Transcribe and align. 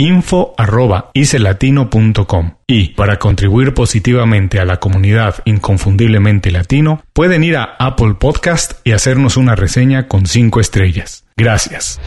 info.icelatino.com 0.00 2.54
y 2.66 2.88
para 2.94 3.18
contribuir 3.18 3.74
positivamente 3.74 4.58
a 4.58 4.64
la 4.64 4.78
comunidad 4.78 5.42
inconfundiblemente 5.44 6.50
latino 6.50 7.02
pueden 7.12 7.44
ir 7.44 7.58
a 7.58 7.76
Apple 7.78 8.14
Podcast 8.18 8.80
y 8.82 8.92
hacernos 8.92 9.36
una 9.36 9.56
reseña 9.56 10.08
con 10.08 10.24
5 10.24 10.58
estrellas. 10.60 11.26
Gracias. 11.36 12.00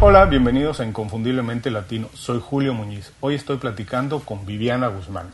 Hola, 0.00 0.24
bienvenidos 0.24 0.80
a 0.80 0.86
Inconfundiblemente 0.86 1.70
Latino. 1.70 2.08
Soy 2.14 2.40
Julio 2.42 2.74
Muñiz. 2.74 3.12
Hoy 3.20 3.36
estoy 3.36 3.58
platicando 3.58 4.18
con 4.20 4.44
Viviana 4.44 4.88
Guzmán. 4.88 5.28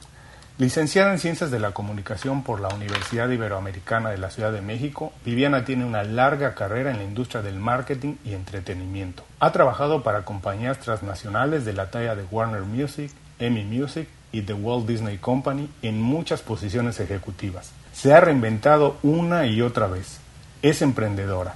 Licenciada 0.59 1.13
en 1.13 1.19
Ciencias 1.19 1.51
de 1.51 1.59
la 1.59 1.73
Comunicación 1.73 2.43
por 2.43 2.61
la 2.61 2.69
Universidad 2.69 3.31
Iberoamericana 3.31 4.11
de 4.11 4.19
la 4.19 4.31
Ciudad 4.31 4.53
de 4.53 4.61
México, 4.61 5.13
Viviana 5.25 5.65
tiene 5.65 5.87
una 5.87 6.05
larga 6.05 6.55
carrera 6.55 6.91
en 6.91 6.99
la 6.99 7.05
industria 7.05 7.41
del 7.41 7.59
marketing 7.59 8.17
y 8.23 8.35
entretenimiento. 8.35 9.25
Ha 9.41 9.51
trabajado 9.51 10.03
para 10.03 10.27
compañías 10.27 10.79
transnacionales 10.79 11.65
de 11.65 11.73
la 11.73 11.91
talla 11.91 12.15
de 12.15 12.25
Warner 12.31 12.63
Music, 12.63 13.11
Emmy 13.39 13.65
Music 13.65 14.07
y 14.31 14.43
The 14.43 14.53
Walt 14.53 14.87
Disney 14.87 15.17
Company 15.17 15.71
en 15.81 16.03
muchas 16.03 16.43
posiciones 16.43 17.01
ejecutivas. 17.01 17.73
Se 17.95 18.13
ha 18.13 18.21
reinventado 18.21 18.99
una 19.03 19.47
y 19.47 19.63
otra 19.63 19.87
vez. 19.87 20.21
Es 20.61 20.83
emprendedora. 20.83 21.55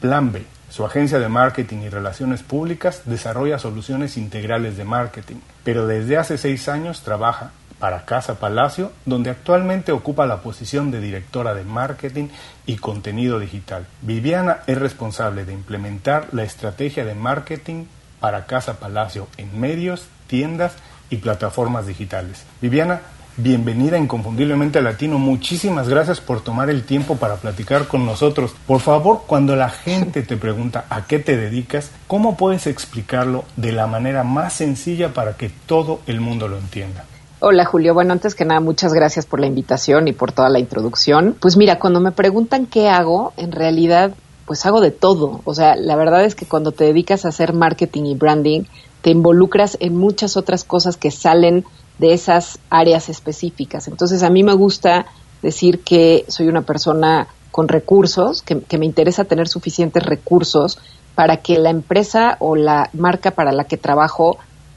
Plan 0.00 0.30
B, 0.30 0.44
su 0.70 0.84
agencia 0.84 1.18
de 1.18 1.28
marketing 1.28 1.78
y 1.78 1.88
relaciones 1.88 2.44
públicas 2.44 3.02
desarrolla 3.06 3.58
soluciones 3.58 4.16
integrales 4.16 4.76
de 4.76 4.84
marketing, 4.84 5.36
pero 5.64 5.88
desde 5.88 6.16
hace 6.16 6.38
seis 6.38 6.68
años 6.68 7.02
trabaja 7.02 7.50
para 7.78 8.04
Casa 8.04 8.38
Palacio, 8.38 8.92
donde 9.04 9.30
actualmente 9.30 9.92
ocupa 9.92 10.26
la 10.26 10.40
posición 10.40 10.90
de 10.90 11.00
directora 11.00 11.54
de 11.54 11.64
marketing 11.64 12.28
y 12.64 12.76
contenido 12.76 13.38
digital. 13.38 13.86
Viviana 14.02 14.58
es 14.66 14.78
responsable 14.78 15.44
de 15.44 15.52
implementar 15.52 16.28
la 16.32 16.44
estrategia 16.44 17.04
de 17.04 17.14
marketing 17.14 17.84
para 18.20 18.46
Casa 18.46 18.80
Palacio 18.80 19.28
en 19.36 19.60
medios, 19.60 20.08
tiendas 20.26 20.72
y 21.10 21.16
plataformas 21.16 21.86
digitales. 21.86 22.44
Viviana, 22.60 23.00
bienvenida 23.36 23.98
Inconfundiblemente 23.98 24.80
Latino. 24.80 25.18
Muchísimas 25.18 25.88
gracias 25.88 26.20
por 26.20 26.42
tomar 26.42 26.70
el 26.70 26.84
tiempo 26.84 27.16
para 27.16 27.36
platicar 27.36 27.86
con 27.86 28.06
nosotros. 28.06 28.54
Por 28.66 28.80
favor, 28.80 29.24
cuando 29.26 29.54
la 29.54 29.68
gente 29.68 30.22
te 30.22 30.36
pregunta 30.36 30.86
a 30.88 31.06
qué 31.06 31.18
te 31.18 31.36
dedicas, 31.36 31.90
¿cómo 32.06 32.36
puedes 32.36 32.66
explicarlo 32.66 33.44
de 33.56 33.72
la 33.72 33.86
manera 33.86 34.24
más 34.24 34.54
sencilla 34.54 35.12
para 35.12 35.36
que 35.36 35.50
todo 35.50 36.00
el 36.06 36.20
mundo 36.20 36.48
lo 36.48 36.58
entienda? 36.58 37.04
Hola 37.48 37.64
Julio, 37.64 37.94
bueno, 37.94 38.12
antes 38.12 38.34
que 38.34 38.44
nada, 38.44 38.58
muchas 38.58 38.92
gracias 38.92 39.24
por 39.24 39.38
la 39.38 39.46
invitación 39.46 40.08
y 40.08 40.12
por 40.12 40.32
toda 40.32 40.48
la 40.48 40.58
introducción. 40.58 41.36
Pues 41.38 41.56
mira, 41.56 41.78
cuando 41.78 42.00
me 42.00 42.10
preguntan 42.10 42.66
qué 42.66 42.88
hago, 42.88 43.32
en 43.36 43.52
realidad, 43.52 44.14
pues 44.46 44.66
hago 44.66 44.80
de 44.80 44.90
todo. 44.90 45.42
O 45.44 45.54
sea, 45.54 45.76
la 45.76 45.94
verdad 45.94 46.24
es 46.24 46.34
que 46.34 46.44
cuando 46.44 46.72
te 46.72 46.82
dedicas 46.82 47.24
a 47.24 47.28
hacer 47.28 47.52
marketing 47.52 48.06
y 48.06 48.16
branding, 48.16 48.62
te 49.00 49.10
involucras 49.10 49.76
en 49.78 49.96
muchas 49.96 50.36
otras 50.36 50.64
cosas 50.64 50.96
que 50.96 51.12
salen 51.12 51.64
de 52.00 52.14
esas 52.14 52.58
áreas 52.68 53.08
específicas. 53.08 53.86
Entonces, 53.86 54.24
a 54.24 54.30
mí 54.30 54.42
me 54.42 54.54
gusta 54.54 55.06
decir 55.40 55.84
que 55.84 56.24
soy 56.26 56.48
una 56.48 56.62
persona 56.62 57.28
con 57.52 57.68
recursos, 57.68 58.42
que, 58.42 58.60
que 58.60 58.76
me 58.76 58.86
interesa 58.86 59.22
tener 59.22 59.46
suficientes 59.46 60.02
recursos 60.02 60.80
para 61.14 61.36
que 61.36 61.60
la 61.60 61.70
empresa 61.70 62.38
o 62.40 62.56
la 62.56 62.90
marca 62.92 63.30
para 63.30 63.52
la 63.52 63.62
que 63.62 63.76
trabajo 63.76 64.36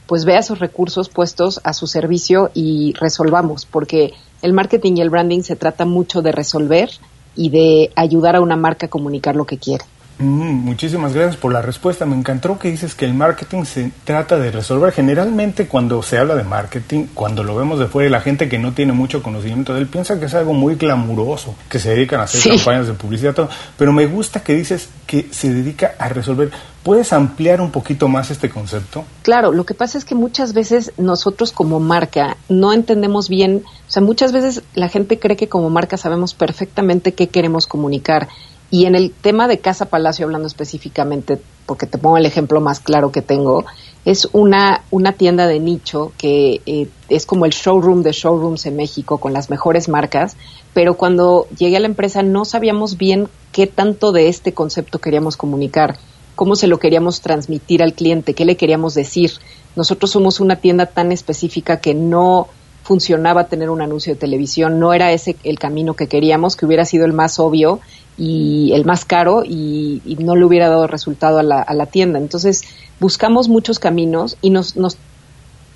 pues 0.09 0.25
vea 0.25 0.40
esos 0.40 0.58
recursos 0.58 1.08
puestos 1.08 1.62
a 1.64 1.72
su 1.72 1.86
servicio 1.86 2.50
y 2.56 2.94
resolvamos, 3.00 3.68
porque 3.68 4.16
el 4.42 4.53
marketing 4.53 4.94
y 4.96 5.02
el 5.02 5.12
branding 5.12 5.42
se 5.44 5.56
trata 5.56 5.86
mucho 5.86 6.24
de 6.24 6.31
resolver 6.31 6.90
y 7.36 7.52
de 7.52 7.92
ayudar 7.96 8.36
a 8.36 8.42
una 8.42 8.56
marca 8.56 8.88
a 8.88 8.90
comunicar 8.90 9.36
lo 9.36 9.46
que 9.46 9.59
quiere. 9.59 9.86
Mm, 10.19 10.66
muchísimas 10.66 11.13
gracias 11.13 11.38
por 11.38 11.53
la 11.53 11.62
respuesta. 11.62 12.06
Me 12.06 12.16
encantó 12.16 12.59
que 12.59 12.69
dices 12.69 12.94
que 12.94 13.06
el 13.06 13.13
marketing 13.13 13.63
se 13.63 13.91
trata 14.03 14.38
de 14.38 14.52
resolver. 14.52 14.91
Generalmente 14.91 15.68
cuando 15.68 16.03
se 16.03 16.18
habla 16.18 16.35
de 16.35 16.44
marketing, 16.44 17.06
cuando 17.13 17.41
lo 17.41 17.56
vemos 17.56 17.80
de 17.80 17.88
fuera, 17.88 18.09
la 18.09 18.19
gente 18.19 18.50
que 18.50 18.59
no 18.59 18.74
tiene 18.74 18.91
mucho 18.91 19.24
conocimiento 19.24 19.74
de 19.74 19.79
él 19.79 19.88
piensa 19.88 20.19
que 20.19 20.25
es 20.25 20.34
algo 20.34 20.53
muy 20.53 20.75
glamuroso, 20.75 21.56
que 21.69 21.79
se 21.79 21.91
dedican 21.91 22.19
a 22.19 22.24
hacer 22.24 22.52
campañas 22.52 22.88
de 22.88 22.94
publicidad, 22.94 23.34
todo. 23.34 23.50
Pero 23.78 23.94
me 23.94 24.08
gusta 24.08 24.44
que 24.44 24.56
dices 24.56 24.90
que 25.08 25.29
se 25.31 25.53
dedica 25.53 25.96
a 25.97 26.09
resolver. 26.09 26.52
¿Puedes 26.84 27.13
ampliar 27.13 27.62
un 27.62 27.72
poquito 27.72 28.09
más 28.09 28.29
este 28.29 28.50
concepto? 28.50 29.06
Claro, 29.22 29.53
lo 29.53 29.66
que 29.66 29.74
pasa 29.74 29.97
es 29.97 30.06
que 30.06 30.16
muchas 30.16 30.53
veces 30.53 30.91
nosotros 30.97 31.53
como 31.53 31.79
marca 31.79 32.35
no 32.50 32.74
entendemos 32.74 33.29
bien, 33.29 33.63
o 33.66 33.91
sea, 33.91 34.02
muchas 34.02 34.34
veces 34.34 34.63
la 34.74 34.90
gente 34.90 35.18
cree 35.18 35.38
que 35.38 35.47
como 35.47 35.69
marca 35.69 35.97
sabemos 35.97 36.34
perfectamente 36.34 37.13
qué 37.13 37.28
queremos 37.28 37.68
comunicar 37.68 38.28
y 38.72 38.85
en 38.85 38.96
el 38.96 39.12
tema 39.12 39.47
de 39.47 39.59
Casa 39.59 39.85
Palacio, 39.85 40.25
hablando 40.25 40.47
específicamente, 40.47 41.40
porque 41.66 41.88
te 41.88 41.97
pongo 41.97 42.18
el 42.18 42.25
ejemplo 42.25 42.62
más 42.62 42.80
claro 42.80 43.12
que 43.12 43.22
tengo, 43.22 43.66
es 44.06 44.30
una, 44.31 44.84
una 44.91 45.13
tienda 45.13 45.47
de 45.47 45.59
nicho 45.59 46.12
que 46.18 46.62
eh, 46.66 46.88
es 47.09 47.25
como 47.25 47.46
el 47.46 47.52
showroom 47.52 48.02
de 48.02 48.12
showrooms 48.12 48.66
en 48.66 48.75
México 48.75 49.18
con 49.18 49.34
las 49.34 49.50
mejores 49.50 49.90
marcas, 49.90 50.38
pero 50.74 50.96
cuando 50.96 51.47
llegué 51.58 51.78
a 51.78 51.79
la 51.81 51.88
empresa 51.88 52.24
no 52.24 52.46
sabíamos 52.46 52.97
bien 52.97 53.28
qué 53.52 53.68
tanto 53.68 54.12
de 54.12 54.29
este 54.29 54.53
concepto 54.53 55.00
queríamos 55.00 55.35
comunicar, 55.35 55.97
cómo 56.35 56.56
se 56.56 56.68
lo 56.68 56.79
queríamos 56.79 57.22
transmitir 57.22 57.84
al 57.84 57.94
cliente, 57.94 58.34
qué 58.34 58.46
le 58.46 58.56
queríamos 58.56 58.94
decir. 58.94 59.31
Nosotros 59.75 60.12
somos 60.12 60.40
una 60.40 60.56
tienda 60.56 60.85
tan 60.85 61.12
específica 61.12 61.79
que 61.81 61.94
no 61.94 62.47
funcionaba 62.90 63.44
tener 63.44 63.70
un 63.70 63.84
anuncio 63.84 64.16
de 64.16 64.20
televisión, 64.20 64.80
no 64.80 64.94
era 64.94 65.12
ese 65.12 65.36
el 65.44 65.60
camino 65.60 65.94
que 65.94 66.08
queríamos, 66.08 66.56
que 66.56 66.66
hubiera 66.66 66.86
sido 66.86 67.06
el 67.06 67.14
más 67.14 67.38
obvio 67.38 67.82
y 68.18 68.72
el 68.74 68.84
más 68.84 69.06
caro 69.06 69.44
y, 69.46 70.02
no 70.18 70.36
le 70.36 70.44
hubiera 70.44 70.70
dado 70.70 70.88
resultado 70.88 71.38
a 71.38 71.44
la, 71.44 71.62
a 71.62 71.76
la, 71.76 71.86
tienda. 71.86 72.18
Entonces 72.18 72.64
buscamos 73.00 73.47
muchos 73.47 73.78
caminos 73.78 74.38
y 74.41 74.50
nos, 74.50 74.76
nos 74.76 74.97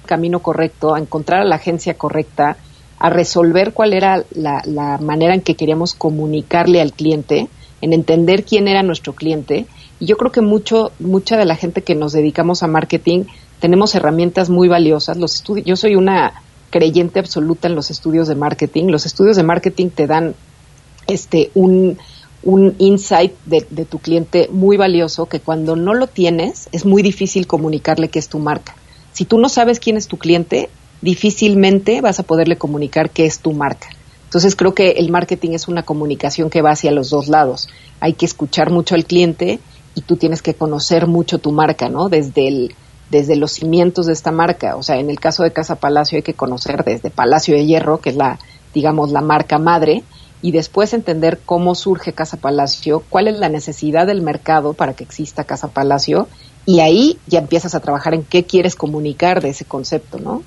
camino 0.07 0.39
correcto, 0.39 0.95
a 0.95 1.00
encontrar 1.00 1.42
a 1.42 1.45
la 1.45 1.57
agencia 1.57 1.94
correcta, 1.94 2.57
a 2.98 3.12
resolver 3.12 3.74
cuál 3.74 3.94
era 3.94 4.24
la, 4.31 4.63
la 4.66 4.98
manera 4.98 5.36
en 5.36 5.42
que 5.42 5.54
queríamos 5.54 5.94
comunicarle 5.94 6.81
al 6.81 6.94
cliente, 6.94 7.48
en 7.81 7.94
entender 7.94 8.44
quién 8.44 8.68
era 8.68 8.81
nuestro 8.81 9.13
cliente. 9.13 9.68
Y 10.00 10.07
yo 10.07 10.18
creo 10.18 10.31
que 10.31 10.42
mucho, 10.42 10.92
mucha 10.98 11.38
de 11.38 11.45
la 11.45 11.57
gente 11.57 11.83
que 11.83 11.94
nos 11.94 12.12
dedicamos 12.12 12.63
a 12.63 12.68
marketing 12.68 13.25
tenemos 13.59 13.94
herramientas 13.94 14.50
muy 14.50 14.68
valiosas. 14.68 15.18
Los 15.18 15.44
yo 15.63 15.75
soy 15.75 15.95
una 15.95 16.42
creyente 16.73 17.19
absoluta 17.19 17.67
en 17.67 17.75
los 17.75 17.91
estudios 17.91 18.27
de 18.27 18.33
marketing. 18.33 18.85
Los 18.87 19.05
estudios 19.05 19.35
de 19.35 19.43
marketing 19.43 19.89
te 19.89 20.07
dan 20.07 20.33
este 21.05 21.51
un, 21.53 21.99
un 22.41 22.73
insight 22.79 23.33
de, 23.45 23.61
tu 23.85 23.99
cliente 23.99 24.49
muy 24.51 24.75
valioso 24.75 25.27
que 25.27 25.39
cuando 25.39 25.75
no 25.75 25.93
lo 25.93 26.07
tienes 26.07 26.69
es 26.71 26.83
muy 26.83 27.03
difícil 27.03 27.45
comunicarle 27.45 28.07
que 28.07 28.17
es 28.17 28.27
tu 28.27 28.39
marca. 28.39 28.75
Si 29.11 29.25
tú 29.25 29.37
no 29.37 29.49
sabes 29.49 29.79
quién 29.79 29.97
es 29.97 30.07
tu 30.07 30.17
cliente, 30.17 30.71
difícilmente 31.03 32.01
vas 32.01 32.19
a 32.19 32.23
poderle 32.23 32.57
comunicar 32.57 33.11
qué 33.11 33.27
es 33.27 33.37
tu 33.37 33.53
marca. 33.53 33.89
Entonces 34.23 34.55
creo 34.55 34.73
que 34.73 34.93
el 34.93 35.11
marketing 35.11 35.51
es 35.51 35.67
una 35.67 35.83
comunicación 35.83 36.49
que 36.49 36.63
va 36.63 36.71
hacia 36.71 36.89
los 36.89 37.11
dos 37.11 37.27
lados. 37.27 37.69
Hay 37.99 38.13
que 38.13 38.25
escuchar 38.25 38.71
mucho 38.71 38.95
al 38.95 39.05
cliente 39.05 39.59
y 39.93 40.01
tú 40.01 40.15
tienes 40.15 40.41
que 40.41 40.55
conocer 40.55 41.05
mucho 41.05 41.37
tu 41.37 41.51
marca, 41.51 41.87
¿no? 41.87 42.09
Desde 42.09 42.47
el 42.47 42.75
desde 43.13 43.36
los 43.36 43.51
cimientos 43.51 44.07
de 44.07 44.13
esta 44.13 44.31
marca, 44.31 44.75
o 44.75 44.81
sea, 44.81 44.98
en 44.98 45.12
el 45.12 45.19
caso 45.19 45.44
de 45.44 45.54
Casa 45.54 45.75
Palacio 45.75 46.18
hay 46.18 46.24
que 46.24 46.33
conocer 46.33 46.83
desde 46.83 47.12
Palacio 47.12 47.54
de 47.54 47.65
Hierro, 47.65 48.00
que 48.00 48.10
es 48.10 48.15
la 48.15 48.39
digamos 48.74 49.12
la 49.12 49.21
marca 49.21 49.60
madre, 49.60 50.04
y 50.42 50.51
después 50.51 50.94
entender 50.95 51.39
cómo 51.45 51.75
surge 51.75 52.13
Casa 52.13 52.38
Palacio, 52.38 53.04
cuál 53.10 53.27
es 53.27 53.38
la 53.38 53.50
necesidad 53.50 54.07
del 54.07 54.24
mercado 54.24 54.74
para 54.74 54.94
que 54.94 55.04
exista 55.04 55.44
Casa 55.44 55.68
Palacio 55.68 56.27
y 56.65 56.80
ahí 56.80 57.19
ya 57.27 57.38
empiezas 57.38 57.75
a 57.75 57.81
trabajar 57.81 58.15
en 58.15 58.24
qué 58.24 58.45
quieres 58.45 58.75
comunicar 58.75 59.42
de 59.42 59.50
ese 59.50 59.63
concepto, 59.63 60.18
¿no? 60.18 60.42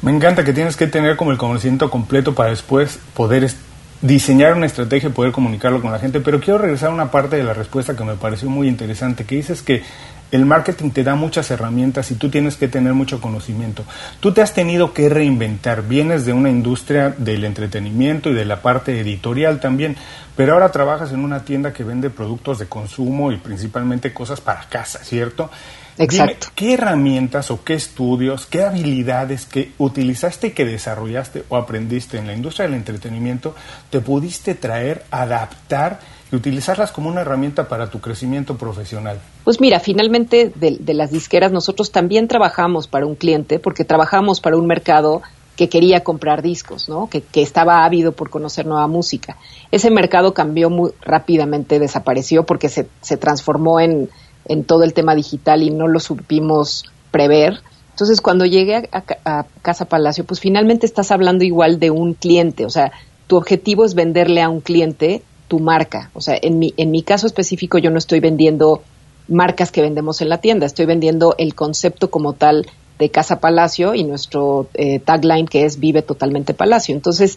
Me 0.00 0.10
encanta 0.10 0.42
que 0.42 0.54
tienes 0.54 0.74
que 0.74 0.86
tener 0.86 1.16
como 1.16 1.32
el 1.32 1.38
conocimiento 1.38 1.90
completo 1.90 2.34
para 2.34 2.48
después 2.48 2.98
poder 3.14 3.52
diseñar 4.00 4.54
una 4.54 4.66
estrategia 4.66 5.10
y 5.10 5.12
poder 5.12 5.32
comunicarlo 5.32 5.82
con 5.82 5.92
la 5.92 5.98
gente, 5.98 6.20
pero 6.20 6.40
quiero 6.40 6.58
regresar 6.58 6.90
a 6.90 6.94
una 6.94 7.10
parte 7.10 7.36
de 7.36 7.44
la 7.44 7.52
respuesta 7.52 7.94
que 7.94 8.04
me 8.04 8.14
pareció 8.14 8.48
muy 8.48 8.68
interesante, 8.68 9.24
que 9.24 9.36
dices 9.36 9.62
que 9.62 9.82
el 10.30 10.44
marketing 10.44 10.90
te 10.90 11.04
da 11.04 11.14
muchas 11.14 11.50
herramientas 11.50 12.10
y 12.10 12.16
tú 12.16 12.28
tienes 12.28 12.56
que 12.56 12.68
tener 12.68 12.94
mucho 12.94 13.20
conocimiento. 13.20 13.84
Tú 14.20 14.32
te 14.32 14.42
has 14.42 14.54
tenido 14.54 14.92
que 14.92 15.08
reinventar, 15.08 15.82
vienes 15.82 16.24
de 16.26 16.32
una 16.32 16.50
industria 16.50 17.14
del 17.16 17.44
entretenimiento 17.44 18.30
y 18.30 18.34
de 18.34 18.44
la 18.44 18.62
parte 18.62 19.00
editorial 19.00 19.60
también, 19.60 19.96
pero 20.36 20.54
ahora 20.54 20.72
trabajas 20.72 21.12
en 21.12 21.20
una 21.20 21.44
tienda 21.44 21.72
que 21.72 21.84
vende 21.84 22.10
productos 22.10 22.58
de 22.58 22.66
consumo 22.66 23.32
y 23.32 23.36
principalmente 23.36 24.12
cosas 24.12 24.40
para 24.40 24.68
casa, 24.68 25.04
¿cierto? 25.04 25.50
Exacto. 25.98 26.48
¿qué 26.54 26.74
herramientas 26.74 27.50
o 27.50 27.64
qué 27.64 27.74
estudios, 27.74 28.46
qué 28.46 28.62
habilidades 28.64 29.46
que 29.46 29.72
utilizaste 29.78 30.48
y 30.48 30.50
que 30.50 30.66
desarrollaste 30.66 31.44
o 31.48 31.56
aprendiste 31.56 32.18
en 32.18 32.26
la 32.26 32.34
industria 32.34 32.66
del 32.66 32.76
entretenimiento 32.76 33.54
te 33.88 34.00
pudiste 34.00 34.54
traer, 34.54 35.04
adaptar 35.10 36.00
y 36.30 36.36
utilizarlas 36.36 36.92
como 36.92 37.08
una 37.08 37.20
herramienta 37.20 37.68
para 37.68 37.90
tu 37.90 38.00
crecimiento 38.00 38.56
profesional? 38.56 39.20
Pues 39.44 39.60
mira, 39.60 39.80
finalmente 39.80 40.52
de, 40.54 40.94
las 40.94 41.10
disqueras 41.10 41.52
nosotros 41.52 41.92
también 41.92 42.28
trabajamos 42.28 42.88
para 42.88 43.06
un 43.06 43.14
cliente 43.14 43.58
porque 43.58 43.84
trabajamos 43.84 44.40
para 44.40 44.56
un 44.56 44.66
mercado 44.66 45.22
que 45.56 45.68
quería 45.68 46.04
comprar 46.04 46.42
discos, 46.42 46.88
¿no? 46.88 47.08
Que, 47.08 47.22
que, 47.22 47.40
estaba 47.40 47.84
ávido 47.84 48.12
por 48.12 48.28
conocer 48.28 48.66
nueva 48.66 48.86
música. 48.88 49.38
Ese 49.70 49.90
mercado 49.90 50.34
cambió 50.34 50.68
muy 50.68 50.90
rápidamente, 51.00 51.78
desapareció 51.78 52.44
porque 52.44 52.68
se, 52.68 52.88
se 53.00 53.16
transformó 53.16 53.80
en, 53.80 54.10
en 54.48 54.64
todo 54.64 54.82
el 54.82 54.94
tema 54.94 55.14
digital 55.14 55.62
y 55.62 55.70
no 55.70 55.88
lo 55.88 56.00
supimos 56.00 56.84
prever. 57.10 57.60
Entonces, 57.90 58.20
cuando 58.20 58.44
llegué 58.44 58.88
a, 58.92 59.46
Casa 59.62 59.86
Palacio, 59.86 60.24
pues 60.24 60.40
finalmente 60.40 60.86
estás 60.86 61.10
hablando 61.10 61.44
igual 61.44 61.80
de 61.80 61.90
un 61.90 62.14
cliente, 62.14 62.64
o 62.66 62.70
sea, 62.70 62.92
tu 63.26 63.36
objetivo 63.36 63.84
es 63.84 63.94
venderle 63.94 64.42
a 64.42 64.48
un 64.48 64.60
cliente 64.60 65.22
tu 65.48 65.58
marca. 65.58 66.10
O 66.14 66.20
sea, 66.20 66.36
en 66.40 66.58
mi, 66.58 66.74
en 66.76 66.90
mi 66.90 67.02
caso 67.02 67.26
específico 67.26 67.78
yo 67.78 67.90
no 67.90 67.98
estoy 67.98 68.20
vendiendo 68.20 68.82
marcas 69.28 69.72
que 69.72 69.82
vendemos 69.82 70.20
en 70.20 70.28
la 70.28 70.38
tienda, 70.38 70.66
estoy 70.66 70.86
vendiendo 70.86 71.34
el 71.38 71.54
concepto 71.54 72.10
como 72.10 72.32
tal 72.32 72.66
de 72.98 73.10
Casa 73.10 73.40
Palacio 73.40 73.94
y 73.94 74.04
nuestro 74.04 74.68
eh, 74.74 75.00
tagline 75.00 75.46
que 75.46 75.64
es 75.64 75.78
Vive 75.78 76.02
totalmente 76.02 76.54
Palacio. 76.54 76.94
Entonces, 76.94 77.36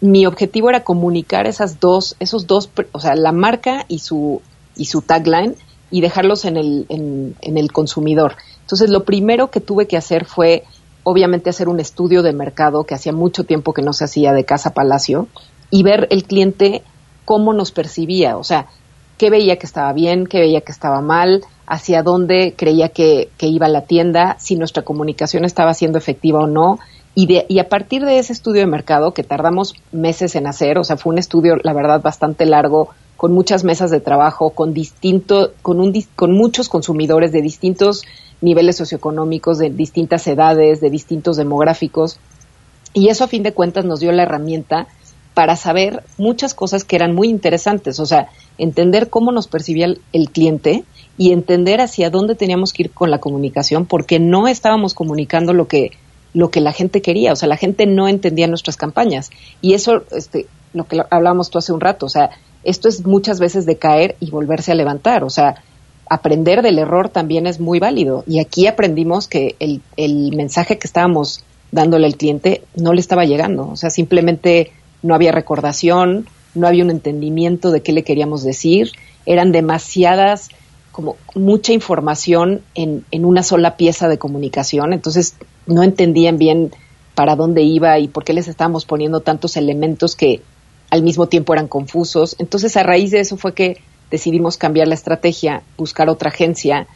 mi 0.00 0.26
objetivo 0.26 0.68
era 0.68 0.84
comunicar 0.84 1.46
esas 1.46 1.80
dos, 1.80 2.16
esos 2.20 2.46
dos, 2.46 2.70
o 2.92 3.00
sea, 3.00 3.14
la 3.14 3.32
marca 3.32 3.84
y 3.88 4.00
su, 4.00 4.42
y 4.76 4.86
su 4.86 5.02
tagline 5.02 5.56
y 5.90 6.00
dejarlos 6.00 6.44
en 6.44 6.56
el, 6.56 6.86
en, 6.88 7.34
el 7.40 7.72
consumidor. 7.72 8.36
Entonces, 8.60 8.90
lo 8.90 9.04
primero 9.04 9.50
que 9.50 9.60
tuve 9.60 9.86
que 9.86 9.96
hacer 9.96 10.26
fue, 10.26 10.64
obviamente, 11.02 11.50
hacer 11.50 11.68
un 11.68 11.80
estudio 11.80 12.22
de 12.22 12.32
mercado 12.32 12.84
que 12.84 12.94
hacía 12.94 13.12
mucho 13.12 13.44
tiempo 13.44 13.72
que 13.72 13.82
no 13.82 13.92
se 13.92 14.04
hacía 14.04 14.32
de 14.32 14.44
Casa 14.44 14.74
Palacio 14.74 15.26
y 15.70 15.82
ver 15.82 16.06
el 16.10 16.24
cliente 16.24 16.82
cómo 17.28 17.52
nos 17.52 17.72
percibía, 17.72 18.38
o 18.38 18.42
sea, 18.42 18.68
qué 19.18 19.28
veía 19.28 19.58
que 19.58 19.66
estaba 19.66 19.92
bien, 19.92 20.26
qué 20.26 20.40
veía 20.40 20.62
que 20.62 20.72
estaba 20.72 21.02
mal, 21.02 21.44
hacia 21.66 22.02
dónde 22.02 22.54
creía 22.56 22.88
que, 22.88 23.28
que 23.36 23.48
iba 23.48 23.68
la 23.68 23.82
tienda, 23.82 24.36
si 24.38 24.56
nuestra 24.56 24.82
comunicación 24.82 25.44
estaba 25.44 25.74
siendo 25.74 25.98
efectiva 25.98 26.40
o 26.40 26.46
no. 26.46 26.78
Y, 27.14 27.26
de, 27.26 27.44
y 27.46 27.58
a 27.58 27.68
partir 27.68 28.06
de 28.06 28.18
ese 28.18 28.32
estudio 28.32 28.62
de 28.62 28.66
mercado, 28.66 29.12
que 29.12 29.24
tardamos 29.24 29.74
meses 29.92 30.36
en 30.36 30.46
hacer, 30.46 30.78
o 30.78 30.84
sea, 30.84 30.96
fue 30.96 31.12
un 31.12 31.18
estudio, 31.18 31.56
la 31.62 31.74
verdad, 31.74 32.00
bastante 32.00 32.46
largo, 32.46 32.88
con 33.18 33.34
muchas 33.34 33.62
mesas 33.62 33.90
de 33.90 34.00
trabajo, 34.00 34.48
con 34.48 34.72
distinto, 34.72 35.52
con 35.60 35.80
un, 35.80 35.92
con 36.16 36.32
muchos 36.32 36.70
consumidores 36.70 37.30
de 37.30 37.42
distintos 37.42 38.04
niveles 38.40 38.78
socioeconómicos, 38.78 39.58
de 39.58 39.68
distintas 39.68 40.26
edades, 40.28 40.80
de 40.80 40.88
distintos 40.88 41.36
demográficos. 41.36 42.18
Y 42.94 43.08
eso 43.08 43.24
a 43.24 43.28
fin 43.28 43.42
de 43.42 43.52
cuentas 43.52 43.84
nos 43.84 44.00
dio 44.00 44.12
la 44.12 44.22
herramienta 44.22 44.86
para 45.38 45.54
saber 45.54 46.02
muchas 46.16 46.52
cosas 46.52 46.82
que 46.82 46.96
eran 46.96 47.14
muy 47.14 47.28
interesantes, 47.28 48.00
o 48.00 48.06
sea, 48.06 48.26
entender 48.58 49.08
cómo 49.08 49.30
nos 49.30 49.46
percibía 49.46 49.86
el, 49.86 50.30
cliente 50.30 50.82
y 51.16 51.30
entender 51.30 51.80
hacia 51.80 52.10
dónde 52.10 52.34
teníamos 52.34 52.72
que 52.72 52.82
ir 52.82 52.90
con 52.90 53.12
la 53.12 53.20
comunicación, 53.20 53.86
porque 53.86 54.18
no 54.18 54.48
estábamos 54.48 54.94
comunicando 54.94 55.52
lo 55.52 55.68
que 55.68 55.92
lo 56.34 56.50
que 56.50 56.60
la 56.60 56.72
gente 56.72 57.02
quería, 57.02 57.32
o 57.32 57.36
sea, 57.36 57.48
la 57.48 57.56
gente 57.56 57.86
no 57.86 58.08
entendía 58.08 58.48
nuestras 58.48 58.76
campañas 58.76 59.30
y 59.60 59.74
eso, 59.74 60.02
este, 60.10 60.48
lo 60.74 60.88
que 60.88 61.00
hablábamos 61.08 61.50
tú 61.50 61.58
hace 61.58 61.72
un 61.72 61.78
rato, 61.78 62.06
o 62.06 62.08
sea, 62.08 62.30
esto 62.64 62.88
es 62.88 63.06
muchas 63.06 63.38
veces 63.38 63.64
de 63.64 63.76
caer 63.78 64.16
y 64.18 64.32
volverse 64.32 64.72
a 64.72 64.74
levantar. 64.74 65.22
O 65.22 65.30
sea, 65.30 65.62
aprender 66.10 66.62
del 66.62 66.80
error 66.80 67.10
también 67.10 67.46
es 67.46 67.60
muy 67.60 67.78
válido. 67.78 68.24
Y 68.26 68.40
aquí 68.40 68.66
aprendimos 68.66 69.28
que 69.28 69.54
el, 69.60 69.82
el 69.96 70.34
mensaje 70.34 70.78
que 70.78 70.88
estábamos 70.88 71.44
dándole 71.70 72.06
al 72.06 72.16
cliente 72.16 72.62
no 72.74 72.92
le 72.92 73.00
estaba 73.00 73.24
llegando. 73.24 73.68
O 73.68 73.76
sea, 73.76 73.90
simplemente 73.90 74.72
no 75.02 75.14
había 75.14 75.32
recordación, 75.32 76.26
no 76.54 76.66
había 76.66 76.84
un 76.84 76.90
entendimiento 76.90 77.70
de 77.70 77.82
qué 77.82 77.92
le 77.92 78.04
queríamos 78.04 78.42
decir. 78.42 78.92
Eran 79.26 79.52
demasiadas, 79.52 80.48
como 80.92 81.16
mucha 81.34 81.72
información 81.72 82.62
en, 82.74 83.04
en 83.10 83.24
una 83.24 83.42
sola 83.42 83.76
pieza 83.76 84.08
de 84.08 84.18
comunicación. 84.18 84.92
Entonces 84.92 85.36
no 85.66 85.82
entendían 85.82 86.38
bien 86.38 86.72
para 87.14 87.36
dónde 87.36 87.62
iba 87.62 87.98
y 87.98 88.08
por 88.08 88.24
qué 88.24 88.32
les 88.32 88.48
estábamos 88.48 88.84
poniendo 88.84 89.20
tantos 89.20 89.56
elementos 89.56 90.16
que 90.16 90.40
al 90.90 91.02
mismo 91.02 91.26
tiempo 91.26 91.52
eran 91.52 91.68
confusos. 91.68 92.36
Entonces, 92.38 92.76
a 92.76 92.82
raíz 92.82 93.10
de 93.10 93.20
eso 93.20 93.36
fue 93.36 93.54
que 93.54 93.80
decidimos 94.10 94.56
cambiar 94.56 94.88
la 94.88 94.94
estrategia, 94.94 95.62
buscar 95.76 96.08
otra 96.08 96.30
agencia, 96.30 96.86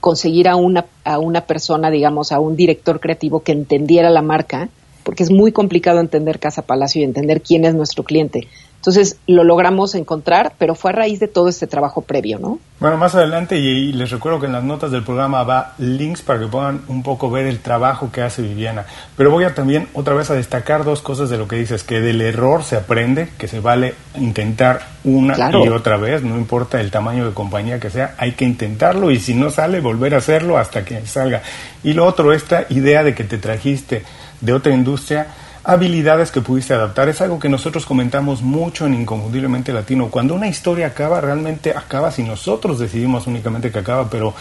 conseguir 0.00 0.48
a 0.48 0.56
una, 0.56 0.86
a 1.04 1.18
una 1.18 1.42
persona, 1.42 1.90
digamos, 1.90 2.30
a 2.32 2.40
un 2.40 2.56
director 2.56 3.00
creativo 3.00 3.40
que 3.40 3.52
entendiera 3.52 4.10
la 4.10 4.22
marca, 4.22 4.68
porque 5.04 5.22
es 5.22 5.30
muy 5.30 5.52
complicado 5.52 6.00
entender 6.00 6.40
Casa 6.40 6.62
Palacio 6.62 7.00
y 7.00 7.04
entender 7.04 7.42
quién 7.42 7.64
es 7.64 7.74
nuestro 7.74 8.02
cliente. 8.02 8.48
Entonces 8.84 9.16
lo 9.26 9.44
logramos 9.44 9.94
encontrar, 9.94 10.52
pero 10.58 10.74
fue 10.74 10.90
a 10.90 10.94
raíz 10.94 11.18
de 11.18 11.26
todo 11.26 11.48
este 11.48 11.66
trabajo 11.66 12.02
previo, 12.02 12.38
¿no? 12.38 12.58
Bueno, 12.80 12.98
más 12.98 13.14
adelante, 13.14 13.56
y, 13.56 13.94
les 13.94 14.10
recuerdo 14.10 14.40
que 14.40 14.44
en 14.44 14.52
las 14.52 14.62
notas 14.62 14.90
del 14.90 15.02
programa 15.02 15.42
va 15.42 15.72
links 15.78 16.20
para 16.20 16.38
que 16.38 16.48
puedan 16.48 16.82
un 16.88 17.02
poco 17.02 17.30
ver 17.30 17.46
el 17.46 17.60
trabajo 17.60 18.12
que 18.12 18.20
hace 18.20 18.42
Viviana. 18.42 18.84
Pero 19.16 19.30
voy 19.30 19.44
a 19.44 19.54
también 19.54 19.88
otra 19.94 20.12
vez 20.12 20.28
a 20.28 20.34
destacar 20.34 20.84
dos 20.84 21.00
cosas 21.00 21.30
de 21.30 21.38
lo 21.38 21.48
que 21.48 21.56
dices, 21.56 21.82
que 21.82 22.02
del 22.02 22.20
error 22.20 22.62
se 22.62 22.76
aprende, 22.76 23.30
que 23.38 23.48
se 23.48 23.60
vale 23.60 23.94
intentar 24.18 24.80
una 25.02 25.34
y 25.50 25.68
otra 25.68 25.96
vez, 25.96 26.22
no 26.22 26.36
importa 26.36 26.78
el 26.78 26.90
tamaño 26.90 27.26
de 27.26 27.32
compañía 27.32 27.80
que 27.80 27.88
sea, 27.88 28.14
hay 28.18 28.32
que 28.32 28.44
intentarlo 28.44 29.10
y 29.10 29.18
si 29.18 29.32
no 29.32 29.48
sale, 29.48 29.80
volver 29.80 30.14
a 30.14 30.18
hacerlo 30.18 30.58
hasta 30.58 30.84
que 30.84 31.06
salga. 31.06 31.40
Y 31.82 31.94
lo 31.94 32.04
otro, 32.04 32.34
esta 32.34 32.66
idea 32.68 33.02
de 33.02 33.14
que 33.14 33.24
te 33.24 33.38
trajiste 33.38 34.02
de 34.40 34.52
otra 34.52 34.72
industria, 34.72 35.28
habilidades 35.64 36.30
que 36.30 36.40
pudiste 36.40 36.74
adaptar. 36.74 37.08
Es 37.08 37.20
algo 37.20 37.38
que 37.38 37.48
nosotros 37.48 37.86
comentamos 37.86 38.42
mucho 38.42 38.86
en 38.86 38.94
Inconfundiblemente 38.94 39.72
Latino. 39.72 40.08
Cuando 40.08 40.34
una 40.34 40.48
historia 40.48 40.88
acaba, 40.88 41.20
realmente 41.20 41.70
acaba 41.70 42.10
si 42.10 42.22
nosotros 42.22 42.78
decidimos 42.78 43.26
únicamente 43.26 43.72
que 43.72 43.78
acaba, 43.78 44.08
pero 44.10 44.34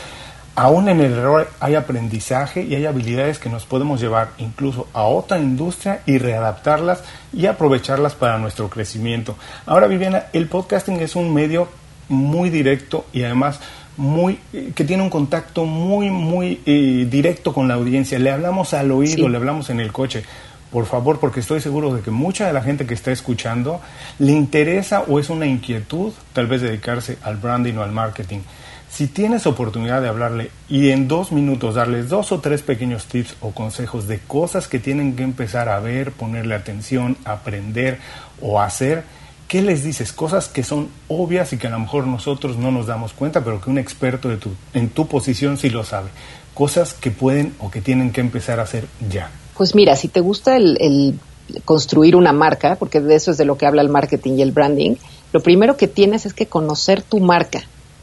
aún 0.56 0.90
en 0.90 1.02
el 1.02 1.14
error 1.14 1.50
hay 1.60 1.76
aprendizaje 1.76 2.64
y 2.64 2.76
hay 2.76 2.86
habilidades 2.86 3.40
que 3.40 3.50
nos 3.50 3.66
podemos 3.66 4.00
llevar 4.00 4.30
incluso 4.38 4.88
a 4.94 5.04
otra 5.04 5.40
industria 5.40 6.02
y 6.06 6.18
readaptarlas 6.18 7.04
y 7.32 7.46
aprovecharlas 7.48 8.14
para 8.14 8.38
nuestro 8.38 8.70
crecimiento. 8.70 9.36
Ahora, 9.66 9.88
Viviana, 9.88 10.26
el 10.34 10.48
podcasting 10.48 11.00
es 11.00 11.16
un 11.16 11.34
medio 11.34 11.70
muy 12.10 12.50
directo 12.50 13.06
y 13.14 13.24
además 13.24 13.60
muy 13.98 14.40
que 14.76 14.84
tiene 14.84 15.04
un 15.04 15.10
contacto 15.10 15.66
muy 15.66 16.10
muy 16.10 16.62
eh, 16.66 17.08
directo 17.10 17.54
con 17.54 17.68
la 17.68 17.76
audiencia. 17.76 18.20
Le 18.20 18.32
hablamos 18.32 18.74
al 18.74 18.92
oído 18.92 19.30
le 19.30 19.38
hablamos 19.38 19.70
en 19.70 19.80
el 19.80 19.92
coche. 19.92 20.24
Por 20.72 20.88
favor, 20.88 21.20
porque 21.20 21.40
estoy 21.40 21.62
seguro 21.62 21.94
de 21.94 22.02
que 22.02 22.10
mucha 22.10 22.48
de 22.48 22.54
la 22.54 22.64
gente 22.64 22.88
que 22.88 22.96
está 22.96 23.12
escuchando 23.12 23.80
le 24.18 24.32
interesa 24.32 25.02
o 25.02 25.20
es 25.20 25.30
una 25.30 25.46
inquietud 25.46 26.14
tal 26.34 26.48
vez 26.48 26.62
dedicarse 26.62 27.20
al 27.22 27.38
branding 27.38 27.76
o 27.76 27.84
al 27.84 27.92
marketing. 27.92 28.40
Si 28.90 29.08
tienes 29.08 29.48
oportunidad 29.48 30.04
de 30.04 30.08
hablarle 30.08 30.52
y 30.70 30.90
en 30.90 31.08
dos 31.08 31.32
minutos 31.32 31.74
darles 31.74 32.10
dos 32.10 32.32
o 32.32 32.42
tres 32.42 32.62
pequeños 32.62 33.08
tips 33.08 33.36
o 33.42 33.52
consejos 33.52 34.08
de 34.08 34.20
cosas 34.20 34.68
que 34.68 34.78
tienen 34.78 35.16
que 35.16 35.24
empezar 35.24 35.68
a 35.68 35.80
ver, 35.80 36.12
ponerle 36.12 36.54
atención, 36.54 37.18
aprender 37.26 38.00
o 38.40 38.62
hacer, 38.62 39.04
¿qué 39.54 39.62
les 39.62 39.84
dices? 39.84 40.12
Cosas 40.14 40.48
que 40.48 40.64
son 40.64 40.90
obvias 41.08 41.54
y 41.54 41.58
que 41.58 41.68
a 41.68 41.70
lo 41.70 41.78
mejor 41.78 42.08
nosotros 42.08 42.58
no 42.58 42.72
nos 42.72 42.88
damos 42.88 43.14
cuenta, 43.14 43.44
pero 43.44 43.62
que 43.62 43.70
un 43.70 43.78
experto 43.78 44.28
de 44.28 44.38
tu, 44.38 44.50
en 44.74 44.90
tu 44.90 45.06
posición 45.06 45.60
sí 45.60 45.70
lo 45.70 45.84
sabe. 45.84 46.10
Cosas 46.56 46.96
que 46.96 47.12
pueden 47.12 47.54
o 47.60 47.70
que 47.70 47.80
tienen 47.80 48.12
que 48.12 48.20
empezar 48.20 48.60
a 48.60 48.64
hacer 48.64 48.88
ya. 49.12 49.30
Pues 49.56 49.76
mira, 49.76 49.96
si 49.96 50.08
te 50.08 50.22
gusta 50.22 50.58
el, 50.58 51.20
construir 51.66 52.16
una 52.16 52.34
marca, 52.34 52.78
porque 52.78 53.00
de 53.00 53.14
eso 53.14 53.30
es 53.30 53.38
de 53.38 53.46
lo 53.46 53.56
que 53.56 53.68
habla 53.68 53.84
el 53.84 53.90
marketing 53.90 54.40
y 54.40 54.42
el 54.42 54.54
branding, 54.54 54.96
lo 55.32 55.44
primero 55.44 55.78
que 55.78 55.88
tienes 55.88 56.26
es 56.26 56.34
que 56.34 56.48
conocer 56.48 57.04
tu 57.04 57.20
marca. 57.20 57.60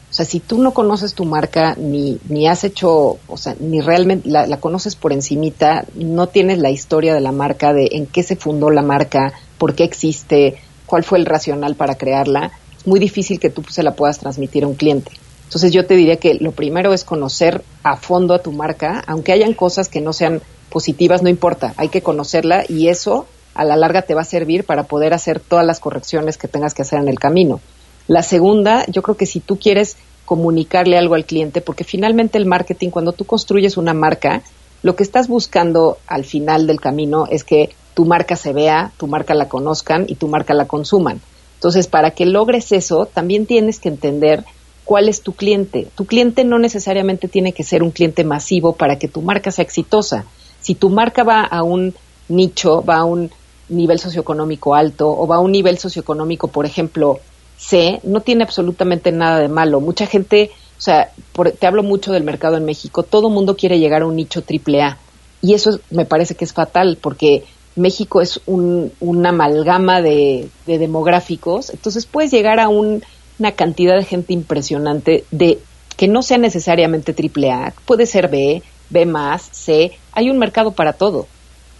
O 0.09 0.13
sea, 0.13 0.23
si 0.23 0.39
tú 0.39 0.57
no 0.61 0.73
conoces 0.73 1.15
tu 1.15 1.25
marca, 1.25 1.75
ni, 1.77 2.17
ni 2.29 2.47
has 2.47 2.63
hecho, 2.63 3.17
o 3.27 3.37
sea, 3.37 3.57
ni 3.59 3.81
realmente 3.81 4.29
la, 4.29 4.47
la, 4.47 4.61
conoces 4.61 4.95
por 4.95 5.11
encimita, 5.11 5.83
no 5.95 6.27
tienes 6.27 6.59
la 6.59 6.69
historia 6.69 7.13
de 7.13 7.19
la 7.19 7.33
marca, 7.33 7.73
de 7.73 7.89
en 7.91 8.05
qué 8.05 8.23
se 8.23 8.37
fundó 8.37 8.69
la 8.69 8.83
marca, 8.83 9.33
por 9.57 9.75
qué 9.75 9.83
existe, 9.83 10.57
cuál 10.91 11.05
fue 11.05 11.19
el 11.19 11.25
racional 11.25 11.75
para 11.75 11.95
crearla, 11.95 12.51
muy 12.83 12.99
difícil 12.99 13.39
que 13.39 13.49
tú 13.49 13.63
se 13.69 13.81
la 13.81 13.95
puedas 13.95 14.19
transmitir 14.19 14.65
a 14.65 14.67
un 14.67 14.75
cliente. 14.75 15.13
Entonces 15.45 15.71
yo 15.71 15.85
te 15.85 15.95
diría 15.95 16.17
que 16.17 16.33
lo 16.33 16.51
primero 16.51 16.91
es 16.91 17.05
conocer 17.05 17.63
a 17.81 17.95
fondo 17.95 18.33
a 18.33 18.41
tu 18.41 18.51
marca, 18.51 19.01
aunque 19.07 19.31
hayan 19.31 19.53
cosas 19.53 19.87
que 19.87 20.01
no 20.01 20.11
sean 20.11 20.41
positivas, 20.69 21.23
no 21.23 21.29
importa, 21.29 21.73
hay 21.77 21.87
que 21.87 22.01
conocerla 22.01 22.65
y 22.67 22.89
eso 22.89 23.25
a 23.55 23.63
la 23.63 23.77
larga 23.77 24.01
te 24.01 24.15
va 24.15 24.23
a 24.23 24.25
servir 24.25 24.65
para 24.65 24.83
poder 24.83 25.13
hacer 25.13 25.39
todas 25.39 25.65
las 25.65 25.79
correcciones 25.79 26.37
que 26.37 26.49
tengas 26.49 26.73
que 26.73 26.81
hacer 26.81 26.99
en 26.99 27.07
el 27.07 27.19
camino. 27.19 27.61
La 28.09 28.21
segunda, 28.21 28.85
yo 28.87 29.01
creo 29.01 29.15
que 29.15 29.25
si 29.25 29.39
tú 29.39 29.57
quieres 29.57 29.95
comunicarle 30.25 30.97
algo 30.97 31.15
al 31.15 31.23
cliente, 31.23 31.61
porque 31.61 31.85
finalmente 31.85 32.37
el 32.37 32.45
marketing, 32.45 32.89
cuando 32.89 33.13
tú 33.13 33.23
construyes 33.23 33.77
una 33.77 33.93
marca, 33.93 34.41
lo 34.83 34.97
que 34.97 35.03
estás 35.03 35.29
buscando 35.29 35.99
al 36.07 36.25
final 36.25 36.67
del 36.67 36.81
camino 36.81 37.27
es 37.29 37.45
que 37.45 37.69
tu 37.93 38.05
marca 38.05 38.35
se 38.35 38.53
vea, 38.53 38.91
tu 38.97 39.07
marca 39.07 39.33
la 39.33 39.49
conozcan 39.49 40.05
y 40.07 40.15
tu 40.15 40.27
marca 40.27 40.53
la 40.53 40.65
consuman. 40.65 41.21
Entonces, 41.55 41.87
para 41.87 42.11
que 42.11 42.25
logres 42.25 42.71
eso, 42.71 43.05
también 43.05 43.45
tienes 43.45 43.79
que 43.79 43.89
entender 43.89 44.43
cuál 44.83 45.09
es 45.09 45.21
tu 45.21 45.33
cliente. 45.33 45.87
Tu 45.95 46.05
cliente 46.05 46.43
no 46.43 46.59
necesariamente 46.59 47.27
tiene 47.27 47.53
que 47.53 47.63
ser 47.63 47.83
un 47.83 47.91
cliente 47.91 48.23
masivo 48.23 48.73
para 48.73 48.97
que 48.97 49.07
tu 49.07 49.21
marca 49.21 49.51
sea 49.51 49.63
exitosa. 49.63 50.25
Si 50.59 50.75
tu 50.75 50.89
marca 50.89 51.23
va 51.23 51.43
a 51.43 51.63
un 51.63 51.93
nicho, 52.29 52.83
va 52.83 52.97
a 52.97 53.05
un 53.05 53.31
nivel 53.69 53.99
socioeconómico 53.99 54.75
alto 54.75 55.09
o 55.09 55.27
va 55.27 55.37
a 55.37 55.39
un 55.39 55.51
nivel 55.51 55.77
socioeconómico, 55.77 56.47
por 56.47 56.65
ejemplo, 56.65 57.19
C, 57.57 57.99
no 58.03 58.21
tiene 58.21 58.43
absolutamente 58.43 59.11
nada 59.11 59.39
de 59.39 59.47
malo. 59.47 59.81
Mucha 59.81 60.07
gente, 60.07 60.51
o 60.77 60.81
sea, 60.81 61.11
te 61.59 61.67
hablo 61.67 61.83
mucho 61.83 62.11
del 62.11 62.23
mercado 62.23 62.57
en 62.57 62.65
México, 62.65 63.03
todo 63.03 63.29
mundo 63.29 63.55
quiere 63.55 63.79
llegar 63.79 64.01
a 64.01 64.07
un 64.07 64.15
nicho 64.15 64.41
triple 64.41 64.81
A. 64.81 64.97
Y 65.41 65.53
eso 65.53 65.79
me 65.89 66.05
parece 66.05 66.35
que 66.35 66.45
es 66.45 66.53
fatal 66.53 66.97
porque 67.01 67.43
México 67.75 68.21
es 68.21 68.41
un, 68.45 68.91
una 68.99 69.29
amalgama 69.29 70.01
de, 70.01 70.49
demográficos, 70.65 71.69
entonces 71.69 72.05
puedes 72.05 72.31
llegar 72.31 72.59
a 72.59 72.69
una 72.69 73.51
cantidad 73.55 73.95
de 73.95 74.03
gente 74.03 74.33
impresionante 74.33 75.23
de 75.31 75.59
que 75.97 76.07
no 76.07 76.21
sea 76.21 76.37
necesariamente 76.37 77.13
triple 77.13 77.51
A, 77.51 77.73
puede 77.85 78.05
ser 78.05 78.27
B, 78.27 78.63
B 78.89 79.05
más, 79.05 79.49
C, 79.51 79.91
hay 80.11 80.29
un 80.29 80.37
mercado 80.37 80.71
para 80.71 80.93
todo. 80.93 81.27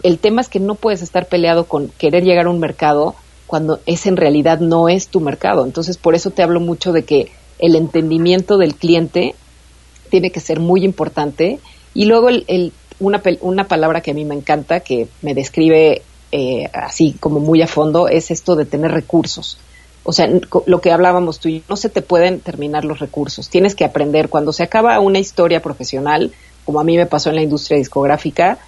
El 0.02 0.18
tema 0.18 0.40
es 0.40 0.48
que 0.48 0.60
no 0.60 0.74
puedes 0.74 1.02
estar 1.02 1.26
peleado 1.26 1.64
con 1.64 1.88
querer 1.88 2.24
llegar 2.24 2.46
a 2.46 2.50
un 2.50 2.58
mercado 2.58 3.14
cuando 3.46 3.80
ese 3.84 4.08
en 4.08 4.16
realidad 4.16 4.60
no 4.60 4.88
es 4.88 5.08
tu 5.08 5.20
mercado. 5.20 5.64
Entonces, 5.64 5.98
por 5.98 6.14
eso 6.14 6.30
te 6.30 6.42
hablo 6.42 6.58
mucho 6.58 6.92
de 6.92 7.04
que 7.04 7.30
el 7.58 7.76
entendimiento 7.76 8.56
del 8.56 8.74
cliente 8.74 9.34
tiene 10.10 10.30
que 10.30 10.40
ser 10.40 10.58
muy 10.58 10.84
importante. 10.84 11.60
Y 11.94 12.06
luego 12.06 12.28
el, 12.28 12.72
una, 13.02 13.22
una, 13.40 13.68
palabra 13.68 14.00
que 14.00 14.12
a 14.12 14.14
mí 14.14 14.24
me 14.24 14.34
encanta, 14.34 14.80
que 14.80 15.08
me 15.22 15.34
describe 15.34 16.02
eh, 16.30 16.70
así 16.72 17.14
como 17.20 17.40
muy 17.40 17.62
a 17.62 17.66
fondo, 17.66 18.08
es 18.08 18.30
esto 18.30 18.56
de 18.56 18.64
tener 18.64 18.92
recursos. 18.92 19.58
O 20.04 20.12
sea, 20.12 20.28
lo 20.66 20.80
que 20.80 20.90
hablábamos 20.90 21.38
tú 21.38 21.48
y 21.48 21.62
no 21.68 21.76
se 21.76 21.88
te 21.88 22.02
pueden 22.02 22.40
terminar 22.40 22.84
los 22.84 22.98
recursos. 22.98 23.48
Tienes 23.48 23.74
que 23.74 23.84
aprender. 23.84 24.28
Cuando 24.28 24.52
se 24.52 24.64
acaba 24.64 24.98
una 24.98 25.18
historia 25.18 25.62
profesional, 25.62 26.32
como 26.64 26.80
a 26.80 26.84
mí 26.84 26.96
me 26.96 27.06
pasó 27.06 27.30
en 27.30 27.36
la 27.36 27.42
industria 27.42 27.78
discográfica, 27.78 28.58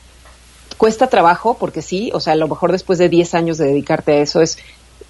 cuesta 0.77 1.09
trabajo, 1.09 1.57
porque 1.59 1.83
sí, 1.83 2.11
o 2.15 2.21
sea, 2.21 2.35
a 2.35 2.37
lo 2.37 2.49
mejor 2.49 2.71
después 2.73 2.99
de 2.99 3.09
10 3.09 3.35
años 3.35 3.59
de 3.59 3.67
dedicarte 3.67 4.13
a 4.13 4.19
eso 4.19 4.41
es, 4.41 4.59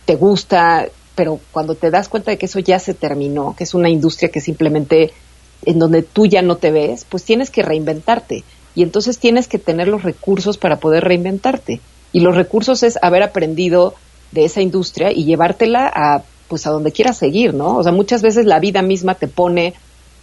te 0.05 0.17
gusta, 0.17 0.87
pero 1.15 1.41
cuando 1.53 1.75
te 1.75 1.91
das 1.91 2.09
cuenta 2.09 2.31
de 2.31 2.39
que 2.39 2.47
eso 2.47 2.59
ya 2.59 2.79
se 2.79 2.95
terminó, 2.95 3.55
que 3.57 3.65
es 3.65 3.75
una 3.75 3.91
industria 3.91 4.31
que 4.31 4.41
simplemente 4.41 5.13
en 5.65 5.79
donde 5.79 6.03
tú 6.03 6.27
ya 6.27 6.43
no 6.43 6.57
te 6.57 6.71
ves, 6.71 7.07
pues 7.09 7.25
tienes 7.25 7.51
que 7.51 7.63
reinventarte. 7.63 8.45
Y 8.75 8.83
entonces 8.83 9.19
tienes 9.19 9.49
que 9.49 9.59
tener 9.59 9.89
los 9.89 10.03
recursos 10.03 10.59
para 10.59 10.77
poder 10.77 11.05
reinventarte. 11.05 11.81
Y 12.13 12.21
los 12.21 12.37
recursos 12.37 12.83
es 12.83 12.99
haber 13.03 13.23
aprendido 13.23 13.95
de 14.33 14.45
esa 14.45 14.61
industria 14.61 15.13
y 15.13 15.25
llevártela 15.25 15.91
a 15.95 16.23
pues 16.49 16.67
a 16.67 16.71
donde 16.71 16.93
quieras 16.93 17.17
seguir, 17.17 17.55
¿no? 17.55 17.77
O 17.77 17.83
sea, 17.83 17.93
muchas 17.93 18.21
veces 18.21 18.45
la 18.45 18.61
vida 18.61 18.83
misma 18.83 19.15
te 19.15 19.29
pone 19.29 19.75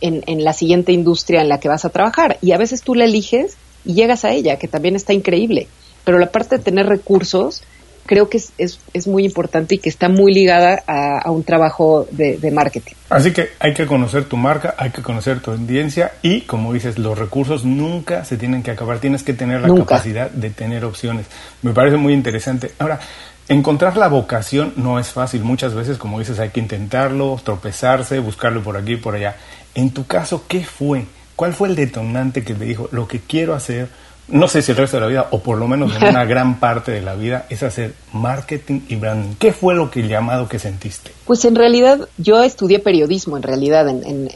en, 0.01 0.23
en 0.27 0.43
la 0.43 0.53
siguiente 0.53 0.91
industria 0.91 1.41
en 1.41 1.49
la 1.49 1.59
que 1.59 1.67
vas 1.67 1.83
a 1.83 1.89
trabajar 1.89 2.37
y 2.41 2.51
a 2.51 2.57
veces 2.57 2.83
tú 2.83 2.93
la 2.93 3.05
eliges 3.05 3.57
y 3.83 3.95
llegas 3.95 4.23
a 4.23 4.31
ella, 4.31 4.57
que 4.57 4.67
también 4.67 4.95
está 4.95 5.13
increíble. 5.13 5.67
Pero 6.03 6.19
la 6.19 6.31
parte 6.31 6.57
de 6.57 6.63
tener 6.63 6.87
recursos 6.87 7.63
creo 8.05 8.29
que 8.29 8.37
es, 8.37 8.51
es, 8.57 8.79
es 8.93 9.07
muy 9.07 9.25
importante 9.25 9.75
y 9.75 9.77
que 9.77 9.89
está 9.89 10.09
muy 10.09 10.33
ligada 10.33 10.83
a, 10.87 11.29
un 11.31 11.43
trabajo 11.43 12.07
de, 12.11 12.51
marketing. 12.51 12.93
Así 13.09 13.31
que 13.31 13.49
hay 13.59 13.73
que 13.73 13.85
conocer 13.85 14.25
tu 14.25 14.37
marca, 14.37 14.75
hay 14.77 14.91
que 14.91 15.01
conocer 15.01 15.39
tu 15.39 15.51
audiencia 15.51 16.13
y, 16.21 16.41
como 16.41 16.73
dices, 16.73 16.97
los 16.97 17.17
recursos 17.17 17.65
nunca 17.65 18.25
se 18.25 18.37
tienen 18.37 18.63
que 18.63 18.71
acabar, 18.71 18.99
tienes 18.99 19.23
que 19.23 19.33
tener 19.33 19.61
la 19.61 19.73
capacidad 19.73 20.29
de 20.29 20.49
tener 20.49 20.85
opciones. 20.85 21.25
Me 21.61 21.73
parece 21.73 21.97
muy 21.97 22.13
interesante. 22.13 22.71
Ahora, 22.79 22.99
encontrar 23.47 23.97
la 23.97 24.07
vocación 24.07 24.73
no 24.75 24.99
es 24.99 25.09
fácil. 25.09 25.43
Muchas 25.43 25.73
veces, 25.73 25.97
como 25.97 26.19
dices, 26.19 26.39
hay 26.39 26.49
que 26.49 26.59
intentarlo, 26.59 27.39
tropezarse, 27.43 28.19
buscarlo 28.19 28.61
por 28.63 28.77
aquí 28.77 28.93
y 28.93 28.97
por 28.97 29.15
allá. 29.15 29.35
En 29.75 29.91
tu 29.91 30.05
caso, 30.05 30.45
¿qué 30.47 30.63
fue? 30.63 31.05
¿Cuál 31.35 31.53
fue 31.53 31.69
el 31.69 31.75
detonante 31.75 32.43
que 32.43 32.53
te 32.53 32.65
dijo, 32.65 32.89
lo 32.91 33.07
que 33.07 33.19
quiero 33.19 33.55
hacer, 33.55 33.87
no 34.31 34.47
sé 34.47 34.61
si 34.61 34.71
el 34.71 34.77
resto 34.77 34.97
de 34.97 35.01
la 35.01 35.07
vida, 35.07 35.27
o 35.31 35.39
por 35.39 35.57
lo 35.57 35.67
menos 35.67 35.95
en 35.95 36.09
una 36.09 36.25
gran 36.25 36.59
parte 36.59 36.91
de 36.91 37.01
la 37.01 37.15
vida, 37.15 37.45
es 37.49 37.63
hacer 37.63 37.93
marketing 38.13 38.81
y 38.87 38.95
branding? 38.95 39.35
¿Qué 39.35 39.53
fue 39.53 39.75
lo 39.75 39.91
que 39.91 40.07
llamado 40.07 40.47
que 40.47 40.59
sentiste? 40.59 41.11
Pues 41.25 41.45
en 41.45 41.55
realidad 41.55 42.07
yo 42.17 42.41
estudié 42.41 42.79
periodismo, 42.79 43.37
en 43.37 43.43
realidad, 43.43 43.87
en, 43.89 44.29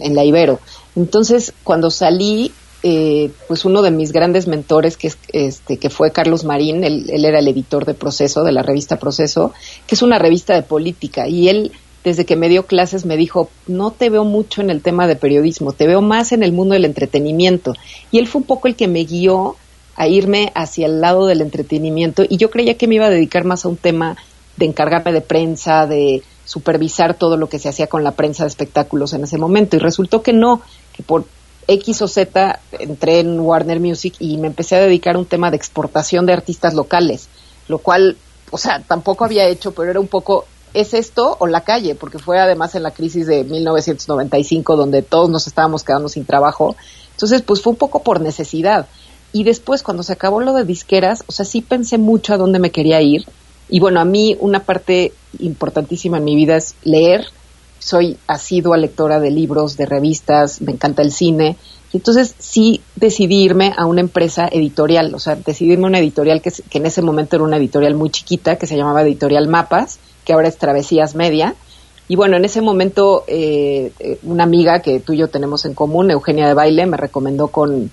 en, 0.00 0.14
la 0.14 0.24
Ibero. 0.24 0.60
Entonces, 0.94 1.52
cuando 1.64 1.90
salí, 1.90 2.52
eh, 2.82 3.30
pues 3.48 3.64
uno 3.64 3.82
de 3.82 3.90
mis 3.90 4.12
grandes 4.12 4.46
mentores, 4.46 4.96
que, 4.96 5.08
es, 5.08 5.18
este, 5.32 5.78
que 5.78 5.90
fue 5.90 6.12
Carlos 6.12 6.44
Marín, 6.44 6.84
él, 6.84 7.08
él, 7.10 7.24
era 7.24 7.38
el 7.38 7.48
editor 7.48 7.84
de 7.84 7.94
Proceso, 7.94 8.44
de 8.44 8.52
la 8.52 8.62
revista 8.62 8.96
Proceso, 8.96 9.52
que 9.86 9.94
es 9.94 10.02
una 10.02 10.18
revista 10.18 10.54
de 10.54 10.62
política, 10.62 11.26
y 11.28 11.48
él 11.48 11.72
desde 12.04 12.24
que 12.24 12.36
me 12.36 12.48
dio 12.48 12.66
clases 12.66 13.04
me 13.06 13.16
dijo, 13.16 13.48
no 13.66 13.90
te 13.90 14.10
veo 14.10 14.24
mucho 14.24 14.60
en 14.60 14.70
el 14.70 14.82
tema 14.82 15.06
de 15.06 15.16
periodismo, 15.16 15.72
te 15.72 15.86
veo 15.86 16.02
más 16.02 16.32
en 16.32 16.42
el 16.42 16.52
mundo 16.52 16.74
del 16.74 16.84
entretenimiento. 16.84 17.74
Y 18.10 18.18
él 18.18 18.26
fue 18.26 18.40
un 18.40 18.46
poco 18.46 18.68
el 18.68 18.76
que 18.76 18.88
me 18.88 19.04
guió 19.04 19.56
a 19.94 20.08
irme 20.08 20.50
hacia 20.54 20.86
el 20.86 21.00
lado 21.00 21.26
del 21.26 21.42
entretenimiento 21.42 22.24
y 22.28 22.38
yo 22.38 22.50
creía 22.50 22.78
que 22.78 22.88
me 22.88 22.94
iba 22.96 23.06
a 23.06 23.10
dedicar 23.10 23.44
más 23.44 23.64
a 23.64 23.68
un 23.68 23.76
tema 23.76 24.16
de 24.56 24.66
encargarme 24.66 25.12
de 25.12 25.20
prensa, 25.20 25.86
de 25.86 26.22
supervisar 26.44 27.14
todo 27.14 27.36
lo 27.36 27.48
que 27.48 27.58
se 27.58 27.68
hacía 27.68 27.86
con 27.86 28.04
la 28.04 28.12
prensa 28.12 28.44
de 28.44 28.48
espectáculos 28.48 29.12
en 29.12 29.24
ese 29.24 29.38
momento. 29.38 29.76
Y 29.76 29.78
resultó 29.78 30.22
que 30.22 30.32
no, 30.32 30.60
que 30.92 31.02
por 31.02 31.24
X 31.68 32.02
o 32.02 32.08
Z 32.08 32.60
entré 32.78 33.20
en 33.20 33.38
Warner 33.40 33.80
Music 33.80 34.14
y 34.18 34.36
me 34.36 34.48
empecé 34.48 34.76
a 34.76 34.80
dedicar 34.80 35.16
a 35.16 35.18
un 35.18 35.26
tema 35.26 35.50
de 35.50 35.56
exportación 35.56 36.26
de 36.26 36.32
artistas 36.32 36.74
locales, 36.74 37.28
lo 37.68 37.78
cual, 37.78 38.16
o 38.50 38.58
sea, 38.58 38.80
tampoco 38.80 39.24
había 39.24 39.46
hecho, 39.46 39.72
pero 39.72 39.90
era 39.90 40.00
un 40.00 40.08
poco 40.08 40.46
¿es 40.74 40.94
esto 40.94 41.36
o 41.38 41.46
la 41.46 41.62
calle? 41.62 41.94
Porque 41.94 42.18
fue 42.18 42.38
además 42.38 42.74
en 42.74 42.82
la 42.82 42.90
crisis 42.90 43.26
de 43.26 43.44
1995 43.44 44.76
donde 44.76 45.02
todos 45.02 45.30
nos 45.30 45.46
estábamos 45.46 45.84
quedando 45.84 46.08
sin 46.08 46.24
trabajo. 46.24 46.76
Entonces, 47.12 47.42
pues 47.42 47.60
fue 47.60 47.72
un 47.72 47.78
poco 47.78 48.02
por 48.02 48.20
necesidad. 48.20 48.86
Y 49.32 49.44
después, 49.44 49.82
cuando 49.82 50.02
se 50.02 50.12
acabó 50.12 50.40
lo 50.40 50.52
de 50.52 50.64
disqueras, 50.64 51.24
o 51.26 51.32
sea, 51.32 51.44
sí 51.44 51.62
pensé 51.62 51.98
mucho 51.98 52.34
a 52.34 52.36
dónde 52.36 52.58
me 52.58 52.70
quería 52.70 53.00
ir. 53.00 53.24
Y 53.68 53.80
bueno, 53.80 54.00
a 54.00 54.04
mí 54.04 54.36
una 54.40 54.60
parte 54.60 55.12
importantísima 55.38 56.18
en 56.18 56.24
mi 56.24 56.36
vida 56.36 56.56
es 56.56 56.74
leer. 56.82 57.24
Soy 57.78 58.18
asidua 58.26 58.76
lectora 58.76 59.20
de 59.20 59.30
libros, 59.30 59.76
de 59.76 59.86
revistas, 59.86 60.60
me 60.60 60.72
encanta 60.72 61.02
el 61.02 61.12
cine. 61.12 61.56
Y 61.92 61.98
entonces 61.98 62.34
sí 62.38 62.82
decidí 62.96 63.42
irme 63.42 63.72
a 63.76 63.86
una 63.86 64.00
empresa 64.00 64.48
editorial, 64.50 65.14
o 65.14 65.18
sea, 65.18 65.36
decidí 65.36 65.72
irme 65.72 65.84
a 65.84 65.88
una 65.88 65.98
editorial 65.98 66.40
que, 66.40 66.50
que 66.50 66.78
en 66.78 66.86
ese 66.86 67.02
momento 67.02 67.36
era 67.36 67.44
una 67.44 67.58
editorial 67.58 67.94
muy 67.94 68.10
chiquita, 68.10 68.56
que 68.56 68.66
se 68.66 68.76
llamaba 68.76 69.02
Editorial 69.02 69.46
Mapas, 69.46 69.98
que 70.24 70.32
ahora 70.32 70.48
es 70.48 70.58
Travesías 70.58 71.14
Media. 71.14 71.54
Y 72.08 72.16
bueno, 72.16 72.36
en 72.36 72.44
ese 72.44 72.60
momento 72.60 73.24
eh, 73.26 73.92
eh, 73.98 74.18
una 74.22 74.44
amiga 74.44 74.80
que 74.80 75.00
tú 75.00 75.12
y 75.12 75.18
yo 75.18 75.28
tenemos 75.28 75.64
en 75.64 75.74
común, 75.74 76.10
Eugenia 76.10 76.46
de 76.46 76.54
Baile, 76.54 76.86
me 76.86 76.96
recomendó 76.96 77.48
con, 77.48 77.90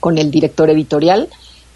con 0.00 0.18
el 0.18 0.30
director 0.30 0.68
editorial. 0.70 1.28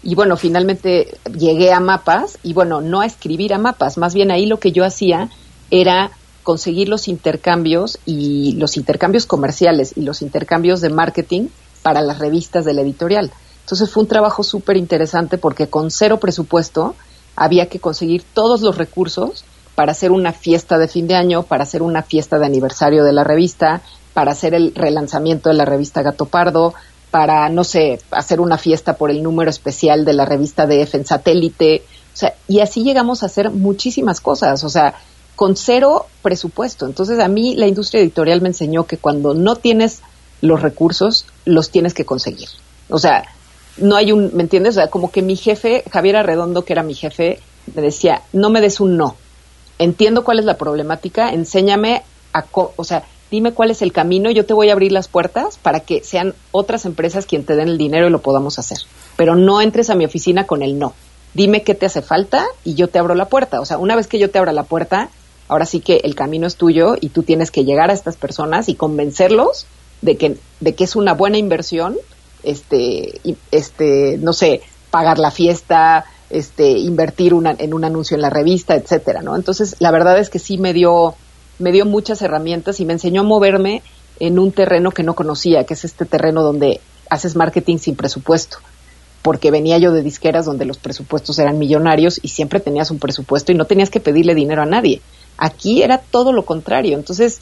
Y 0.03 0.15
bueno, 0.15 0.35
finalmente 0.35 1.17
llegué 1.37 1.71
a 1.71 1.79
mapas 1.79 2.39
y 2.43 2.53
bueno, 2.53 2.81
no 2.81 3.01
a 3.01 3.05
escribir 3.05 3.53
a 3.53 3.59
mapas, 3.59 3.97
más 3.97 4.15
bien 4.15 4.31
ahí 4.31 4.47
lo 4.47 4.59
que 4.59 4.71
yo 4.71 4.83
hacía 4.83 5.29
era 5.69 6.11
conseguir 6.43 6.89
los 6.89 7.07
intercambios 7.07 7.99
y 8.05 8.53
los 8.53 8.77
intercambios 8.77 9.27
comerciales 9.27 9.93
y 9.95 10.01
los 10.01 10.23
intercambios 10.23 10.81
de 10.81 10.89
marketing 10.89 11.47
para 11.83 12.01
las 12.01 12.19
revistas 12.19 12.65
de 12.65 12.73
la 12.73 12.81
editorial. 12.81 13.31
Entonces 13.61 13.89
fue 13.89 14.03
un 14.03 14.09
trabajo 14.09 14.43
súper 14.43 14.77
interesante 14.77 15.37
porque 15.37 15.67
con 15.67 15.91
cero 15.91 16.19
presupuesto 16.19 16.95
había 17.35 17.69
que 17.69 17.79
conseguir 17.79 18.23
todos 18.33 18.61
los 18.61 18.77
recursos 18.77 19.45
para 19.75 19.91
hacer 19.91 20.11
una 20.11 20.33
fiesta 20.33 20.77
de 20.77 20.87
fin 20.87 21.07
de 21.07 21.15
año, 21.15 21.43
para 21.43 21.63
hacer 21.63 21.81
una 21.81 22.03
fiesta 22.03 22.39
de 22.39 22.45
aniversario 22.45 23.03
de 23.03 23.13
la 23.13 23.23
revista, 23.23 23.81
para 24.13 24.31
hacer 24.31 24.53
el 24.53 24.73
relanzamiento 24.75 25.49
de 25.49 25.55
la 25.55 25.65
revista 25.65 26.01
Gato 26.01 26.25
Pardo, 26.25 26.73
para, 27.11 27.49
no 27.49 27.63
sé, 27.63 27.99
hacer 28.11 28.39
una 28.39 28.57
fiesta 28.57 28.95
por 28.95 29.11
el 29.11 29.21
número 29.21 29.49
especial 29.49 30.05
de 30.05 30.13
la 30.13 30.25
revista 30.25 30.65
DF 30.65 30.95
en 30.95 31.05
satélite. 31.05 31.83
O 32.13 32.17
sea, 32.17 32.33
y 32.47 32.59
así 32.59 32.83
llegamos 32.83 33.23
a 33.23 33.25
hacer 33.25 33.49
muchísimas 33.51 34.21
cosas. 34.21 34.63
O 34.63 34.69
sea, 34.69 34.95
con 35.35 35.55
cero 35.55 36.05
presupuesto. 36.21 36.85
Entonces 36.85 37.19
a 37.19 37.27
mí 37.27 37.55
la 37.55 37.67
industria 37.67 38.01
editorial 38.01 38.41
me 38.41 38.49
enseñó 38.49 38.85
que 38.85 38.97
cuando 38.97 39.33
no 39.33 39.55
tienes 39.55 40.01
los 40.39 40.61
recursos, 40.61 41.25
los 41.45 41.69
tienes 41.69 41.93
que 41.93 42.05
conseguir. 42.05 42.47
O 42.89 42.99
sea, 42.99 43.23
no 43.77 43.95
hay 43.95 44.11
un, 44.11 44.31
¿me 44.33 44.43
entiendes? 44.43 44.75
O 44.75 44.79
sea, 44.81 44.89
como 44.89 45.11
que 45.11 45.21
mi 45.21 45.35
jefe, 45.35 45.83
Javier 45.91 46.17
Arredondo, 46.17 46.63
que 46.63 46.73
era 46.73 46.83
mi 46.83 46.93
jefe, 46.93 47.39
me 47.73 47.81
decía, 47.81 48.21
no 48.33 48.49
me 48.49 48.61
des 48.61 48.79
un 48.79 48.97
no. 48.97 49.15
Entiendo 49.81 50.23
cuál 50.23 50.37
es 50.37 50.45
la 50.45 50.57
problemática, 50.57 51.33
enséñame 51.33 52.03
a, 52.33 52.45
o 52.53 52.83
sea, 52.83 53.03
dime 53.31 53.51
cuál 53.51 53.71
es 53.71 53.81
el 53.81 53.91
camino, 53.91 54.29
yo 54.29 54.45
te 54.45 54.53
voy 54.53 54.69
a 54.69 54.73
abrir 54.73 54.91
las 54.91 55.07
puertas 55.07 55.57
para 55.57 55.79
que 55.79 56.03
sean 56.03 56.35
otras 56.51 56.85
empresas 56.85 57.25
quien 57.25 57.45
te 57.45 57.55
den 57.55 57.67
el 57.67 57.79
dinero 57.79 58.05
y 58.05 58.11
lo 58.11 58.21
podamos 58.21 58.59
hacer. 58.59 58.77
Pero 59.17 59.35
no 59.35 59.59
entres 59.59 59.89
a 59.89 59.95
mi 59.95 60.05
oficina 60.05 60.45
con 60.45 60.61
el 60.61 60.77
no. 60.77 60.93
Dime 61.33 61.63
qué 61.63 61.73
te 61.73 61.87
hace 61.87 62.03
falta 62.03 62.45
y 62.63 62.75
yo 62.75 62.89
te 62.89 62.99
abro 62.99 63.15
la 63.15 63.25
puerta. 63.25 63.59
O 63.59 63.65
sea, 63.65 63.79
una 63.79 63.95
vez 63.95 64.05
que 64.05 64.19
yo 64.19 64.29
te 64.29 64.37
abra 64.37 64.53
la 64.53 64.65
puerta, 64.65 65.09
ahora 65.47 65.65
sí 65.65 65.79
que 65.79 66.01
el 66.03 66.13
camino 66.13 66.45
es 66.45 66.57
tuyo 66.57 66.95
y 67.01 67.09
tú 67.09 67.23
tienes 67.23 67.49
que 67.49 67.65
llegar 67.65 67.89
a 67.89 67.93
estas 67.93 68.17
personas 68.17 68.69
y 68.69 68.75
convencerlos 68.75 69.65
de 70.03 70.15
que, 70.15 70.37
de 70.59 70.75
que 70.75 70.83
es 70.83 70.95
una 70.95 71.15
buena 71.15 71.39
inversión, 71.39 71.97
este, 72.43 73.19
este, 73.49 74.19
no 74.19 74.33
sé, 74.33 74.61
pagar 74.91 75.17
la 75.17 75.31
fiesta, 75.31 76.05
este, 76.31 76.69
invertir 76.69 77.33
una, 77.33 77.55
en 77.57 77.73
un 77.73 77.83
anuncio 77.83 78.15
en 78.15 78.21
la 78.21 78.29
revista, 78.29 78.75
etcétera, 78.75 79.21
¿no? 79.21 79.35
Entonces, 79.35 79.75
la 79.79 79.91
verdad 79.91 80.19
es 80.19 80.29
que 80.29 80.39
sí 80.39 80.57
me 80.57 80.73
dio, 80.73 81.15
me 81.59 81.71
dio 81.71 81.85
muchas 81.85 82.21
herramientas 82.21 82.79
y 82.79 82.85
me 82.85 82.93
enseñó 82.93 83.21
a 83.21 83.25
moverme 83.25 83.83
en 84.19 84.39
un 84.39 84.51
terreno 84.51 84.91
que 84.91 85.03
no 85.03 85.15
conocía, 85.15 85.65
que 85.65 85.73
es 85.73 85.83
este 85.83 86.05
terreno 86.05 86.43
donde 86.43 86.79
haces 87.09 87.35
marketing 87.35 87.77
sin 87.77 87.95
presupuesto. 87.95 88.57
Porque 89.21 89.51
venía 89.51 89.77
yo 89.77 89.91
de 89.91 90.01
disqueras 90.01 90.45
donde 90.45 90.65
los 90.65 90.77
presupuestos 90.77 91.37
eran 91.37 91.59
millonarios 91.59 92.19
y 92.23 92.29
siempre 92.29 92.59
tenías 92.59 92.89
un 92.89 92.99
presupuesto 92.99 93.51
y 93.51 93.55
no 93.55 93.65
tenías 93.65 93.89
que 93.89 93.99
pedirle 93.99 94.33
dinero 94.33 94.63
a 94.63 94.65
nadie. 94.65 95.01
Aquí 95.37 95.83
era 95.83 95.99
todo 95.99 96.33
lo 96.33 96.45
contrario. 96.45 96.97
Entonces, 96.97 97.41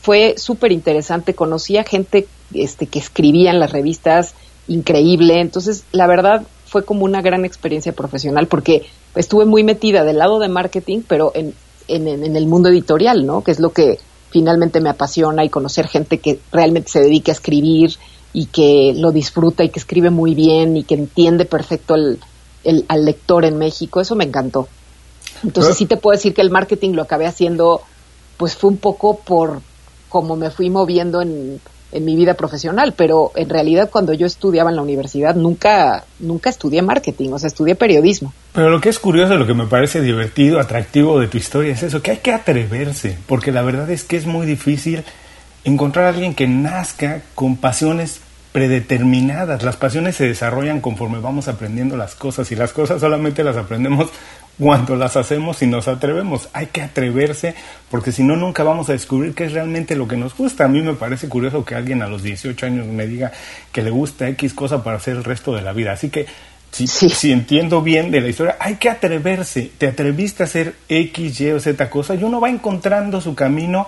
fue 0.00 0.34
súper 0.38 0.72
interesante. 0.72 1.34
Conocí 1.34 1.76
a 1.76 1.84
gente 1.84 2.26
este, 2.54 2.86
que 2.86 2.98
escribía 2.98 3.50
en 3.50 3.60
las 3.60 3.72
revistas, 3.72 4.34
increíble. 4.68 5.40
Entonces, 5.40 5.84
la 5.92 6.06
verdad, 6.06 6.42
fue 6.68 6.84
como 6.84 7.04
una 7.04 7.22
gran 7.22 7.44
experiencia 7.44 7.92
profesional 7.92 8.46
porque 8.46 8.86
estuve 9.14 9.46
muy 9.46 9.64
metida 9.64 10.04
del 10.04 10.18
lado 10.18 10.38
de 10.38 10.48
marketing, 10.48 11.00
pero 11.06 11.32
en, 11.34 11.54
en, 11.88 12.36
el 12.36 12.46
mundo 12.46 12.68
editorial, 12.68 13.24
¿no? 13.24 13.42
Que 13.42 13.50
es 13.50 13.58
lo 13.58 13.70
que 13.70 13.98
finalmente 14.30 14.80
me 14.80 14.90
apasiona 14.90 15.44
y 15.44 15.48
conocer 15.48 15.88
gente 15.88 16.18
que 16.18 16.38
realmente 16.52 16.90
se 16.90 17.00
dedica 17.00 17.32
a 17.32 17.34
escribir 17.34 17.92
y 18.34 18.46
que 18.46 18.92
lo 18.94 19.10
disfruta 19.10 19.64
y 19.64 19.70
que 19.70 19.78
escribe 19.78 20.10
muy 20.10 20.34
bien 20.34 20.76
y 20.76 20.84
que 20.84 20.94
entiende 20.94 21.46
perfecto 21.46 21.94
el, 21.94 22.18
al 22.88 23.04
lector 23.06 23.46
en 23.46 23.56
México. 23.56 24.02
Eso 24.02 24.14
me 24.14 24.24
encantó. 24.24 24.68
Entonces, 25.42 25.76
sí 25.76 25.86
te 25.86 25.96
puedo 25.96 26.16
decir 26.16 26.34
que 26.34 26.42
el 26.42 26.50
marketing 26.50 26.90
lo 26.90 27.02
acabé 27.02 27.26
haciendo, 27.26 27.80
pues 28.36 28.56
fue 28.56 28.70
un 28.70 28.76
poco 28.76 29.18
por 29.18 29.62
como 30.08 30.36
me 30.36 30.50
fui 30.50 30.68
moviendo 30.68 31.22
en, 31.22 31.60
en 31.92 32.04
mi 32.04 32.16
vida 32.16 32.34
profesional, 32.34 32.94
pero 32.96 33.32
en 33.34 33.48
realidad 33.48 33.88
cuando 33.90 34.12
yo 34.12 34.26
estudiaba 34.26 34.70
en 34.70 34.76
la 34.76 34.82
universidad 34.82 35.34
nunca, 35.34 36.04
nunca 36.18 36.50
estudié 36.50 36.82
marketing, 36.82 37.30
o 37.30 37.38
sea, 37.38 37.48
estudié 37.48 37.74
periodismo. 37.74 38.32
Pero 38.52 38.70
lo 38.70 38.80
que 38.80 38.88
es 38.88 38.98
curioso, 38.98 39.36
lo 39.36 39.46
que 39.46 39.54
me 39.54 39.66
parece 39.66 40.00
divertido, 40.00 40.60
atractivo 40.60 41.18
de 41.18 41.28
tu 41.28 41.38
historia 41.38 41.72
es 41.72 41.82
eso, 41.82 42.02
que 42.02 42.10
hay 42.12 42.16
que 42.18 42.32
atreverse, 42.32 43.16
porque 43.26 43.52
la 43.52 43.62
verdad 43.62 43.90
es 43.90 44.04
que 44.04 44.16
es 44.16 44.26
muy 44.26 44.46
difícil 44.46 45.04
encontrar 45.64 46.06
a 46.06 46.08
alguien 46.10 46.34
que 46.34 46.46
nazca 46.46 47.22
con 47.34 47.56
pasiones 47.56 48.20
predeterminadas. 48.52 49.62
Las 49.62 49.76
pasiones 49.76 50.16
se 50.16 50.26
desarrollan 50.26 50.80
conforme 50.80 51.20
vamos 51.20 51.48
aprendiendo 51.48 51.96
las 51.96 52.14
cosas 52.14 52.50
y 52.50 52.56
las 52.56 52.72
cosas 52.72 53.00
solamente 53.00 53.44
las 53.44 53.56
aprendemos 53.56 54.10
cuando 54.58 54.96
las 54.96 55.16
hacemos 55.16 55.62
y 55.62 55.66
nos 55.66 55.88
atrevemos. 55.88 56.48
Hay 56.52 56.66
que 56.66 56.82
atreverse 56.82 57.54
porque 57.90 58.12
si 58.12 58.22
no 58.22 58.36
nunca 58.36 58.62
vamos 58.62 58.88
a 58.88 58.92
descubrir 58.92 59.34
qué 59.34 59.44
es 59.44 59.52
realmente 59.52 59.96
lo 59.96 60.08
que 60.08 60.16
nos 60.16 60.36
gusta. 60.36 60.64
A 60.64 60.68
mí 60.68 60.82
me 60.82 60.94
parece 60.94 61.28
curioso 61.28 61.64
que 61.64 61.74
alguien 61.74 62.02
a 62.02 62.08
los 62.08 62.22
18 62.22 62.66
años 62.66 62.86
me 62.86 63.06
diga 63.06 63.32
que 63.72 63.82
le 63.82 63.90
gusta 63.90 64.28
X 64.28 64.54
cosa 64.54 64.82
para 64.82 64.96
hacer 64.96 65.16
el 65.16 65.24
resto 65.24 65.54
de 65.54 65.62
la 65.62 65.72
vida. 65.72 65.92
Así 65.92 66.10
que 66.10 66.26
si, 66.70 66.86
si 66.86 67.32
entiendo 67.32 67.82
bien 67.82 68.10
de 68.10 68.20
la 68.20 68.28
historia, 68.28 68.56
hay 68.60 68.76
que 68.76 68.90
atreverse. 68.90 69.70
Te 69.78 69.88
atreviste 69.88 70.42
a 70.42 70.46
hacer 70.46 70.74
X, 70.88 71.40
Y 71.40 71.50
o 71.52 71.60
Z 71.60 71.88
cosa 71.90 72.14
y 72.14 72.24
uno 72.24 72.40
va 72.40 72.50
encontrando 72.50 73.20
su 73.20 73.34
camino 73.34 73.86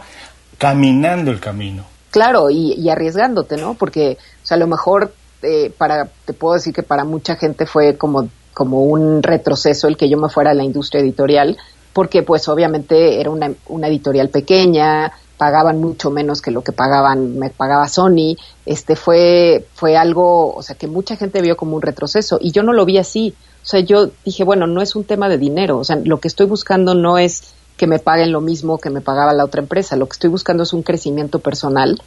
caminando 0.59 1.31
el 1.31 1.41
camino. 1.41 1.85
Claro, 2.11 2.51
y, 2.51 2.89
arriesgándote, 2.91 3.57
¿no? 3.57 3.75
Porque, 3.75 4.19
o 4.43 4.47
sea, 4.47 4.57
a 4.57 4.61
lo 4.61 4.67
mejor 4.67 5.15
eh, 5.43 5.73
para, 5.77 6.09
te 6.25 6.33
puedo 6.33 6.55
decir 6.55 6.75
que 6.75 6.83
para 6.83 7.05
mucha 7.05 7.37
gente 7.37 7.67
fue 7.67 7.97
como 7.97 8.29
como 8.55 8.83
un 8.83 9.23
retroceso 9.23 9.89
el 9.89 9.97
que 9.97 10.09
yo 10.09 10.19
me 10.19 10.29
fuera 10.29 10.51
a 10.51 10.55
la 10.55 10.65
industria 10.65 11.01
editorial, 11.01 11.57
porque 11.93 12.23
pues 12.23 12.49
obviamente 12.49 13.21
era 13.21 13.31
una, 13.31 13.53
una 13.69 13.89
editorial 13.89 14.29
pequeña, 14.29 15.13
pagaban 15.41 15.81
mucho 15.81 16.11
menos 16.11 16.43
que 16.43 16.51
lo 16.51 16.63
que 16.63 16.73
pagaban, 16.73 17.39
me 17.39 17.49
pagaba 17.49 17.89
Sony, 17.89 18.37
este 18.67 18.95
fue, 18.95 19.67
fue 19.75 19.97
algo, 19.97 20.55
o 20.55 20.63
sea, 20.63 20.77
que 20.77 20.87
mucha 20.87 21.17
gente 21.17 21.41
vio 21.41 21.57
como 21.57 21.77
un 21.77 21.83
retroceso, 21.83 22.39
y 22.39 22.53
yo 22.53 22.63
no 22.63 22.75
lo 22.75 22.85
vi 22.85 22.99
así. 22.99 23.35
O 23.63 23.67
sea, 23.67 23.81
yo 23.81 24.11
dije, 24.23 24.45
bueno, 24.45 24.67
no 24.67 24.83
es 24.83 24.95
un 24.95 25.05
tema 25.05 25.31
de 25.31 25.39
dinero, 25.39 25.79
o 25.79 25.85
sea, 25.85 25.97
lo 25.97 26.21
que 26.21 26.29
estoy 26.29 26.47
buscando 26.47 26.95
no 26.95 27.17
es 27.17 27.55
que 27.79 27.87
me 27.87 27.99
paguen 27.99 28.33
lo 28.33 28.43
mismo 28.43 28.77
que 28.77 28.91
me 28.91 29.01
pagaba 29.01 29.33
la 29.33 29.47
otra 29.47 29.63
empresa, 29.63 29.97
lo 29.97 30.07
que 30.07 30.13
estoy 30.13 30.29
buscando 30.29 30.63
es 30.63 30.75
un 30.75 30.83
crecimiento 30.83 31.39
personal, 31.39 32.03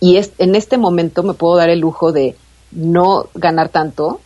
y 0.00 0.16
es, 0.16 0.32
en 0.38 0.54
este 0.54 0.78
momento 0.78 1.22
me 1.22 1.34
puedo 1.34 1.56
dar 1.56 1.68
el 1.68 1.80
lujo 1.80 2.12
de 2.12 2.36
no 2.72 3.26
ganar 3.34 3.68
tanto, 3.68 4.20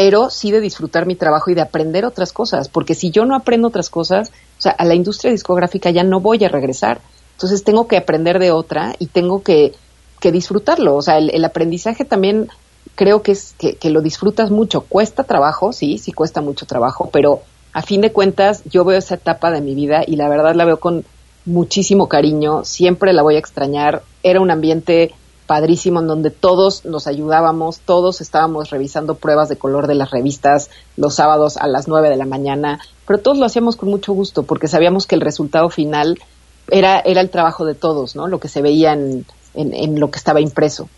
pero 0.00 0.30
sí 0.30 0.50
de 0.50 0.62
disfrutar 0.62 1.04
mi 1.04 1.14
trabajo 1.14 1.50
y 1.50 1.54
de 1.54 1.60
aprender 1.60 2.06
otras 2.06 2.32
cosas, 2.32 2.70
porque 2.70 2.94
si 2.94 3.10
yo 3.10 3.26
no 3.26 3.36
aprendo 3.36 3.68
otras 3.68 3.90
cosas, 3.90 4.30
o 4.58 4.62
sea, 4.62 4.72
a 4.72 4.86
la 4.86 4.94
industria 4.94 5.30
discográfica 5.30 5.90
ya 5.90 6.04
no 6.04 6.20
voy 6.20 6.42
a 6.42 6.48
regresar. 6.48 7.02
Entonces 7.32 7.64
tengo 7.64 7.86
que 7.86 7.98
aprender 7.98 8.38
de 8.38 8.50
otra 8.50 8.94
y 8.98 9.08
tengo 9.08 9.42
que, 9.42 9.74
que 10.18 10.32
disfrutarlo. 10.32 10.96
O 10.96 11.02
sea, 11.02 11.18
el, 11.18 11.44
aprendizaje 11.44 12.06
también 12.06 12.48
creo 12.94 13.20
que 13.20 13.32
es 13.32 13.54
que, 13.58 13.74
que, 13.74 13.90
lo 13.90 14.00
disfrutas 14.00 14.50
mucho. 14.50 14.86
Cuesta 14.88 15.24
trabajo, 15.24 15.74
sí, 15.74 15.98
sí 15.98 16.12
cuesta 16.12 16.40
mucho 16.40 16.64
trabajo, 16.64 17.10
pero 17.12 17.42
a 17.74 17.82
fin 17.82 18.00
de 18.00 18.10
cuentas 18.10 18.62
yo 18.64 18.86
veo 18.86 18.96
esa 18.96 19.16
etapa 19.16 19.50
de 19.50 19.60
mi 19.60 19.74
vida 19.74 20.02
y 20.06 20.16
la 20.16 20.30
verdad 20.30 20.54
la 20.54 20.64
veo 20.64 20.80
con 20.80 21.04
muchísimo 21.44 22.08
cariño. 22.08 22.64
Siempre 22.64 23.12
la 23.12 23.20
voy 23.20 23.34
a 23.34 23.38
extrañar. 23.38 24.00
Era 24.22 24.40
un 24.40 24.50
ambiente 24.50 25.12
padrísimo 25.50 25.98
en 25.98 26.06
donde 26.06 26.30
todos 26.30 26.84
nos 26.84 27.08
ayudábamos, 27.08 27.80
todos 27.80 28.20
estábamos 28.20 28.70
revisando 28.70 29.16
pruebas 29.16 29.48
de 29.48 29.56
color 29.56 29.88
de 29.88 29.96
las 29.96 30.12
revistas 30.12 30.70
los 30.96 31.16
sábados 31.16 31.56
a 31.56 31.66
las 31.66 31.88
9 31.88 32.08
de 32.08 32.16
la 32.16 32.24
mañana, 32.24 32.78
pero 33.04 33.18
todos 33.18 33.36
lo 33.36 33.46
hacíamos 33.46 33.74
con 33.74 33.88
mucho 33.88 34.12
gusto 34.12 34.44
porque 34.44 34.68
sabíamos 34.68 35.08
que 35.08 35.16
el 35.16 35.20
resultado 35.20 35.68
final 35.68 36.20
era, 36.70 37.00
era 37.00 37.20
el 37.20 37.30
trabajo 37.30 37.64
de 37.64 37.74
todos, 37.74 38.14
¿no? 38.14 38.28
Lo 38.28 38.38
que 38.38 38.46
se 38.46 38.62
veía 38.62 38.92
en, 38.92 39.26
en, 39.54 39.98
lo 39.98 40.08
que 40.12 40.18
estaba 40.18 40.40
impreso. 40.40 40.88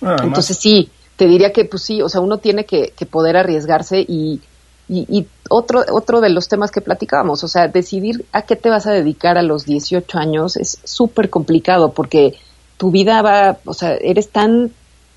Entonces 0.00 0.56
sí, 0.56 0.88
te 1.16 1.26
diría 1.26 1.52
que 1.52 1.64
pues 1.64 1.82
sí, 1.82 2.00
o 2.00 2.08
sea, 2.08 2.20
uno 2.20 2.38
tiene 2.38 2.64
que, 2.64 2.92
que 2.96 3.06
poder 3.06 3.36
arriesgarse 3.36 3.98
y, 3.98 4.40
y, 4.88 5.18
y, 5.18 5.26
otro, 5.50 5.82
otro 5.90 6.20
de 6.20 6.30
los 6.30 6.46
temas 6.46 6.70
que 6.70 6.80
platicábamos, 6.80 7.42
o 7.42 7.48
sea, 7.48 7.66
decidir 7.66 8.24
a 8.30 8.42
qué 8.42 8.54
te 8.54 8.70
vas 8.70 8.86
a 8.86 8.92
dedicar 8.92 9.36
a 9.36 9.42
los 9.42 9.64
18 9.64 10.16
años 10.16 10.56
es 10.56 10.78
súper 10.84 11.28
complicado 11.28 11.90
porque 11.90 12.36
tu 12.76 12.90
vida 12.90 13.22
va, 13.22 13.58
o 13.64 13.74
sea, 13.74 13.94
eres 13.94 14.28
tan 14.30 14.70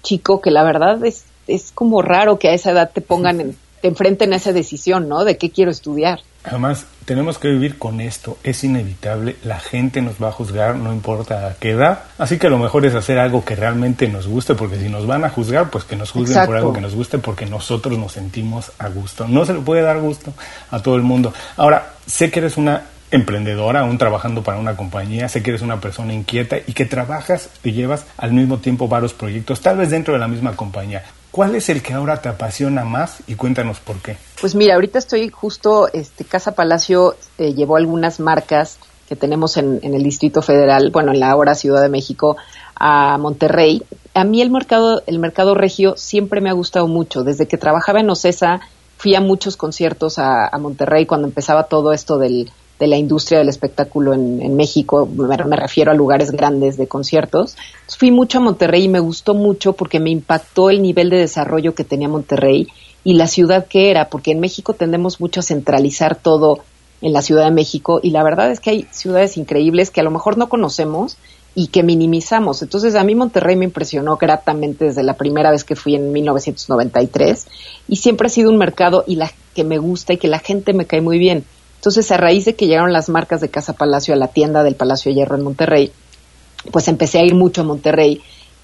chico 0.03 0.41
que 0.41 0.51
la 0.51 0.63
verdad 0.63 1.03
es, 1.05 1.25
es 1.47 1.71
como 1.73 2.01
raro 2.01 2.39
que 2.39 2.49
a 2.49 2.53
esa 2.53 2.71
edad 2.71 2.91
te 2.93 3.01
pongan, 3.01 3.41
en, 3.41 3.55
te 3.81 3.87
enfrenten 3.87 4.33
a 4.33 4.37
esa 4.37 4.53
decisión, 4.53 5.09
¿no? 5.09 5.23
De 5.23 5.37
qué 5.37 5.49
quiero 5.49 5.71
estudiar. 5.71 6.21
Además, 6.43 6.85
tenemos 7.03 7.37
que 7.37 7.49
vivir 7.49 7.77
con 7.77 7.99
esto, 7.99 8.37
es 8.43 8.63
inevitable, 8.63 9.35
la 9.43 9.59
gente 9.59 10.01
nos 10.01 10.23
va 10.23 10.29
a 10.29 10.31
juzgar, 10.31 10.77
no 10.77 10.93
importa 10.93 11.47
a 11.47 11.55
qué 11.55 11.71
edad, 11.71 12.03
así 12.17 12.37
que 12.37 12.49
lo 12.49 12.57
mejor 12.57 12.85
es 12.85 12.95
hacer 12.95 13.19
algo 13.19 13.43
que 13.43 13.57
realmente 13.57 14.07
nos 14.07 14.25
guste, 14.25 14.55
porque 14.55 14.77
si 14.77 14.87
nos 14.87 15.05
van 15.05 15.25
a 15.25 15.29
juzgar, 15.29 15.69
pues 15.69 15.83
que 15.83 15.97
nos 15.97 16.11
juzguen 16.11 16.45
por 16.45 16.55
algo 16.55 16.71
que 16.71 16.79
nos 16.79 16.95
guste, 16.95 17.17
porque 17.17 17.45
nosotros 17.45 17.97
nos 17.97 18.13
sentimos 18.13 18.71
a 18.79 18.87
gusto. 18.87 19.27
No 19.27 19.45
se 19.45 19.53
le 19.53 19.59
puede 19.59 19.81
dar 19.81 19.99
gusto 19.99 20.33
a 20.71 20.81
todo 20.81 20.95
el 20.95 21.01
mundo. 21.01 21.33
Ahora, 21.57 21.93
sé 22.05 22.31
que 22.31 22.39
eres 22.39 22.55
una 22.55 22.83
emprendedora, 23.11 23.81
aún 23.81 23.97
trabajando 23.97 24.43
para 24.43 24.59
una 24.59 24.75
compañía, 24.75 25.29
sé 25.29 25.41
que 25.41 25.51
eres 25.51 25.61
una 25.61 25.79
persona 25.79 26.13
inquieta 26.13 26.57
y 26.57 26.73
que 26.73 26.85
trabajas 26.85 27.49
y 27.63 27.71
llevas 27.71 28.05
al 28.17 28.33
mismo 28.33 28.59
tiempo 28.59 28.87
varios 28.87 29.13
proyectos, 29.13 29.61
tal 29.61 29.77
vez 29.77 29.89
dentro 29.89 30.13
de 30.13 30.19
la 30.19 30.27
misma 30.27 30.55
compañía. 30.55 31.03
¿Cuál 31.31 31.55
es 31.55 31.69
el 31.69 31.83
que 31.83 31.93
ahora 31.93 32.21
te 32.21 32.29
apasiona 32.29 32.85
más 32.85 33.21
y 33.27 33.35
cuéntanos 33.35 33.79
por 33.79 33.97
qué? 33.97 34.17
Pues 34.41 34.55
mira, 34.55 34.75
ahorita 34.75 34.97
estoy 34.97 35.29
justo, 35.29 35.87
este 35.93 36.25
Casa 36.25 36.53
Palacio 36.53 37.15
eh, 37.37 37.53
llevó 37.53 37.75
algunas 37.75 38.19
marcas 38.19 38.79
que 39.07 39.15
tenemos 39.15 39.57
en, 39.57 39.79
en, 39.83 39.93
el 39.93 40.03
Distrito 40.03 40.41
Federal, 40.41 40.89
bueno, 40.91 41.11
en 41.11 41.19
la 41.19 41.31
ahora 41.31 41.55
Ciudad 41.55 41.81
de 41.81 41.89
México, 41.89 42.37
a 42.75 43.17
Monterrey. 43.17 43.83
A 44.13 44.23
mí 44.23 44.41
el 44.41 44.51
mercado, 44.51 45.03
el 45.07 45.19
mercado 45.19 45.55
regio 45.55 45.95
siempre 45.97 46.41
me 46.41 46.49
ha 46.49 46.53
gustado 46.53 46.87
mucho. 46.87 47.23
Desde 47.23 47.47
que 47.47 47.57
trabajaba 47.57 47.99
en 47.99 48.09
Ocesa, 48.09 48.61
fui 48.97 49.15
a 49.15 49.21
muchos 49.21 49.57
conciertos 49.57 50.19
a, 50.19 50.47
a 50.47 50.57
Monterrey 50.57 51.05
cuando 51.05 51.27
empezaba 51.27 51.63
todo 51.63 51.91
esto 51.91 52.17
del, 52.17 52.51
de 52.79 52.87
la 52.87 52.97
industria 52.97 53.39
del 53.39 53.49
espectáculo 53.49 54.13
en, 54.13 54.55
México, 54.55 55.05
me, 55.05 55.55
refiero 55.55 55.91
a 55.91 55.93
lugares 55.93 56.31
grandes 56.31 56.77
de 56.77 56.87
conciertos. 56.87 57.57
fui 57.97 58.09
mucho 58.09 58.37
a 58.37 58.41
Monterrey 58.41 58.85
y 58.85 58.89
me 58.89 59.01
gustó 59.01 59.33
mucho 59.33 59.73
porque 59.73 59.99
me 59.99 60.09
impactó 60.09 60.69
el 60.69 60.81
nivel 60.81 61.09
de 61.09 61.17
desarrollo 61.17 61.75
que 61.75 61.83
tenía 61.83 62.07
Monterrey 62.07 62.67
y 63.03 63.13
la 63.13 63.27
ciudad 63.27 63.67
que 63.67 63.91
era, 63.91 64.09
porque 64.09 64.31
en 64.31 64.39
México 64.39 64.73
tendemos 64.73 65.19
mucho 65.19 65.41
a 65.41 65.43
centralizar 65.43 66.15
todo 66.15 66.59
en 67.01 67.13
la 67.13 67.21
Ciudad 67.21 67.45
de 67.45 67.51
México 67.51 67.99
y 68.01 68.11
la 68.11 68.23
verdad 68.23 68.51
es 68.51 68.59
que 68.59 68.69
hay 68.69 68.87
ciudades 68.91 69.37
increíbles 69.37 69.91
que 69.91 70.01
a 70.01 70.03
lo 70.03 70.11
mejor 70.11 70.37
no 70.37 70.49
conocemos 70.49 71.17
y 71.55 71.67
que 71.67 71.83
minimizamos. 71.83 72.61
Entonces 72.61 72.95
a 72.95 73.03
mí 73.03 73.15
Monterrey 73.15 73.55
me 73.55 73.65
impresionó 73.65 74.17
gratamente 74.17 74.85
desde 74.85 75.03
la 75.03 75.15
primera 75.15 75.51
vez 75.51 75.63
que 75.65 75.75
fui 75.75 75.95
en 75.95 76.11
1993 76.11 77.47
y 77.89 77.97
siempre 77.97 78.27
ha 78.27 78.29
sido 78.29 78.49
un 78.49 78.57
mercado 78.57 79.03
y 79.05 79.15
la 79.15 79.31
que 79.53 79.63
me 79.63 79.77
gusta 79.77 80.13
y 80.13 80.17
que 80.17 80.27
la 80.27 80.39
gente 80.39 80.73
me 80.73 80.85
cae 80.85 81.01
muy 81.01 81.17
bien. 81.17 81.43
Entonces 81.79 82.11
a 82.11 82.17
raíz 82.17 82.43
de 82.43 82.55
que 82.55 82.67
llegaron 82.67 82.91
las 82.91 83.07
marcas 83.07 83.39
de 83.39 83.47
Casa 83.47 83.71
Palacio 83.71 84.13
a 84.13 84.17
la 84.17 84.27
tienda 84.27 84.63
del 84.63 84.75
Palacio 84.75 85.09
de 85.09 85.15
Hierro 85.15 85.37
en 85.37 85.43
Monterrey, 85.43 85.93
pues 86.73 86.89
empecé 86.89 87.19
a 87.19 87.23
ir 87.23 87.35
mucho 87.35 87.61
a 87.61 87.63
Monterrey 87.63 88.21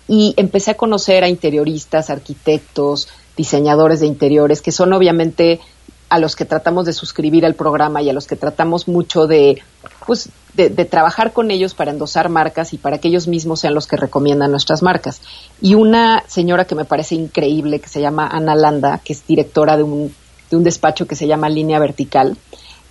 y 0.10 0.34
empecé 0.36 0.72
a 0.72 0.78
conocer 0.78 1.24
a 1.24 1.30
interioristas, 1.30 2.10
arquitectos, 2.10 3.08
diseñadores 3.38 4.02
de 4.02 4.08
interiores, 4.08 4.62
que 4.62 4.74
son 4.74 4.92
obviamente 4.92 5.62
a 6.10 6.20
los 6.20 6.36
que 6.36 6.44
tratamos 6.44 6.86
de 6.86 6.92
suscribir 6.92 7.46
al 7.46 7.56
programa 7.56 8.02
y 8.02 8.10
a 8.10 8.14
los 8.14 8.28
que 8.28 8.36
tratamos 8.36 8.90
mucho 8.90 9.28
de, 9.28 9.62
pues, 10.06 10.30
de, 10.54 10.70
trabajar 10.84 11.32
con 11.32 11.52
ellos 11.52 11.74
para 11.74 11.92
endosar 11.92 12.28
marcas 12.28 12.74
y 12.74 12.78
para 12.78 12.98
que 12.98 13.08
ellos 13.08 13.30
mismos 13.30 13.62
sean 13.62 13.74
los 13.74 13.88
que 13.88 13.96
recomiendan 13.96 14.52
nuestras 14.52 14.84
marcas. 14.84 15.22
Y 15.62 15.76
una 15.76 16.24
señora 16.28 16.66
que 16.66 16.76
me 16.76 16.84
parece 16.84 17.16
increíble, 17.16 17.80
que 17.80 17.88
se 17.88 18.02
llama 18.02 18.28
Ana 18.28 18.56
Landa, 18.56 19.00
que 19.04 19.14
es 19.14 19.26
directora 19.26 19.78
de 19.78 19.84
un, 19.84 20.14
de 20.52 20.58
un 20.58 20.64
despacho 20.64 21.08
que 21.08 21.16
se 21.16 21.28
llama 21.28 21.50
Línea 21.50 21.80
Vertical, 21.80 22.38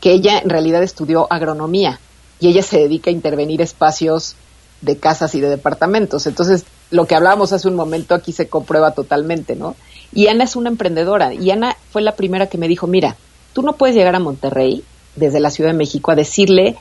que 0.05 0.13
ella 0.13 0.39
en 0.39 0.51
realidad 0.51 0.83
estudió 0.83 1.27
agronomía 1.33 1.99
y 2.39 2.49
ella 2.49 2.63
se 2.63 2.77
dedica 2.77 3.09
a 3.09 3.15
intervenir 3.15 3.63
espacios 3.63 4.37
de 4.83 4.99
casas 4.99 5.35
y 5.35 5.41
de 5.41 5.49
departamentos. 5.49 6.27
Entonces, 6.27 6.67
lo 6.91 7.07
que 7.07 7.15
hablábamos 7.15 7.55
hace 7.55 7.69
un 7.69 7.75
momento 7.75 8.15
aquí 8.15 8.31
se 8.33 8.47
comprueba 8.47 8.91
totalmente, 8.91 9.57
¿no? 9.57 9.77
Y 10.13 10.27
Ana 10.27 10.45
es 10.45 10.57
una 10.57 10.69
emprendedora 10.69 11.33
y 11.33 11.51
Ana 11.51 11.75
fue 11.91 12.03
la 12.03 12.17
primera 12.17 12.49
que 12.49 12.59
me 12.59 12.69
dijo, 12.69 12.87
mira, 12.87 13.17
tú 13.55 13.63
no 13.63 13.77
puedes 13.77 13.97
llegar 13.97 14.15
a 14.15 14.19
Monterrey 14.21 14.85
desde 15.17 15.41
la 15.41 15.49
Ciudad 15.49 15.71
de 15.71 15.79
México 15.79 16.11
a 16.11 16.17
decirle 16.17 16.77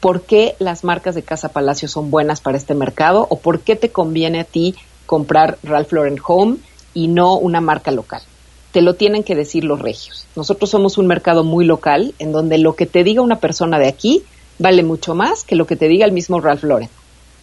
por 0.00 0.22
qué 0.22 0.56
las 0.58 0.82
marcas 0.82 1.14
de 1.14 1.22
Casa 1.22 1.50
Palacio 1.50 1.86
son 1.86 2.10
buenas 2.10 2.40
para 2.40 2.56
este 2.56 2.74
mercado 2.74 3.28
o 3.30 3.38
por 3.38 3.60
qué 3.60 3.76
te 3.76 3.92
conviene 3.92 4.40
a 4.40 4.44
ti 4.44 4.74
comprar 5.06 5.58
Ralph 5.62 5.92
Lauren 5.92 6.18
Home 6.26 6.56
y 6.92 7.06
no 7.06 7.36
una 7.36 7.60
marca 7.60 7.92
local. 7.92 8.22
Te 8.72 8.82
lo 8.82 8.94
tienen 8.94 9.24
que 9.24 9.34
decir 9.34 9.64
los 9.64 9.80
regios. 9.80 10.26
Nosotros 10.36 10.70
somos 10.70 10.98
un 10.98 11.06
mercado 11.06 11.44
muy 11.44 11.64
local 11.64 12.14
en 12.18 12.32
donde 12.32 12.58
lo 12.58 12.74
que 12.76 12.86
te 12.86 13.04
diga 13.04 13.22
una 13.22 13.40
persona 13.40 13.78
de 13.78 13.88
aquí 13.88 14.22
vale 14.58 14.82
mucho 14.82 15.14
más 15.14 15.44
que 15.44 15.56
lo 15.56 15.66
que 15.66 15.76
te 15.76 15.88
diga 15.88 16.04
el 16.04 16.12
mismo 16.12 16.40
Ralph 16.40 16.64
Lauren. 16.64 16.90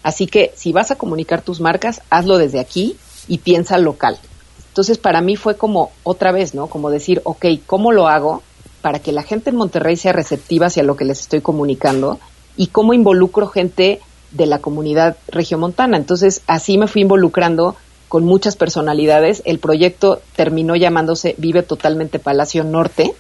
Así 0.03 0.27
que 0.27 0.53
si 0.55 0.71
vas 0.71 0.91
a 0.91 0.97
comunicar 0.97 1.41
tus 1.41 1.61
marcas, 1.61 2.01
hazlo 2.09 2.38
desde 2.38 2.59
aquí 2.59 2.95
y 3.27 3.39
piensa 3.39 3.77
local. 3.79 4.19
Entonces, 4.67 4.97
para 4.97 5.21
mí 5.21 5.35
fue 5.35 5.55
como 5.55 5.91
otra 6.03 6.31
vez, 6.31 6.53
¿no? 6.53 6.67
Como 6.67 6.89
decir, 6.89 7.21
ok, 7.23 7.45
¿cómo 7.65 7.91
lo 7.91 8.07
hago 8.07 8.43
para 8.81 8.99
que 8.99 9.11
la 9.11 9.23
gente 9.23 9.49
en 9.49 9.55
Monterrey 9.55 9.95
sea 9.95 10.13
receptiva 10.13 10.67
hacia 10.67 10.83
lo 10.83 10.95
que 10.95 11.05
les 11.05 11.21
estoy 11.21 11.41
comunicando? 11.41 12.19
¿Y 12.57 12.67
cómo 12.67 12.93
involucro 12.93 13.47
gente 13.47 14.01
de 14.31 14.45
la 14.45 14.59
comunidad 14.59 15.17
regiomontana? 15.27 15.97
Entonces, 15.97 16.41
así 16.45 16.77
me 16.77 16.88
fui 16.88 17.01
involucrando 17.03 17.75
con 18.07 18.23
muchas 18.23 18.55
personalidades. 18.55 19.41
El 19.45 19.59
proyecto 19.59 20.21
terminó 20.35 20.75
llamándose 20.75 21.35
Vive 21.37 21.63
Totalmente 21.63 22.19
Palacio 22.19 22.63
Norte, 22.63 23.13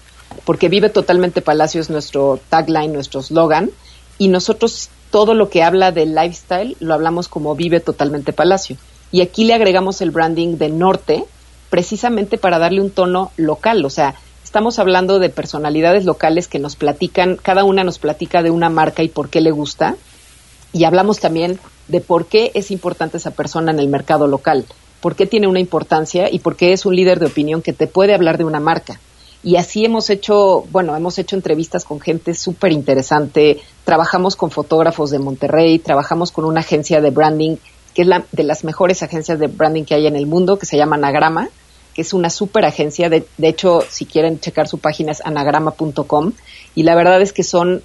porque 0.43 0.69
Vive 0.69 0.89
Totalmente 0.89 1.41
Palacio 1.41 1.81
es 1.81 1.89
nuestro 1.89 2.39
tagline, 2.49 2.93
nuestro 2.93 3.21
slogan, 3.21 3.71
y 4.17 4.27
nosotros 4.27 4.89
todo 5.11 5.33
lo 5.33 5.49
que 5.49 5.63
habla 5.63 5.91
del 5.91 6.15
lifestyle 6.15 6.75
lo 6.79 6.93
hablamos 6.93 7.27
como 7.27 7.55
Vive 7.55 7.79
Totalmente 7.79 8.33
Palacio. 8.33 8.77
Y 9.11 9.21
aquí 9.21 9.43
le 9.45 9.53
agregamos 9.53 10.01
el 10.01 10.11
branding 10.11 10.57
de 10.57 10.69
Norte, 10.69 11.25
precisamente 11.69 12.37
para 12.37 12.59
darle 12.59 12.81
un 12.81 12.91
tono 12.91 13.31
local, 13.37 13.83
o 13.85 13.89
sea, 13.89 14.15
estamos 14.43 14.79
hablando 14.79 15.19
de 15.19 15.29
personalidades 15.29 16.05
locales 16.05 16.47
que 16.47 16.59
nos 16.59 16.75
platican, 16.75 17.35
cada 17.35 17.63
una 17.63 17.83
nos 17.83 17.99
platica 17.99 18.41
de 18.41 18.51
una 18.51 18.69
marca 18.69 19.03
y 19.03 19.09
por 19.09 19.29
qué 19.29 19.41
le 19.41 19.51
gusta, 19.51 19.95
y 20.71 20.83
hablamos 20.83 21.19
también 21.19 21.59
de 21.87 22.01
por 22.01 22.25
qué 22.25 22.51
es 22.53 22.71
importante 22.71 23.17
esa 23.17 23.31
persona 23.31 23.71
en 23.71 23.79
el 23.79 23.87
mercado 23.87 24.27
local, 24.27 24.65
por 25.01 25.15
qué 25.15 25.25
tiene 25.25 25.47
una 25.47 25.59
importancia 25.59 26.31
y 26.31 26.39
por 26.39 26.55
qué 26.55 26.73
es 26.73 26.85
un 26.85 26.95
líder 26.95 27.19
de 27.19 27.27
opinión 27.27 27.61
que 27.61 27.73
te 27.73 27.87
puede 27.87 28.13
hablar 28.13 28.37
de 28.37 28.45
una 28.45 28.59
marca. 28.59 28.99
Y 29.43 29.57
así 29.57 29.85
hemos 29.85 30.09
hecho, 30.09 30.65
bueno, 30.71 30.95
hemos 30.95 31.19
hecho 31.19 31.35
entrevistas 31.35 31.85
con 31.85 31.99
gente 31.99 32.33
súper 32.33 32.71
interesante, 32.71 33.61
trabajamos 33.83 34.35
con 34.35 34.49
fotógrafos 34.49 35.11
de 35.11 35.19
Monterrey, 35.19 35.77
trabajamos 35.77 36.31
con 36.31 36.45
una 36.45 36.61
agencia 36.61 36.99
de 36.99 37.11
branding, 37.11 37.57
que 37.93 38.01
es 38.01 38.07
la 38.07 38.25
de 38.31 38.43
las 38.43 38.63
mejores 38.63 39.03
agencias 39.03 39.37
de 39.37 39.45
branding 39.45 39.83
que 39.83 39.93
hay 39.93 40.07
en 40.07 40.15
el 40.15 40.25
mundo, 40.25 40.57
que 40.57 40.65
se 40.65 40.77
llama 40.77 40.95
Anagrama, 40.95 41.49
que 41.93 42.01
es 42.01 42.13
una 42.13 42.31
super 42.31 42.65
agencia. 42.65 43.07
De, 43.07 43.27
de 43.37 43.47
hecho, 43.47 43.81
si 43.87 44.05
quieren 44.05 44.39
checar 44.39 44.67
su 44.67 44.79
página 44.79 45.11
es 45.11 45.21
anagrama.com. 45.23 46.33
Y 46.73 46.81
la 46.81 46.95
verdad 46.95 47.21
es 47.21 47.31
que 47.31 47.43
son, 47.43 47.83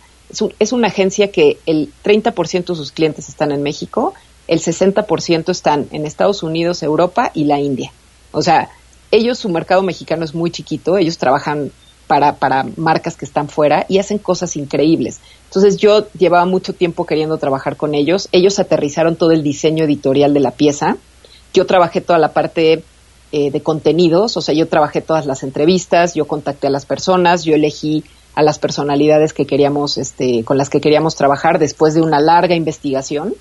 es, 0.58 0.72
una 0.72 0.88
agencia 0.88 1.30
que 1.30 1.58
el 1.66 1.92
30% 2.04 2.66
de 2.66 2.74
sus 2.74 2.92
clientes 2.92 3.28
están 3.28 3.52
en 3.52 3.62
México, 3.62 4.14
el 4.48 4.60
60% 4.60 5.50
están 5.50 5.86
en 5.92 6.06
Estados 6.06 6.42
Unidos, 6.42 6.82
Europa 6.82 7.30
y 7.34 7.44
la 7.44 7.60
India. 7.60 7.92
O 8.32 8.42
sea, 8.42 8.70
ellos, 9.10 9.38
su 9.38 9.48
mercado 9.48 9.82
mexicano 9.82 10.24
es 10.24 10.34
muy 10.34 10.50
chiquito, 10.50 10.96
ellos 10.96 11.18
trabajan 11.18 11.70
para, 12.06 12.36
para 12.36 12.64
marcas 12.76 13.16
que 13.16 13.24
están 13.24 13.48
fuera 13.48 13.86
y 13.88 13.98
hacen 13.98 14.18
cosas 14.18 14.56
increíbles. 14.56 15.20
Entonces 15.44 15.76
yo 15.76 16.10
llevaba 16.12 16.44
mucho 16.44 16.72
tiempo 16.72 17.06
queriendo 17.06 17.38
trabajar 17.38 17.76
con 17.76 17.94
ellos. 17.94 18.28
Ellos 18.32 18.58
aterrizaron 18.58 19.16
todo 19.16 19.30
el 19.30 19.42
diseño 19.42 19.84
editorial 19.84 20.34
de 20.34 20.40
la 20.40 20.50
pieza. 20.50 20.96
Yo 21.54 21.66
trabajé 21.66 22.00
toda 22.00 22.18
la 22.18 22.32
parte 22.32 22.82
eh, 23.32 23.52
de 23.52 23.62
contenidos, 23.62 24.36
o 24.36 24.40
sea, 24.40 24.56
yo 24.56 24.66
trabajé 24.66 25.00
todas 25.00 25.24
las 25.24 25.44
entrevistas, 25.44 26.14
yo 26.14 26.26
contacté 26.26 26.66
a 26.66 26.70
las 26.70 26.84
personas, 26.84 27.44
yo 27.44 27.54
elegí 27.54 28.02
a 28.34 28.42
las 28.42 28.58
personalidades 28.58 29.32
que 29.32 29.46
queríamos, 29.46 29.98
este, 29.98 30.44
con 30.44 30.58
las 30.58 30.70
que 30.70 30.80
queríamos 30.80 31.16
trabajar 31.16 31.58
después 31.58 31.94
de 31.94 32.02
una 32.02 32.20
larga 32.20 32.54
investigación. 32.54 33.34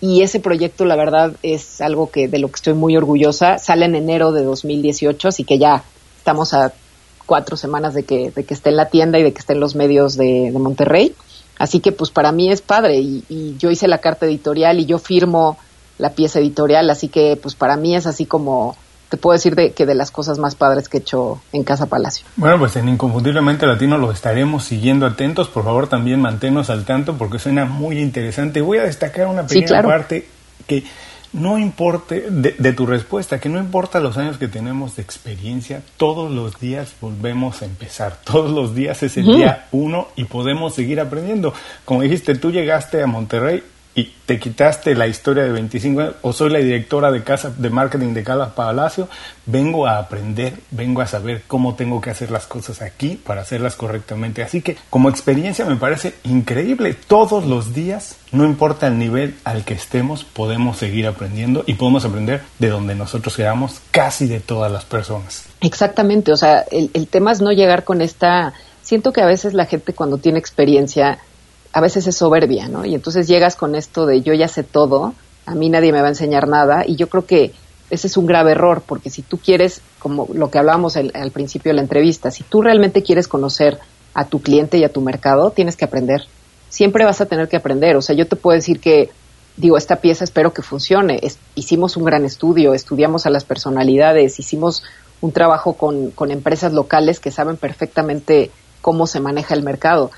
Y 0.00 0.22
ese 0.22 0.38
proyecto, 0.38 0.84
la 0.84 0.96
verdad, 0.96 1.32
es 1.42 1.80
algo 1.80 2.10
que 2.10 2.28
de 2.28 2.38
lo 2.38 2.48
que 2.48 2.56
estoy 2.56 2.74
muy 2.74 2.96
orgullosa. 2.96 3.58
Sale 3.58 3.86
en 3.86 3.96
enero 3.96 4.32
de 4.32 4.44
2018, 4.44 5.28
así 5.28 5.44
que 5.44 5.58
ya 5.58 5.82
estamos 6.18 6.54
a 6.54 6.72
cuatro 7.26 7.56
semanas 7.56 7.94
de 7.94 8.04
que, 8.04 8.30
de 8.30 8.44
que 8.44 8.54
esté 8.54 8.70
en 8.70 8.76
la 8.76 8.88
tienda 8.88 9.18
y 9.18 9.22
de 9.22 9.32
que 9.32 9.38
esté 9.38 9.54
en 9.54 9.60
los 9.60 9.74
medios 9.74 10.16
de, 10.16 10.50
Monterrey. 10.52 11.14
Así 11.58 11.80
que 11.80 11.90
pues 11.90 12.10
para 12.10 12.30
mí 12.32 12.50
es 12.50 12.62
padre 12.62 12.98
y, 13.00 13.24
y, 13.28 13.56
yo 13.58 13.70
hice 13.70 13.88
la 13.88 13.98
carta 13.98 14.26
editorial 14.26 14.78
y 14.78 14.86
yo 14.86 14.98
firmo 14.98 15.58
la 15.98 16.10
pieza 16.10 16.38
editorial, 16.38 16.88
así 16.90 17.08
que 17.08 17.36
pues 17.36 17.56
para 17.56 17.76
mí 17.76 17.96
es 17.96 18.06
así 18.06 18.24
como 18.24 18.76
te 19.08 19.16
puedo 19.16 19.32
decir 19.32 19.54
de, 19.54 19.72
que 19.72 19.86
de 19.86 19.94
las 19.94 20.10
cosas 20.10 20.38
más 20.38 20.54
padres 20.54 20.88
que 20.88 20.98
he 20.98 21.00
hecho 21.00 21.40
en 21.52 21.64
Casa 21.64 21.86
Palacio. 21.86 22.26
Bueno, 22.36 22.58
pues 22.58 22.76
en 22.76 22.88
Inconfundiblemente 22.88 23.66
Latino 23.66 23.98
lo 23.98 24.10
estaremos 24.12 24.64
siguiendo 24.64 25.06
atentos. 25.06 25.48
Por 25.48 25.64
favor, 25.64 25.88
también 25.88 26.20
manténnos 26.20 26.70
al 26.70 26.84
tanto 26.84 27.16
porque 27.16 27.38
suena 27.38 27.64
muy 27.64 27.98
interesante. 27.98 28.60
Voy 28.60 28.78
a 28.78 28.84
destacar 28.84 29.26
una 29.26 29.46
pequeña 29.46 29.82
parte 29.82 30.28
que 30.66 30.84
no 31.32 31.58
importe 31.58 32.26
de, 32.30 32.54
de, 32.58 32.72
tu 32.72 32.86
respuesta, 32.86 33.38
que 33.38 33.48
no 33.48 33.58
importa 33.58 34.00
los 34.00 34.16
años 34.16 34.38
que 34.38 34.48
tenemos 34.48 34.96
de 34.96 35.02
experiencia, 35.02 35.82
todos 35.96 36.30
los 36.30 36.58
días 36.58 36.94
volvemos 37.00 37.60
a 37.60 37.66
empezar, 37.66 38.18
todos 38.24 38.50
los 38.50 38.74
días 38.74 39.02
es 39.02 39.16
el 39.18 39.26
día 39.26 39.66
uno 39.72 40.08
y 40.16 40.24
podemos 40.24 40.74
seguir 40.74 41.00
aprendiendo. 41.00 41.52
Como 41.84 42.02
dijiste, 42.02 42.34
tú 42.34 42.50
llegaste 42.50 43.02
a 43.02 43.06
Monterrey 43.06 43.62
y 43.94 44.12
te 44.26 44.38
quitaste 44.38 44.94
la 44.94 45.08
historia 45.08 45.42
de 45.42 45.50
25 45.50 46.00
años, 46.00 46.14
o 46.22 46.32
soy 46.32 46.50
la 46.50 46.58
directora 46.58 47.10
de 47.10 47.24
casa 47.24 47.52
de 47.56 47.68
marketing 47.70 48.14
de 48.14 48.22
Casa 48.22 48.54
Palacio, 48.54 49.08
vengo 49.46 49.86
a 49.86 49.98
aprender, 49.98 50.54
vengo 50.70 51.00
a 51.00 51.06
saber 51.06 51.42
cómo 51.46 51.74
tengo 51.74 52.00
que 52.00 52.10
hacer 52.10 52.30
las 52.30 52.46
cosas 52.46 52.80
aquí 52.80 53.16
para 53.16 53.40
hacerlas 53.40 53.74
correctamente. 53.74 54.42
Así 54.42 54.62
que 54.62 54.76
como 54.90 55.08
experiencia 55.08 55.64
me 55.64 55.76
parece 55.76 56.14
increíble. 56.24 56.94
Todos 56.94 57.44
los 57.44 57.74
días, 57.74 58.16
no 58.30 58.44
importa 58.44 58.86
el 58.86 58.98
nivel 58.98 59.34
al 59.44 59.64
que 59.64 59.74
estemos, 59.74 60.22
podemos 60.24 60.76
seguir 60.76 61.06
aprendiendo 61.06 61.64
y 61.66 61.74
podemos 61.74 62.04
aprender 62.04 62.42
de 62.58 62.68
donde 62.68 62.94
nosotros 62.94 63.36
queramos, 63.36 63.80
casi 63.90 64.28
de 64.28 64.40
todas 64.40 64.70
las 64.70 64.84
personas. 64.84 65.46
Exactamente, 65.60 66.32
o 66.32 66.36
sea, 66.36 66.64
el, 66.70 66.90
el 66.94 67.08
tema 67.08 67.32
es 67.32 67.40
no 67.40 67.50
llegar 67.50 67.84
con 67.84 68.00
esta... 68.00 68.52
Siento 68.82 69.12
que 69.12 69.20
a 69.20 69.26
veces 69.26 69.52
la 69.52 69.66
gente 69.66 69.92
cuando 69.92 70.18
tiene 70.18 70.38
experiencia 70.38 71.18
a 71.78 71.80
veces 71.80 72.08
es 72.08 72.16
soberbia, 72.16 72.66
¿no? 72.66 72.84
Y 72.84 72.96
entonces 72.96 73.28
llegas 73.28 73.54
con 73.54 73.76
esto 73.76 74.04
de 74.04 74.20
yo 74.20 74.34
ya 74.34 74.48
sé 74.48 74.64
todo, 74.64 75.14
a 75.46 75.54
mí 75.54 75.70
nadie 75.70 75.92
me 75.92 76.00
va 76.00 76.08
a 76.08 76.10
enseñar 76.10 76.48
nada, 76.48 76.82
y 76.84 76.96
yo 76.96 77.08
creo 77.08 77.24
que 77.24 77.52
ese 77.88 78.08
es 78.08 78.16
un 78.16 78.26
grave 78.26 78.50
error, 78.50 78.82
porque 78.84 79.10
si 79.10 79.22
tú 79.22 79.38
quieres, 79.38 79.80
como 80.00 80.26
lo 80.34 80.50
que 80.50 80.58
hablábamos 80.58 80.96
al 80.96 81.30
principio 81.30 81.70
de 81.70 81.76
la 81.76 81.82
entrevista, 81.82 82.32
si 82.32 82.42
tú 82.42 82.62
realmente 82.62 83.04
quieres 83.04 83.28
conocer 83.28 83.78
a 84.12 84.24
tu 84.24 84.42
cliente 84.42 84.76
y 84.76 84.82
a 84.82 84.92
tu 84.92 85.00
mercado, 85.00 85.52
tienes 85.52 85.76
que 85.76 85.84
aprender. 85.84 86.22
Siempre 86.68 87.04
vas 87.04 87.20
a 87.20 87.26
tener 87.26 87.48
que 87.48 87.56
aprender. 87.56 87.96
O 87.96 88.02
sea, 88.02 88.16
yo 88.16 88.26
te 88.26 88.34
puedo 88.34 88.56
decir 88.56 88.80
que, 88.80 89.10
digo, 89.56 89.78
esta 89.78 89.96
pieza 89.96 90.24
espero 90.24 90.52
que 90.52 90.62
funcione. 90.62 91.20
hicimos 91.54 91.96
un 91.96 92.04
gran 92.04 92.24
estudio, 92.24 92.74
estudiamos 92.74 93.24
a 93.24 93.30
las 93.30 93.44
personalidades, 93.44 94.40
hicimos 94.40 94.82
un 95.20 95.30
trabajo 95.30 95.74
con, 95.74 96.10
con 96.10 96.32
empresas 96.32 96.72
locales 96.72 97.20
que 97.20 97.30
saben 97.30 97.56
perfectamente 97.56 98.50
cómo 98.82 99.06
se 99.06 99.20
maneja 99.20 99.54
el 99.54 99.62
mercado 99.62 100.10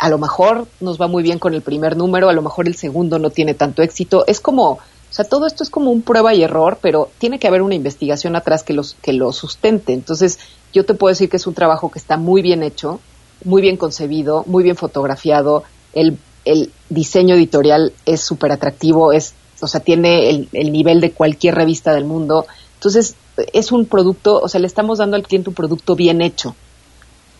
a 0.00 0.08
lo 0.08 0.16
mejor 0.16 0.66
nos 0.80 0.98
va 0.98 1.08
muy 1.08 1.22
bien 1.22 1.38
con 1.38 1.52
el 1.52 1.60
primer 1.60 1.94
número, 1.94 2.30
a 2.30 2.32
lo 2.32 2.40
mejor 2.40 2.66
el 2.66 2.74
segundo 2.74 3.18
no 3.18 3.28
tiene 3.28 3.52
tanto 3.52 3.82
éxito. 3.82 4.24
Es 4.26 4.40
como, 4.40 4.70
o 4.72 4.78
sea, 5.10 5.26
todo 5.26 5.46
esto 5.46 5.62
es 5.62 5.68
como 5.68 5.90
un 5.90 6.00
prueba 6.00 6.32
y 6.32 6.42
error, 6.42 6.78
pero 6.80 7.10
tiene 7.18 7.38
que 7.38 7.46
haber 7.46 7.60
una 7.60 7.74
investigación 7.74 8.34
atrás 8.34 8.62
que, 8.62 8.72
los, 8.72 8.96
que 9.02 9.12
lo 9.12 9.30
sustente. 9.32 9.92
Entonces, 9.92 10.38
yo 10.72 10.86
te 10.86 10.94
puedo 10.94 11.12
decir 11.12 11.28
que 11.28 11.36
es 11.36 11.46
un 11.46 11.52
trabajo 11.52 11.90
que 11.90 11.98
está 11.98 12.16
muy 12.16 12.40
bien 12.40 12.62
hecho, 12.62 12.98
muy 13.44 13.60
bien 13.60 13.76
concebido, 13.76 14.42
muy 14.46 14.64
bien 14.64 14.74
fotografiado, 14.74 15.64
el, 15.92 16.16
el 16.46 16.72
diseño 16.88 17.34
editorial 17.34 17.92
es 18.06 18.22
súper 18.22 18.52
atractivo, 18.52 19.12
es, 19.12 19.34
o 19.60 19.66
sea, 19.66 19.80
tiene 19.80 20.30
el, 20.30 20.48
el 20.54 20.72
nivel 20.72 21.02
de 21.02 21.12
cualquier 21.12 21.56
revista 21.56 21.92
del 21.92 22.06
mundo. 22.06 22.46
Entonces, 22.76 23.16
es 23.52 23.70
un 23.70 23.84
producto, 23.84 24.40
o 24.40 24.48
sea, 24.48 24.60
le 24.60 24.66
estamos 24.66 24.96
dando 24.96 25.16
al 25.16 25.24
cliente 25.24 25.50
un 25.50 25.54
producto 25.54 25.94
bien 25.94 26.22
hecho. 26.22 26.56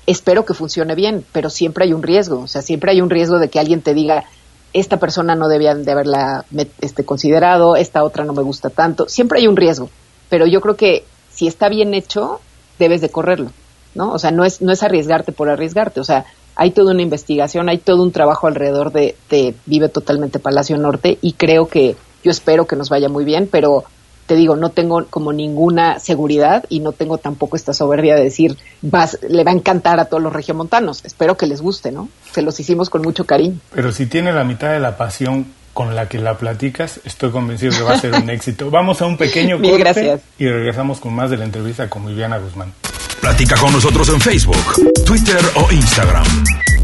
Espero 0.06 0.44
que 0.44 0.54
funcione 0.54 0.94
bien, 0.94 1.24
pero 1.32 1.50
siempre 1.50 1.84
hay 1.84 1.92
un 1.92 2.02
riesgo, 2.02 2.40
o 2.40 2.48
sea, 2.48 2.62
siempre 2.62 2.92
hay 2.92 3.00
un 3.00 3.10
riesgo 3.10 3.38
de 3.38 3.48
que 3.48 3.60
alguien 3.60 3.82
te 3.82 3.94
diga, 3.94 4.24
esta 4.72 4.98
persona 4.98 5.34
no 5.34 5.48
debía 5.48 5.74
de 5.74 5.90
haberla 5.90 6.44
este, 6.80 7.04
considerado, 7.04 7.76
esta 7.76 8.04
otra 8.04 8.24
no 8.24 8.32
me 8.32 8.42
gusta 8.42 8.70
tanto. 8.70 9.08
Siempre 9.08 9.40
hay 9.40 9.46
un 9.46 9.56
riesgo, 9.56 9.90
pero 10.28 10.46
yo 10.46 10.60
creo 10.60 10.76
que 10.76 11.04
si 11.30 11.46
está 11.46 11.68
bien 11.68 11.94
hecho, 11.94 12.40
debes 12.78 13.00
de 13.00 13.10
correrlo, 13.10 13.50
¿no? 13.94 14.12
O 14.12 14.18
sea, 14.18 14.30
no 14.30 14.44
es, 14.44 14.62
no 14.62 14.72
es 14.72 14.82
arriesgarte 14.82 15.32
por 15.32 15.48
arriesgarte, 15.48 16.00
o 16.00 16.04
sea, 16.04 16.24
hay 16.56 16.72
toda 16.72 16.92
una 16.92 17.02
investigación, 17.02 17.68
hay 17.68 17.78
todo 17.78 18.02
un 18.02 18.12
trabajo 18.12 18.46
alrededor 18.46 18.92
de, 18.92 19.16
de 19.28 19.54
Vive 19.66 19.88
Totalmente 19.88 20.38
Palacio 20.38 20.76
Norte 20.76 21.18
y 21.20 21.32
creo 21.32 21.66
que, 21.68 21.96
yo 22.22 22.30
espero 22.30 22.66
que 22.66 22.76
nos 22.76 22.90
vaya 22.90 23.08
muy 23.08 23.24
bien, 23.24 23.48
pero 23.50 23.84
te 24.30 24.36
digo, 24.36 24.54
no 24.54 24.68
tengo 24.68 25.06
como 25.10 25.32
ninguna 25.32 25.98
seguridad 25.98 26.64
y 26.68 26.78
no 26.78 26.92
tengo 26.92 27.18
tampoco 27.18 27.56
esta 27.56 27.74
soberbia 27.74 28.14
de 28.14 28.22
decir, 28.22 28.56
vas, 28.80 29.18
le 29.28 29.42
va 29.42 29.50
a 29.50 29.54
encantar 29.54 29.98
a 29.98 30.04
todos 30.04 30.22
los 30.22 30.32
regiomontanos. 30.32 31.04
Espero 31.04 31.36
que 31.36 31.46
les 31.48 31.60
guste, 31.60 31.90
¿no? 31.90 32.08
Se 32.30 32.40
los 32.40 32.60
hicimos 32.60 32.90
con 32.90 33.02
mucho 33.02 33.26
cariño. 33.26 33.56
Pero 33.74 33.90
si 33.90 34.06
tiene 34.06 34.32
la 34.32 34.44
mitad 34.44 34.70
de 34.70 34.78
la 34.78 34.96
pasión 34.96 35.46
con 35.74 35.96
la 35.96 36.08
que 36.08 36.20
la 36.20 36.38
platicas, 36.38 37.00
estoy 37.04 37.32
convencido 37.32 37.72
que 37.76 37.82
va 37.82 37.94
a 37.94 37.98
ser 37.98 38.14
un 38.14 38.30
éxito. 38.30 38.70
Vamos 38.70 39.02
a 39.02 39.06
un 39.06 39.16
pequeño 39.16 39.56
corte 39.60 39.78
gracias. 39.78 40.20
y 40.38 40.46
regresamos 40.46 41.00
con 41.00 41.12
más 41.12 41.28
de 41.28 41.36
la 41.36 41.44
entrevista 41.44 41.90
con 41.90 42.06
Viviana 42.06 42.38
Guzmán. 42.38 42.72
Platica 43.20 43.56
con 43.56 43.72
nosotros 43.72 44.10
en 44.10 44.20
Facebook, 44.20 44.94
Twitter 45.04 45.40
o 45.56 45.72
Instagram. 45.72 46.24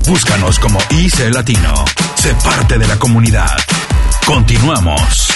Búscanos 0.08 0.58
como 0.58 0.80
IC 0.90 1.32
Latino. 1.32 1.84
Sé 2.16 2.34
parte 2.42 2.76
de 2.76 2.88
la 2.88 2.98
comunidad. 2.98 3.56
Continuamos. 4.26 5.28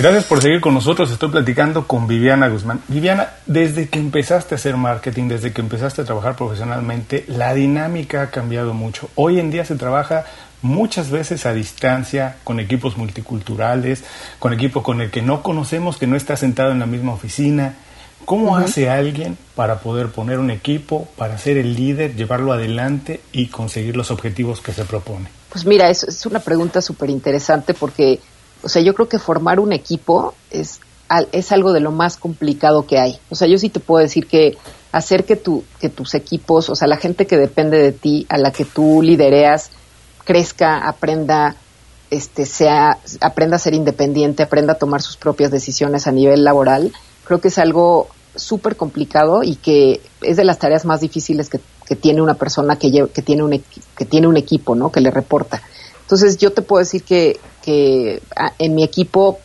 Gracias 0.00 0.24
por 0.24 0.40
seguir 0.40 0.62
con 0.62 0.72
nosotros. 0.72 1.10
Estoy 1.10 1.28
platicando 1.28 1.86
con 1.86 2.06
Viviana 2.06 2.48
Guzmán. 2.48 2.80
Viviana, 2.88 3.34
desde 3.44 3.90
que 3.90 3.98
empezaste 3.98 4.54
a 4.54 4.56
hacer 4.56 4.78
marketing, 4.78 5.28
desde 5.28 5.52
que 5.52 5.60
empezaste 5.60 6.00
a 6.00 6.06
trabajar 6.06 6.36
profesionalmente, 6.36 7.26
la 7.28 7.52
dinámica 7.52 8.22
ha 8.22 8.30
cambiado 8.30 8.72
mucho. 8.72 9.10
Hoy 9.14 9.38
en 9.38 9.50
día 9.50 9.66
se 9.66 9.74
trabaja 9.74 10.24
muchas 10.62 11.10
veces 11.10 11.44
a 11.44 11.52
distancia, 11.52 12.36
con 12.44 12.60
equipos 12.60 12.96
multiculturales, 12.96 14.02
con 14.38 14.54
equipo 14.54 14.82
con 14.82 15.02
el 15.02 15.10
que 15.10 15.20
no 15.20 15.42
conocemos, 15.42 15.98
que 15.98 16.06
no 16.06 16.16
está 16.16 16.34
sentado 16.34 16.72
en 16.72 16.78
la 16.78 16.86
misma 16.86 17.12
oficina. 17.12 17.74
¿Cómo 18.24 18.56
hace 18.56 18.88
alguien 18.88 19.36
para 19.54 19.80
poder 19.80 20.08
poner 20.08 20.38
un 20.38 20.50
equipo, 20.50 21.08
para 21.18 21.36
ser 21.36 21.58
el 21.58 21.74
líder, 21.74 22.16
llevarlo 22.16 22.54
adelante 22.54 23.20
y 23.32 23.48
conseguir 23.48 23.98
los 23.98 24.10
objetivos 24.10 24.62
que 24.62 24.72
se 24.72 24.86
propone? 24.86 25.28
Pues 25.50 25.66
mira, 25.66 25.90
es, 25.90 26.04
es 26.04 26.24
una 26.24 26.38
pregunta 26.38 26.80
súper 26.80 27.10
interesante 27.10 27.74
porque 27.74 28.18
o 28.62 28.68
sea, 28.68 28.82
yo 28.82 28.94
creo 28.94 29.08
que 29.08 29.18
formar 29.18 29.60
un 29.60 29.72
equipo 29.72 30.34
es, 30.50 30.80
es 31.32 31.52
algo 31.52 31.72
de 31.72 31.80
lo 31.80 31.92
más 31.92 32.16
complicado 32.16 32.86
que 32.86 32.98
hay. 32.98 33.18
O 33.30 33.34
sea, 33.34 33.48
yo 33.48 33.58
sí 33.58 33.68
te 33.68 33.80
puedo 33.80 34.02
decir 34.02 34.26
que 34.26 34.56
hacer 34.92 35.24
que, 35.24 35.36
tu, 35.36 35.64
que 35.80 35.88
tus 35.88 36.14
equipos, 36.14 36.68
o 36.68 36.74
sea, 36.74 36.88
la 36.88 36.96
gente 36.96 37.26
que 37.26 37.36
depende 37.36 37.78
de 37.78 37.92
ti, 37.92 38.26
a 38.28 38.38
la 38.38 38.52
que 38.52 38.64
tú 38.64 39.02
lidereas, 39.02 39.70
crezca, 40.24 40.88
aprenda, 40.88 41.56
este, 42.10 42.46
sea, 42.46 42.98
aprenda 43.20 43.56
a 43.56 43.60
ser 43.60 43.74
independiente, 43.74 44.42
aprenda 44.42 44.74
a 44.74 44.78
tomar 44.78 45.02
sus 45.02 45.16
propias 45.16 45.50
decisiones 45.50 46.06
a 46.06 46.12
nivel 46.12 46.44
laboral, 46.44 46.92
creo 47.24 47.40
que 47.40 47.48
es 47.48 47.58
algo 47.58 48.08
súper 48.34 48.76
complicado 48.76 49.42
y 49.42 49.56
que 49.56 50.00
es 50.22 50.36
de 50.36 50.44
las 50.44 50.58
tareas 50.58 50.84
más 50.84 51.00
difíciles 51.00 51.48
que, 51.48 51.60
que 51.86 51.96
tiene 51.96 52.22
una 52.22 52.34
persona 52.34 52.76
que, 52.76 53.08
que, 53.12 53.22
tiene 53.22 53.42
un, 53.42 53.62
que 53.96 54.04
tiene 54.04 54.28
un 54.28 54.36
equipo, 54.36 54.74
¿no? 54.74 54.92
Que 54.92 55.00
le 55.00 55.10
reporta. 55.10 55.62
Entonces 56.02 56.38
yo 56.38 56.52
te 56.52 56.62
puedo 56.62 56.80
decir 56.80 57.02
que, 57.02 57.38
que 57.62 58.22
en 58.58 58.74
mi 58.74 58.84
equipo 58.84 59.38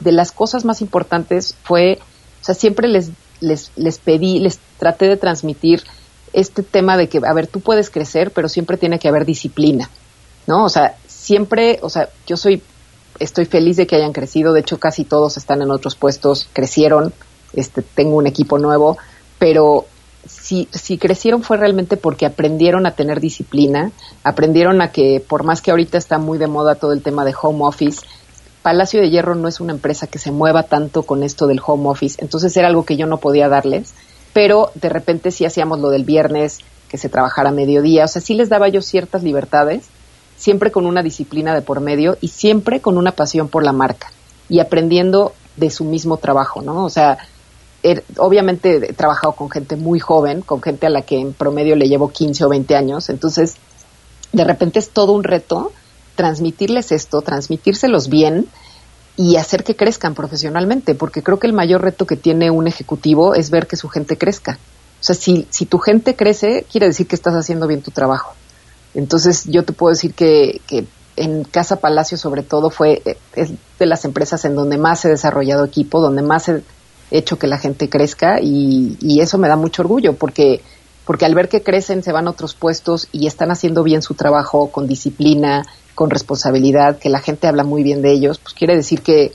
de 0.00 0.12
las 0.12 0.32
cosas 0.32 0.64
más 0.64 0.80
importantes 0.80 1.54
fue, 1.62 1.98
o 2.42 2.44
sea, 2.44 2.54
siempre 2.54 2.88
les, 2.88 3.10
les, 3.40 3.72
les 3.76 3.98
pedí, 3.98 4.38
les 4.38 4.58
traté 4.78 5.08
de 5.08 5.16
transmitir 5.16 5.82
este 6.32 6.62
tema 6.62 6.96
de 6.96 7.08
que, 7.08 7.20
a 7.26 7.32
ver, 7.32 7.46
tú 7.46 7.60
puedes 7.60 7.90
crecer, 7.90 8.30
pero 8.30 8.48
siempre 8.48 8.76
tiene 8.76 8.98
que 8.98 9.08
haber 9.08 9.24
disciplina, 9.24 9.88
¿no? 10.46 10.64
O 10.64 10.68
sea, 10.68 10.96
siempre, 11.06 11.78
o 11.82 11.88
sea, 11.88 12.08
yo 12.26 12.36
soy, 12.36 12.62
estoy 13.18 13.46
feliz 13.46 13.76
de 13.76 13.86
que 13.86 13.96
hayan 13.96 14.12
crecido, 14.12 14.52
de 14.52 14.60
hecho 14.60 14.78
casi 14.78 15.04
todos 15.04 15.36
están 15.36 15.62
en 15.62 15.70
otros 15.70 15.96
puestos, 15.96 16.48
crecieron, 16.52 17.12
este, 17.54 17.82
tengo 17.82 18.16
un 18.16 18.26
equipo 18.26 18.58
nuevo, 18.58 18.98
pero 19.38 19.86
si, 20.46 20.68
si 20.70 20.96
crecieron 20.96 21.42
fue 21.42 21.56
realmente 21.56 21.96
porque 21.96 22.24
aprendieron 22.24 22.86
a 22.86 22.92
tener 22.92 23.18
disciplina, 23.18 23.90
aprendieron 24.22 24.80
a 24.80 24.92
que 24.92 25.20
por 25.26 25.42
más 25.42 25.60
que 25.60 25.72
ahorita 25.72 25.98
está 25.98 26.18
muy 26.18 26.38
de 26.38 26.46
moda 26.46 26.76
todo 26.76 26.92
el 26.92 27.02
tema 27.02 27.24
de 27.24 27.34
home 27.40 27.64
office, 27.64 28.06
Palacio 28.62 29.00
de 29.00 29.10
Hierro 29.10 29.34
no 29.34 29.48
es 29.48 29.58
una 29.58 29.72
empresa 29.72 30.06
que 30.06 30.20
se 30.20 30.30
mueva 30.30 30.62
tanto 30.62 31.02
con 31.02 31.24
esto 31.24 31.48
del 31.48 31.60
home 31.64 31.88
office, 31.88 32.18
entonces 32.22 32.56
era 32.56 32.68
algo 32.68 32.84
que 32.84 32.96
yo 32.96 33.08
no 33.08 33.16
podía 33.16 33.48
darles, 33.48 33.92
pero 34.32 34.70
de 34.76 34.88
repente 34.88 35.32
sí 35.32 35.44
hacíamos 35.44 35.80
lo 35.80 35.90
del 35.90 36.04
viernes, 36.04 36.60
que 36.88 36.96
se 36.96 37.08
trabajara 37.08 37.48
a 37.48 37.52
mediodía, 37.52 38.04
o 38.04 38.08
sea, 38.08 38.22
sí 38.22 38.34
les 38.34 38.48
daba 38.48 38.68
yo 38.68 38.82
ciertas 38.82 39.24
libertades, 39.24 39.86
siempre 40.36 40.70
con 40.70 40.86
una 40.86 41.02
disciplina 41.02 41.56
de 41.56 41.62
por 41.62 41.80
medio 41.80 42.18
y 42.20 42.28
siempre 42.28 42.80
con 42.80 42.98
una 42.98 43.10
pasión 43.10 43.48
por 43.48 43.64
la 43.64 43.72
marca 43.72 44.12
y 44.48 44.60
aprendiendo 44.60 45.32
de 45.56 45.70
su 45.70 45.84
mismo 45.84 46.18
trabajo, 46.18 46.62
¿no? 46.62 46.84
O 46.84 46.90
sea, 46.90 47.18
obviamente 48.18 48.90
he 48.90 48.92
trabajado 48.92 49.32
con 49.32 49.50
gente 49.50 49.76
muy 49.76 50.00
joven, 50.00 50.42
con 50.42 50.60
gente 50.60 50.86
a 50.86 50.90
la 50.90 51.02
que 51.02 51.20
en 51.20 51.32
promedio 51.32 51.76
le 51.76 51.88
llevo 51.88 52.10
15 52.10 52.44
o 52.44 52.48
20 52.48 52.74
años, 52.74 53.10
entonces 53.10 53.56
de 54.32 54.44
repente 54.44 54.78
es 54.78 54.90
todo 54.90 55.12
un 55.12 55.24
reto 55.24 55.72
transmitirles 56.16 56.90
esto, 56.90 57.22
transmitírselos 57.22 58.08
bien 58.08 58.46
y 59.16 59.36
hacer 59.36 59.62
que 59.62 59.76
crezcan 59.76 60.14
profesionalmente, 60.14 60.94
porque 60.94 61.22
creo 61.22 61.38
que 61.38 61.46
el 61.46 61.52
mayor 61.52 61.82
reto 61.82 62.06
que 62.06 62.16
tiene 62.16 62.50
un 62.50 62.66
ejecutivo 62.66 63.34
es 63.34 63.50
ver 63.50 63.66
que 63.66 63.76
su 63.76 63.88
gente 63.88 64.18
crezca. 64.18 64.58
O 65.00 65.04
sea, 65.04 65.14
si, 65.14 65.46
si 65.50 65.66
tu 65.66 65.78
gente 65.78 66.16
crece, 66.16 66.66
quiere 66.70 66.86
decir 66.86 67.06
que 67.06 67.14
estás 67.14 67.34
haciendo 67.34 67.66
bien 67.66 67.82
tu 67.82 67.92
trabajo. 67.92 68.34
Entonces, 68.94 69.44
yo 69.44 69.62
te 69.62 69.72
puedo 69.72 69.92
decir 69.92 70.14
que, 70.14 70.60
que 70.66 70.86
en 71.16 71.44
Casa 71.44 71.76
Palacio, 71.76 72.18
sobre 72.18 72.42
todo, 72.42 72.70
fue 72.70 73.02
eh, 73.04 73.56
de 73.78 73.86
las 73.86 74.04
empresas 74.04 74.44
en 74.44 74.54
donde 74.54 74.78
más 74.78 75.04
he 75.04 75.08
desarrollado 75.08 75.64
equipo, 75.64 76.00
donde 76.00 76.22
más 76.22 76.48
he 76.48 76.62
hecho 77.10 77.38
que 77.38 77.46
la 77.46 77.58
gente 77.58 77.88
crezca 77.88 78.40
y, 78.40 79.20
eso 79.20 79.38
me 79.38 79.48
da 79.48 79.56
mucho 79.56 79.82
orgullo 79.82 80.14
porque, 80.14 80.62
porque 81.04 81.24
al 81.24 81.34
ver 81.34 81.48
que 81.48 81.62
crecen 81.62 82.02
se 82.02 82.12
van 82.12 82.26
a 82.26 82.30
otros 82.30 82.54
puestos 82.54 83.08
y 83.12 83.26
están 83.26 83.50
haciendo 83.50 83.82
bien 83.82 84.02
su 84.02 84.14
trabajo 84.14 84.70
con 84.70 84.86
disciplina, 84.86 85.64
con 85.94 86.10
responsabilidad, 86.10 86.98
que 86.98 87.08
la 87.08 87.20
gente 87.20 87.46
habla 87.46 87.64
muy 87.64 87.82
bien 87.82 88.02
de 88.02 88.12
ellos, 88.12 88.38
pues 88.38 88.54
quiere 88.54 88.76
decir 88.76 89.02
que, 89.02 89.32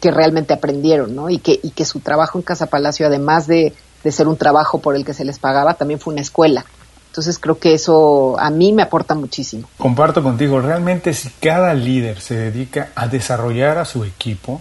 que 0.00 0.10
realmente 0.10 0.54
aprendieron, 0.54 1.14
¿no? 1.14 1.28
Y 1.30 1.38
que, 1.38 1.58
y 1.62 1.70
que 1.70 1.84
su 1.84 2.00
trabajo 2.00 2.38
en 2.38 2.42
Casa 2.42 2.66
Palacio, 2.66 3.06
además 3.06 3.46
de, 3.46 3.72
de 4.04 4.12
ser 4.12 4.28
un 4.28 4.36
trabajo 4.36 4.78
por 4.78 4.94
el 4.94 5.04
que 5.04 5.14
se 5.14 5.24
les 5.24 5.38
pagaba, 5.38 5.74
también 5.74 5.98
fue 5.98 6.12
una 6.12 6.22
escuela. 6.22 6.64
Entonces 7.08 7.38
creo 7.38 7.58
que 7.58 7.72
eso 7.72 8.38
a 8.38 8.50
mí 8.50 8.72
me 8.72 8.82
aporta 8.82 9.14
muchísimo. 9.14 9.68
Comparto 9.78 10.22
contigo, 10.22 10.60
realmente 10.60 11.14
si 11.14 11.30
cada 11.30 11.72
líder 11.72 12.20
se 12.20 12.36
dedica 12.36 12.90
a 12.94 13.08
desarrollar 13.08 13.78
a 13.78 13.86
su 13.86 14.04
equipo, 14.04 14.60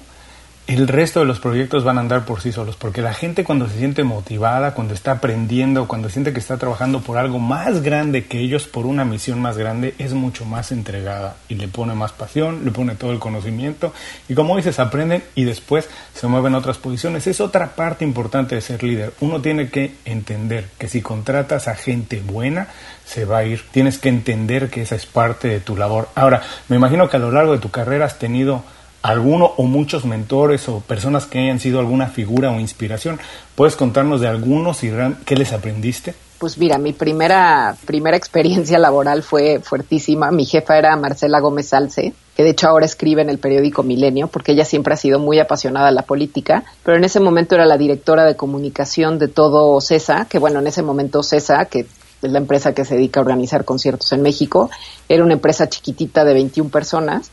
el 0.67 0.87
resto 0.87 1.19
de 1.19 1.27
los 1.27 1.39
proyectos 1.39 1.83
van 1.83 1.97
a 1.97 2.01
andar 2.01 2.25
por 2.25 2.41
sí 2.41 2.51
solos, 2.51 2.75
porque 2.75 3.03
la 3.03 3.13
gente 3.13 3.43
cuando 3.43 3.69
se 3.69 3.77
siente 3.77 4.03
motivada, 4.03 4.73
cuando 4.73 4.95
está 4.95 5.11
aprendiendo, 5.11 5.87
cuando 5.87 6.09
siente 6.09 6.33
que 6.33 6.39
está 6.39 6.57
trabajando 6.57 7.01
por 7.01 7.19
algo 7.19 7.37
más 7.37 7.83
grande 7.83 8.25
que 8.25 8.39
ellos, 8.39 8.65
por 8.65 8.87
una 8.87 9.05
misión 9.05 9.39
más 9.39 9.59
grande, 9.59 9.93
es 9.99 10.13
mucho 10.13 10.43
más 10.45 10.71
entregada 10.71 11.35
y 11.49 11.55
le 11.55 11.67
pone 11.67 11.93
más 11.93 12.13
pasión, 12.13 12.65
le 12.65 12.71
pone 12.71 12.95
todo 12.95 13.11
el 13.11 13.19
conocimiento 13.19 13.93
y 14.27 14.33
como 14.33 14.57
dices, 14.57 14.79
aprenden 14.79 15.23
y 15.35 15.43
después 15.43 15.87
se 16.15 16.25
mueven 16.27 16.55
a 16.55 16.57
otras 16.57 16.79
posiciones. 16.79 17.27
Es 17.27 17.41
otra 17.41 17.75
parte 17.75 18.03
importante 18.03 18.55
de 18.55 18.61
ser 18.61 18.81
líder. 18.81 19.13
Uno 19.19 19.41
tiene 19.41 19.69
que 19.69 19.93
entender 20.03 20.69
que 20.79 20.87
si 20.87 21.01
contratas 21.01 21.67
a 21.67 21.75
gente 21.75 22.23
buena, 22.25 22.69
se 23.05 23.25
va 23.25 23.39
a 23.39 23.45
ir. 23.45 23.63
Tienes 23.71 23.99
que 23.99 24.09
entender 24.09 24.71
que 24.71 24.81
esa 24.81 24.95
es 24.95 25.05
parte 25.05 25.47
de 25.47 25.59
tu 25.59 25.77
labor. 25.77 26.09
Ahora, 26.15 26.41
me 26.69 26.75
imagino 26.75 27.07
que 27.07 27.17
a 27.17 27.19
lo 27.19 27.31
largo 27.31 27.51
de 27.51 27.59
tu 27.59 27.69
carrera 27.69 28.05
has 28.05 28.17
tenido 28.17 28.63
alguno 29.05 29.53
o 29.57 29.63
muchos 29.63 30.05
mentores 30.05 30.67
o 30.67 30.79
personas 30.79 31.25
que 31.25 31.39
hayan 31.39 31.59
sido 31.59 31.79
alguna 31.79 32.07
figura 32.07 32.49
o 32.51 32.59
inspiración. 32.59 33.19
¿Puedes 33.55 33.75
contarnos 33.75 34.19
de 34.19 34.27
algunos 34.27 34.83
y 34.83 34.91
qué 35.25 35.35
les 35.35 35.53
aprendiste? 35.53 36.15
Pues 36.39 36.57
mira, 36.57 36.77
mi 36.77 36.91
primera, 36.91 37.75
primera 37.85 38.17
experiencia 38.17 38.77
laboral 38.79 39.23
fue 39.23 39.59
fuertísima. 39.61 40.31
Mi 40.31 40.45
jefa 40.45 40.77
era 40.77 40.95
Marcela 40.97 41.39
Gómez 41.39 41.67
Salce, 41.69 42.13
que 42.35 42.43
de 42.43 42.49
hecho 42.49 42.67
ahora 42.67 42.85
escribe 42.85 43.21
en 43.21 43.29
el 43.29 43.37
periódico 43.37 43.83
Milenio, 43.83 44.27
porque 44.27 44.51
ella 44.51 44.65
siempre 44.65 44.95
ha 44.95 44.97
sido 44.97 45.19
muy 45.19 45.39
apasionada 45.39 45.87
de 45.87 45.93
la 45.93 46.01
política, 46.01 46.63
pero 46.83 46.97
en 46.97 47.03
ese 47.03 47.19
momento 47.19 47.55
era 47.55 47.65
la 47.65 47.77
directora 47.77 48.25
de 48.25 48.35
comunicación 48.35 49.17
de 49.19 49.27
todo 49.27 49.79
CESA, 49.79 50.25
que 50.25 50.39
bueno, 50.39 50.59
en 50.59 50.67
ese 50.67 50.81
momento 50.81 51.23
CESA, 51.23 51.65
que 51.65 51.85
es 52.21 52.31
la 52.31 52.39
empresa 52.39 52.73
que 52.73 52.85
se 52.85 52.95
dedica 52.95 53.19
a 53.19 53.23
organizar 53.23 53.65
conciertos 53.65 54.11
en 54.11 54.21
México, 54.21 54.69
era 55.07 55.23
una 55.23 55.33
empresa 55.33 55.69
chiquitita 55.69 56.25
de 56.25 56.33
21 56.33 56.69
personas 56.69 57.31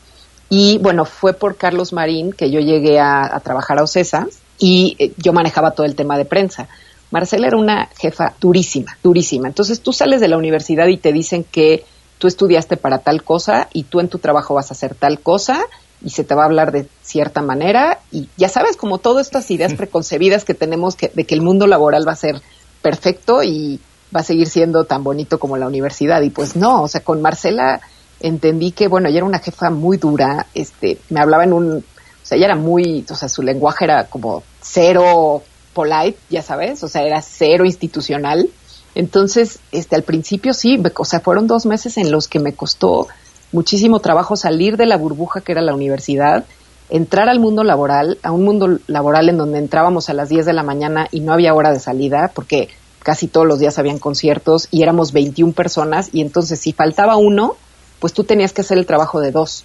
y 0.49 0.77
bueno, 0.79 1.05
fue 1.05 1.33
por 1.33 1.57
Carlos 1.57 1.93
Marín 1.93 2.31
que 2.31 2.51
yo 2.51 2.59
llegué 2.59 2.99
a, 2.99 3.39
trabajar 3.43 3.79
a 3.79 3.83
OCESA 3.83 4.27
y 4.59 4.95
eh, 4.99 5.13
yo 5.17 5.33
manejaba 5.33 5.71
todo 5.71 5.85
el 5.85 5.95
tema 5.95 6.17
de 6.17 6.25
prensa. 6.25 6.67
Marcela 7.11 7.47
era 7.47 7.57
una 7.57 7.89
jefa 7.97 8.33
durísima, 8.39 8.97
durísima. 9.03 9.47
Entonces 9.47 9.81
tú 9.81 9.93
sales 9.93 10.21
de 10.21 10.27
la 10.27 10.37
universidad 10.37 10.87
y 10.87 10.97
te 10.97 11.11
dicen 11.11 11.43
que 11.43 11.85
tú 12.17 12.27
estudiaste 12.27 12.77
para 12.77 12.99
tal 12.99 13.23
cosa 13.23 13.67
y 13.73 13.83
tú 13.83 13.99
en 13.99 14.09
tu 14.09 14.19
trabajo 14.19 14.53
vas 14.53 14.71
a 14.71 14.73
hacer 14.73 14.95
tal 14.95 15.19
cosa 15.19 15.63
y 16.03 16.09
se 16.09 16.23
te 16.23 16.35
va 16.35 16.43
a 16.43 16.45
hablar 16.45 16.71
de 16.71 16.87
cierta 17.01 17.41
manera 17.41 17.99
y 18.11 18.29
ya 18.37 18.49
sabes, 18.49 18.77
como 18.77 18.97
todas 18.97 19.27
estas 19.27 19.49
ideas 19.51 19.73
preconcebidas 19.73 20.43
que 20.43 20.53
tenemos 20.53 20.95
que, 20.95 21.11
de 21.13 21.25
que 21.25 21.35
el 21.35 21.41
mundo 21.41 21.67
laboral 21.67 22.07
va 22.07 22.13
a 22.13 22.17
ser 22.17 22.41
perfecto 22.81 23.43
y 23.43 23.79
va 24.15 24.19
a 24.19 24.23
seguir 24.23 24.47
siendo 24.47 24.83
tan 24.85 25.03
bonito 25.03 25.39
como 25.39 25.57
la 25.57 25.67
universidad 25.67 26.21
y 26.21 26.29
pues 26.29 26.55
no, 26.55 26.83
o 26.83 26.87
sea, 26.87 27.01
con 27.01 27.21
Marcela 27.21 27.81
entendí 28.23 28.71
que 28.71 28.87
bueno, 28.87 29.09
ella 29.09 29.17
era 29.17 29.25
una 29.25 29.39
jefa 29.39 29.69
muy 29.69 29.97
dura, 29.97 30.47
este, 30.55 30.97
me 31.09 31.19
hablaba 31.19 31.43
en 31.43 31.53
un, 31.53 31.77
o 31.77 32.25
sea, 32.25 32.37
ella 32.37 32.47
era 32.47 32.55
muy, 32.55 33.05
o 33.07 33.15
sea, 33.15 33.29
su 33.29 33.43
lenguaje 33.43 33.85
era 33.85 34.05
como 34.05 34.41
cero 34.61 35.43
polite, 35.73 36.17
ya 36.29 36.41
sabes, 36.41 36.83
o 36.83 36.87
sea, 36.87 37.03
era 37.03 37.21
cero 37.21 37.65
institucional. 37.65 38.49
Entonces, 38.95 39.59
este, 39.71 39.95
al 39.95 40.03
principio 40.03 40.53
sí, 40.53 40.81
o 40.97 41.05
sea, 41.05 41.19
fueron 41.19 41.47
dos 41.47 41.65
meses 41.65 41.97
en 41.97 42.11
los 42.11 42.27
que 42.27 42.39
me 42.39 42.53
costó 42.53 43.07
muchísimo 43.51 43.99
trabajo 43.99 44.35
salir 44.35 44.77
de 44.77 44.85
la 44.85 44.97
burbuja 44.97 45.41
que 45.41 45.51
era 45.51 45.61
la 45.61 45.75
universidad, 45.75 46.45
entrar 46.89 47.27
al 47.27 47.39
mundo 47.39 47.63
laboral, 47.63 48.19
a 48.23 48.31
un 48.31 48.43
mundo 48.43 48.79
laboral 48.87 49.29
en 49.29 49.37
donde 49.37 49.59
entrábamos 49.59 50.09
a 50.09 50.13
las 50.13 50.29
10 50.29 50.45
de 50.45 50.53
la 50.53 50.63
mañana 50.63 51.07
y 51.11 51.19
no 51.19 51.33
había 51.33 51.53
hora 51.53 51.71
de 51.71 51.79
salida, 51.79 52.31
porque 52.33 52.69
casi 52.99 53.27
todos 53.27 53.45
los 53.45 53.59
días 53.59 53.77
habían 53.79 53.99
conciertos 53.99 54.67
y 54.71 54.81
éramos 54.81 55.11
21 55.11 55.53
personas 55.53 56.09
y 56.13 56.21
entonces 56.21 56.59
si 56.59 56.71
faltaba 56.71 57.17
uno, 57.17 57.57
pues 58.03 58.11
tú 58.11 58.25
tenías 58.25 58.51
que 58.51 58.59
hacer 58.59 58.77
el 58.77 58.85
trabajo 58.85 59.21
de 59.21 59.31
dos. 59.31 59.63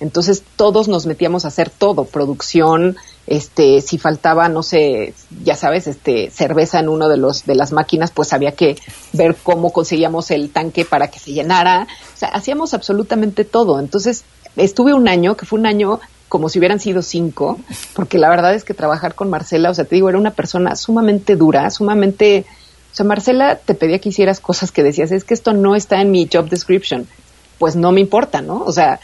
Entonces 0.00 0.42
todos 0.56 0.88
nos 0.88 1.06
metíamos 1.06 1.44
a 1.44 1.48
hacer 1.48 1.70
todo, 1.70 2.04
producción, 2.04 2.96
este, 3.28 3.80
si 3.80 3.96
faltaba, 3.96 4.48
no 4.48 4.64
sé, 4.64 5.14
ya 5.44 5.54
sabes, 5.54 5.86
este, 5.86 6.32
cerveza 6.32 6.80
en 6.80 6.88
uno 6.88 7.08
de 7.08 7.16
los, 7.16 7.46
de 7.46 7.54
las 7.54 7.70
máquinas, 7.70 8.10
pues 8.10 8.32
había 8.32 8.56
que 8.56 8.76
ver 9.12 9.36
cómo 9.40 9.72
conseguíamos 9.72 10.32
el 10.32 10.50
tanque 10.50 10.84
para 10.84 11.12
que 11.12 11.20
se 11.20 11.30
llenara. 11.30 11.86
O 12.12 12.18
sea, 12.18 12.30
hacíamos 12.30 12.74
absolutamente 12.74 13.44
todo. 13.44 13.78
Entonces, 13.78 14.24
estuve 14.56 14.92
un 14.92 15.06
año, 15.06 15.36
que 15.36 15.46
fue 15.46 15.60
un 15.60 15.66
año 15.66 16.00
como 16.28 16.48
si 16.48 16.58
hubieran 16.58 16.80
sido 16.80 17.02
cinco, 17.02 17.60
porque 17.94 18.18
la 18.18 18.28
verdad 18.28 18.52
es 18.52 18.64
que 18.64 18.74
trabajar 18.74 19.14
con 19.14 19.30
Marcela, 19.30 19.70
o 19.70 19.74
sea, 19.74 19.84
te 19.84 19.94
digo, 19.94 20.08
era 20.08 20.18
una 20.18 20.32
persona 20.32 20.74
sumamente 20.74 21.36
dura, 21.36 21.70
sumamente, 21.70 22.46
o 22.92 22.96
sea, 22.96 23.06
Marcela 23.06 23.60
te 23.64 23.74
pedía 23.74 24.00
que 24.00 24.08
hicieras 24.08 24.40
cosas 24.40 24.72
que 24.72 24.82
decías, 24.82 25.12
es 25.12 25.22
que 25.22 25.34
esto 25.34 25.52
no 25.52 25.76
está 25.76 26.00
en 26.00 26.10
mi 26.10 26.28
job 26.28 26.48
description 26.48 27.06
pues 27.58 27.76
no 27.76 27.92
me 27.92 28.00
importa, 28.00 28.42
¿no? 28.42 28.62
O 28.64 28.72
sea, 28.72 29.00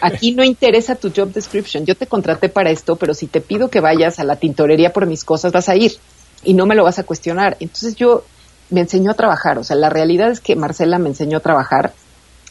aquí 0.00 0.32
no 0.32 0.42
interesa 0.44 0.96
tu 0.96 1.12
job 1.14 1.32
description. 1.32 1.86
Yo 1.86 1.94
te 1.94 2.06
contraté 2.06 2.48
para 2.48 2.70
esto, 2.70 2.96
pero 2.96 3.14
si 3.14 3.26
te 3.26 3.40
pido 3.40 3.68
que 3.68 3.80
vayas 3.80 4.18
a 4.18 4.24
la 4.24 4.36
tintorería 4.36 4.92
por 4.92 5.06
mis 5.06 5.24
cosas, 5.24 5.52
vas 5.52 5.68
a 5.68 5.76
ir 5.76 5.96
y 6.42 6.54
no 6.54 6.66
me 6.66 6.74
lo 6.74 6.84
vas 6.84 6.98
a 6.98 7.04
cuestionar. 7.04 7.56
Entonces 7.60 7.94
yo 7.94 8.24
me 8.70 8.80
enseñó 8.80 9.12
a 9.12 9.14
trabajar. 9.14 9.58
O 9.58 9.64
sea, 9.64 9.76
la 9.76 9.90
realidad 9.90 10.30
es 10.30 10.40
que 10.40 10.56
Marcela 10.56 10.98
me 10.98 11.08
enseñó 11.08 11.38
a 11.38 11.40
trabajar. 11.40 11.92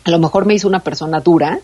A 0.06 0.12
lo 0.12 0.20
mejor 0.20 0.46
me 0.46 0.54
hizo 0.54 0.68
una 0.68 0.80
persona 0.80 1.20
dura, 1.20 1.60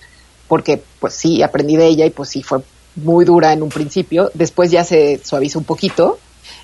porque 0.48 0.82
pues 1.00 1.13
sí, 1.13 1.42
aprendí 1.42 1.76
de 1.78 1.88
ella 1.88 2.06
y 2.06 2.10
pues 2.10 2.30
sí 2.30 2.44
fue 2.44 2.60
muy 2.96 3.24
dura 3.24 3.54
en 3.54 3.63
un 3.63 3.70
principio. 3.70 4.30
Después 4.34 4.72
ya 4.72 4.84
se 4.84 5.22
suavizó 5.24 5.60
un 5.60 5.65
poquito. 5.65 6.20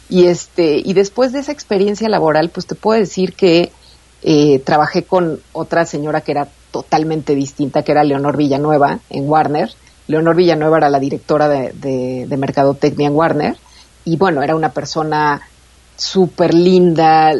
Y 0.09 0.25
este, 0.25 0.77
y 0.77 0.93
después 0.93 1.31
de 1.31 1.39
esa 1.39 1.51
experiencia 1.51 2.09
laboral, 2.09 2.49
pues 2.49 2.65
te 2.67 2.75
puedo 2.75 2.99
decir 2.99 3.33
que 3.33 3.71
eh, 4.21 4.59
trabajé 4.59 5.03
con 5.03 5.39
otra 5.51 5.85
señora 5.85 6.21
que 6.21 6.31
era 6.31 6.47
totalmente 6.75 7.35
distinta, 7.35 7.83
que 7.83 7.93
era 7.93 8.03
Leonor 8.03 8.35
Villanueva 8.35 8.99
en 9.09 9.29
Warner. 9.29 9.69
Leonor 10.07 10.35
Villanueva 10.35 10.79
era 10.79 10.89
la 10.89 10.99
directora 10.99 11.47
de, 11.47 11.71
de, 12.27 12.37
Mercadotecnia 12.37 13.07
en 13.07 13.15
Warner. 13.15 13.55
Y 14.03 14.17
bueno, 14.17 14.43
era 14.43 14.57
una 14.57 14.73
persona 14.73 15.41
súper 15.95 16.53
linda, 16.53 17.31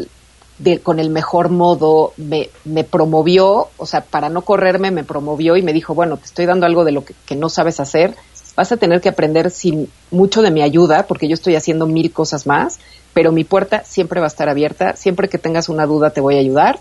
de, 0.58 0.80
con 0.80 1.02
el 1.02 1.10
mejor 1.10 1.50
modo, 1.50 2.14
me, 2.16 2.50
me, 2.64 2.86
promovió, 2.86 3.68
o 3.76 3.86
sea, 3.86 4.06
para 4.06 4.30
no 4.30 4.44
correrme, 4.44 4.90
me 4.90 5.04
promovió 5.04 5.58
y 5.58 5.64
me 5.64 5.74
dijo, 5.74 5.94
bueno, 5.94 6.16
te 6.16 6.28
estoy 6.28 6.46
dando 6.46 6.66
algo 6.66 6.86
de 6.86 6.94
lo 6.94 7.04
que, 7.04 7.14
que, 7.26 7.36
no 7.36 7.50
sabes 7.50 7.82
hacer, 7.82 8.16
vas 8.56 8.72
a 8.72 8.78
tener 8.78 9.02
que 9.02 9.10
aprender 9.10 9.52
sin 9.52 9.90
mucho 10.12 10.42
de 10.42 10.52
mi 10.52 10.62
ayuda, 10.62 11.08
porque 11.08 11.28
yo 11.28 11.34
estoy 11.34 11.58
haciendo 11.58 11.88
mil 11.88 12.14
cosas 12.14 12.48
más, 12.48 12.80
pero 13.14 13.34
mi 13.34 13.44
puerta 13.44 13.84
siempre 13.84 14.22
va 14.22 14.28
a 14.28 14.34
estar 14.34 14.48
abierta, 14.48 14.96
siempre 14.96 15.28
que 15.28 15.38
tengas 15.38 15.68
una 15.68 15.86
duda 15.86 16.12
te 16.12 16.22
voy 16.22 16.38
a 16.38 16.40
ayudar. 16.40 16.80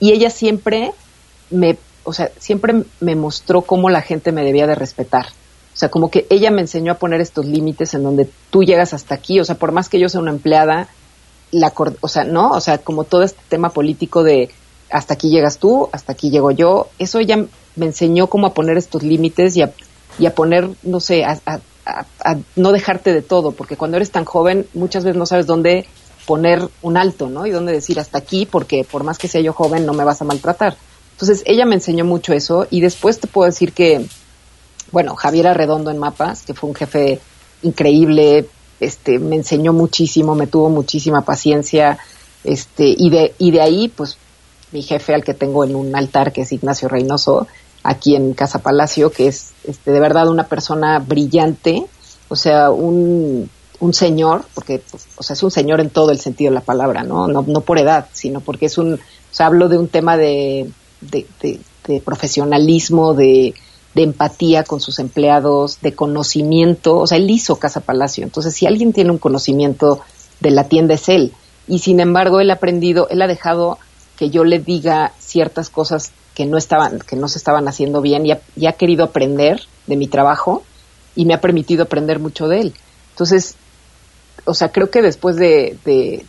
Y 0.00 0.12
ella 0.12 0.28
siempre 0.28 0.92
me 1.50 1.78
o 2.04 2.12
sea, 2.12 2.30
siempre 2.38 2.84
me 3.00 3.16
mostró 3.16 3.62
cómo 3.62 3.90
la 3.90 4.02
gente 4.02 4.32
me 4.32 4.44
debía 4.44 4.66
de 4.66 4.74
respetar. 4.74 5.26
O 5.74 5.76
sea, 5.76 5.88
como 5.88 6.10
que 6.10 6.26
ella 6.30 6.50
me 6.50 6.60
enseñó 6.60 6.92
a 6.92 6.98
poner 6.98 7.20
estos 7.20 7.46
límites 7.46 7.94
en 7.94 8.04
donde 8.04 8.28
tú 8.50 8.62
llegas 8.62 8.94
hasta 8.94 9.14
aquí, 9.14 9.40
o 9.40 9.44
sea, 9.44 9.56
por 9.56 9.72
más 9.72 9.88
que 9.88 9.98
yo 9.98 10.08
sea 10.08 10.20
una 10.20 10.30
empleada, 10.30 10.88
la, 11.50 11.72
o 12.00 12.08
sea, 12.08 12.24
no, 12.24 12.50
o 12.50 12.60
sea, 12.60 12.78
como 12.78 13.04
todo 13.04 13.22
este 13.24 13.40
tema 13.48 13.70
político 13.70 14.22
de 14.22 14.50
hasta 14.90 15.14
aquí 15.14 15.30
llegas 15.30 15.58
tú, 15.58 15.88
hasta 15.92 16.12
aquí 16.12 16.30
llego 16.30 16.52
yo, 16.52 16.88
eso 16.98 17.18
ella 17.18 17.44
me 17.74 17.86
enseñó 17.86 18.28
cómo 18.28 18.46
a 18.46 18.54
poner 18.54 18.76
estos 18.76 19.02
límites 19.02 19.56
y 19.56 19.62
a, 19.62 19.72
y 20.18 20.26
a 20.26 20.34
poner, 20.34 20.70
no 20.84 21.00
sé, 21.00 21.24
a, 21.24 21.40
a, 21.84 22.36
no 22.56 22.72
dejarte 22.72 23.12
de 23.12 23.22
todo, 23.22 23.52
porque 23.52 23.76
cuando 23.76 23.96
eres 23.96 24.10
tan 24.10 24.24
joven 24.24 24.66
muchas 24.74 25.04
veces 25.04 25.18
no 25.18 25.26
sabes 25.26 25.46
dónde 25.46 25.86
poner 26.26 26.68
un 26.82 26.96
alto, 26.96 27.28
¿no? 27.28 27.46
Y 27.46 27.50
dónde 27.50 27.72
decir 27.72 27.98
hasta 27.98 28.18
aquí, 28.18 28.46
porque 28.46 28.84
por 28.84 29.04
más 29.04 29.18
que 29.18 29.28
sea 29.28 29.40
yo 29.40 29.52
joven 29.52 29.84
no 29.84 29.92
me 29.92 30.04
vas 30.04 30.22
a 30.22 30.24
maltratar. 30.24 30.76
Entonces 31.14 31.44
ella 31.46 31.64
me 31.64 31.76
enseñó 31.76 32.04
mucho 32.04 32.32
eso 32.32 32.66
y 32.70 32.80
después 32.80 33.20
te 33.20 33.28
puedo 33.28 33.46
decir 33.46 33.72
que, 33.72 34.04
bueno, 34.90 35.14
Javier 35.14 35.46
Arredondo 35.46 35.92
en 35.92 35.98
Mapas, 35.98 36.42
que 36.42 36.54
fue 36.54 36.68
un 36.68 36.74
jefe 36.74 37.20
increíble, 37.62 38.48
este, 38.80 39.20
me 39.20 39.36
enseñó 39.36 39.72
muchísimo, 39.72 40.34
me 40.34 40.48
tuvo 40.48 40.70
muchísima 40.70 41.24
paciencia, 41.24 41.98
este, 42.42 42.94
y 42.98 43.10
de, 43.10 43.32
y 43.38 43.52
de 43.52 43.60
ahí, 43.60 43.88
pues, 43.88 44.18
mi 44.72 44.82
jefe 44.82 45.14
al 45.14 45.22
que 45.22 45.34
tengo 45.34 45.64
en 45.64 45.76
un 45.76 45.94
altar, 45.94 46.32
que 46.32 46.42
es 46.42 46.52
Ignacio 46.52 46.88
Reynoso, 46.88 47.46
aquí 47.84 48.16
en 48.16 48.34
Casa 48.34 48.58
Palacio, 48.58 49.12
que 49.12 49.28
es, 49.28 49.52
este, 49.62 49.92
de 49.92 50.00
verdad 50.00 50.28
una 50.28 50.48
persona 50.48 50.98
brillante, 50.98 51.84
o 52.28 52.34
sea, 52.34 52.72
un, 52.72 53.48
un 53.78 53.94
señor, 53.94 54.44
porque, 54.52 54.82
o 55.16 55.22
sea, 55.22 55.34
es 55.34 55.42
un 55.44 55.52
señor 55.52 55.80
en 55.80 55.90
todo 55.90 56.10
el 56.10 56.18
sentido 56.18 56.50
de 56.50 56.56
la 56.56 56.64
palabra, 56.64 57.04
¿no? 57.04 57.28
No, 57.28 57.42
no 57.46 57.60
por 57.60 57.78
edad, 57.78 58.08
sino 58.12 58.40
porque 58.40 58.66
es 58.66 58.78
un, 58.78 58.94
o 58.94 58.98
sea, 59.30 59.46
hablo 59.46 59.68
de 59.68 59.78
un 59.78 59.88
tema 59.88 60.16
de, 60.16 60.68
de, 61.10 62.00
profesionalismo, 62.04 63.14
de, 63.14 63.54
empatía 63.94 64.64
con 64.64 64.80
sus 64.80 64.98
empleados, 64.98 65.80
de 65.80 65.94
conocimiento. 65.94 66.98
O 66.98 67.06
sea, 67.06 67.18
él 67.18 67.30
hizo 67.30 67.56
Casa 67.56 67.80
Palacio. 67.80 68.24
Entonces, 68.24 68.54
si 68.54 68.66
alguien 68.66 68.92
tiene 68.92 69.10
un 69.10 69.18
conocimiento 69.18 70.00
de 70.40 70.50
la 70.50 70.64
tienda 70.64 70.94
es 70.94 71.08
él. 71.08 71.32
Y 71.66 71.78
sin 71.78 72.00
embargo, 72.00 72.40
él 72.40 72.50
ha 72.50 72.54
aprendido, 72.54 73.08
él 73.08 73.22
ha 73.22 73.26
dejado 73.26 73.78
que 74.18 74.30
yo 74.30 74.44
le 74.44 74.58
diga 74.58 75.12
ciertas 75.18 75.70
cosas 75.70 76.12
que 76.34 76.46
no 76.46 76.58
estaban, 76.58 76.98
que 76.98 77.16
no 77.16 77.28
se 77.28 77.38
estaban 77.38 77.68
haciendo 77.68 78.00
bien 78.00 78.26
y 78.26 78.66
ha, 78.66 78.72
querido 78.72 79.04
aprender 79.04 79.62
de 79.86 79.96
mi 79.96 80.08
trabajo 80.08 80.62
y 81.14 81.24
me 81.26 81.34
ha 81.34 81.40
permitido 81.40 81.84
aprender 81.84 82.18
mucho 82.18 82.48
de 82.48 82.60
él. 82.60 82.74
Entonces, 83.10 83.54
o 84.44 84.52
sea, 84.52 84.70
creo 84.70 84.90
que 84.90 85.00
después 85.00 85.36
de, 85.36 85.78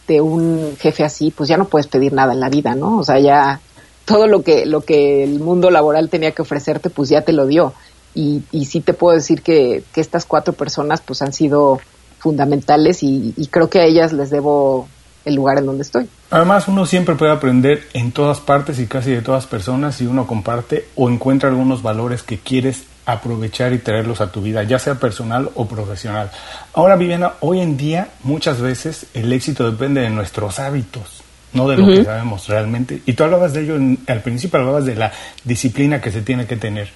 de, 0.07 0.21
un 0.21 0.77
jefe 0.79 1.03
así, 1.03 1.31
pues 1.31 1.49
ya 1.49 1.57
no 1.57 1.65
puedes 1.65 1.88
pedir 1.88 2.13
nada 2.13 2.33
en 2.33 2.39
la 2.39 2.49
vida, 2.49 2.75
¿no? 2.75 2.99
O 2.99 3.03
sea, 3.03 3.19
ya 3.19 3.59
todo 4.06 4.28
lo 4.28 4.44
que, 4.44 4.65
lo 4.65 4.82
que 4.82 5.24
el 5.24 5.39
mundo 5.39 5.72
laboral 5.72 6.10
tenía 6.10 6.32
que 6.32 6.44
ofrecerte, 6.44 6.89
pues 6.89 7.10
ya 7.10 7.22
te 7.22 7.34
lo 7.34 7.48
dio. 7.48 7.74
Y, 8.13 8.44
y 8.52 8.65
sí 8.65 8.80
te 8.80 8.94
puedo 8.94 9.15
decir 9.15 9.41
que, 9.41 9.84
que 9.94 10.00
estas 10.00 10.26
cuatro 10.26 10.54
personas 10.54 11.02
pues 11.02 11.22
han 11.22 11.34
sido 11.34 11.80
fundamentales 12.20 13.04
y, 13.04 13.34
y 13.36 13.48
creo 13.48 13.70
que 13.70 13.80
a 13.80 13.86
ellas 13.86 14.13
les 14.13 14.30
debo 14.30 14.88
el 15.26 15.36
lugar 15.36 15.58
en 15.58 15.65
donde 15.65 15.84
estoy. 15.84 16.08
Además, 16.30 16.68
uno 16.68 16.86
siempre 16.86 17.15
puede 17.15 17.32
aprender 17.32 17.84
en 17.94 18.12
todas 18.12 18.39
partes 18.39 18.80
y 18.80 18.88
casi 18.88 19.12
de 19.12 19.22
todas 19.22 19.48
personas 19.48 19.96
si 19.96 20.06
uno 20.06 20.26
comparte 20.28 20.86
o 20.96 21.10
encuentra 21.10 21.50
algunos 21.50 21.82
valores 21.82 22.24
que 22.24 22.39
quieres 22.39 22.84
aprovechar 23.06 23.74
y 23.74 23.80
traerlos 23.80 24.22
a 24.22 24.32
tu 24.32 24.41
vida, 24.41 24.63
ya 24.63 24.80
sea 24.80 24.96
personal 24.96 25.50
o 25.56 25.68
profesional. 25.68 26.32
Ahora, 26.74 26.96
Viviana, 26.96 27.34
hoy 27.41 27.60
en 27.60 27.78
día 27.78 28.10
muchas 28.24 28.62
veces 28.62 29.08
el 29.13 29.32
éxito 29.34 29.70
depende 29.70 30.02
de 30.02 30.10
nuestros 30.10 30.60
hábitos 30.60 31.24
no 31.56 31.68
de 31.68 31.78
lo 31.78 31.88
que 31.88 32.04
sabemos 32.04 32.48
realmente. 32.48 33.02
Y 33.06 33.13
tú 33.13 33.24
hablabas 33.24 33.54
de 33.54 33.63
ello 33.63 33.76
al 34.08 34.22
principio, 34.22 34.60
hablabas 34.60 34.86
de 34.86 34.96
la 34.96 35.12
disciplina 35.44 36.02
que 36.02 36.12
se 36.12 36.22
tiene 36.22 36.46
que 36.46 36.58
tener. 36.58 36.89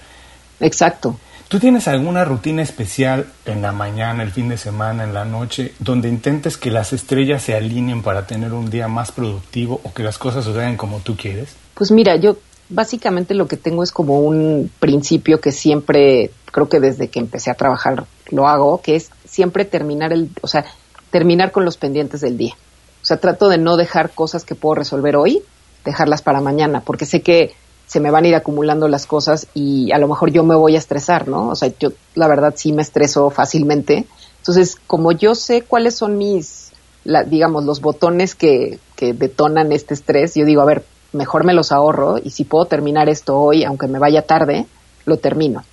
Exacto. 0.60 1.18
¿Tú 1.48 1.58
tienes 1.58 1.88
alguna 1.88 2.24
rutina 2.24 2.62
especial 2.62 3.26
en 3.44 3.60
la 3.60 3.72
mañana, 3.72 4.22
el 4.22 4.30
fin 4.30 4.48
de 4.48 4.56
semana, 4.56 5.02
en 5.02 5.12
la 5.12 5.24
noche, 5.24 5.72
donde 5.80 6.08
intentes 6.08 6.56
que 6.56 6.70
las 6.70 6.92
estrellas 6.92 7.42
se 7.42 7.56
alineen 7.56 8.02
para 8.02 8.24
tener 8.24 8.52
un 8.52 8.70
día 8.70 8.86
más 8.86 9.10
productivo 9.10 9.80
o 9.82 9.92
que 9.92 10.04
las 10.04 10.16
cosas 10.16 10.44
sucedan 10.44 10.76
como 10.76 11.00
tú 11.00 11.16
quieres? 11.16 11.56
Pues 11.74 11.90
mira, 11.90 12.14
yo 12.14 12.36
básicamente 12.68 13.34
lo 13.34 13.48
que 13.48 13.56
tengo 13.56 13.82
es 13.82 13.90
como 13.90 14.20
un 14.20 14.70
principio 14.78 15.40
que 15.40 15.50
siempre, 15.50 16.30
creo 16.52 16.68
que 16.68 16.78
desde 16.78 17.08
que 17.08 17.18
empecé 17.18 17.50
a 17.50 17.54
trabajar 17.54 18.04
lo 18.30 18.46
hago, 18.46 18.80
que 18.80 18.94
es 18.94 19.10
siempre 19.24 19.64
terminar 19.64 20.12
el, 20.12 20.30
o 20.42 20.46
sea, 20.46 20.64
terminar 21.10 21.50
con 21.50 21.64
los 21.64 21.76
pendientes 21.76 22.20
del 22.20 22.38
día. 22.38 22.54
O 23.02 23.04
sea, 23.04 23.18
trato 23.18 23.48
de 23.48 23.58
no 23.58 23.76
dejar 23.76 24.10
cosas 24.10 24.44
que 24.44 24.54
puedo 24.54 24.74
resolver 24.74 25.16
hoy, 25.16 25.42
dejarlas 25.84 26.22
para 26.22 26.40
mañana, 26.40 26.82
porque 26.84 27.06
sé 27.06 27.22
que 27.22 27.54
se 27.86 28.00
me 28.00 28.10
van 28.10 28.24
a 28.24 28.28
ir 28.28 28.34
acumulando 28.34 28.86
las 28.86 29.06
cosas 29.06 29.48
y 29.52 29.90
a 29.92 29.98
lo 29.98 30.06
mejor 30.06 30.30
yo 30.30 30.44
me 30.44 30.54
voy 30.54 30.76
a 30.76 30.78
estresar, 30.78 31.26
¿no? 31.26 31.48
O 31.48 31.56
sea, 31.56 31.72
yo 31.80 31.90
la 32.14 32.28
verdad 32.28 32.54
sí 32.56 32.72
me 32.72 32.82
estreso 32.82 33.30
fácilmente. 33.30 34.06
Entonces, 34.38 34.76
como 34.86 35.10
yo 35.12 35.34
sé 35.34 35.62
cuáles 35.62 35.96
son 35.96 36.16
mis 36.16 36.70
la, 37.04 37.24
digamos, 37.24 37.64
los 37.64 37.80
botones 37.80 38.34
que, 38.34 38.78
que 38.96 39.12
detonan 39.12 39.72
este 39.72 39.94
estrés, 39.94 40.34
yo 40.34 40.44
digo, 40.44 40.62
a 40.62 40.66
ver, 40.66 40.84
mejor 41.12 41.44
me 41.44 41.54
los 41.54 41.72
ahorro 41.72 42.18
y 42.22 42.30
si 42.30 42.44
puedo 42.44 42.66
terminar 42.66 43.08
esto 43.08 43.36
hoy, 43.36 43.64
aunque 43.64 43.88
me 43.88 43.98
vaya 43.98 44.22
tarde, 44.22 44.66
lo 45.06 45.16
termino. 45.16 45.64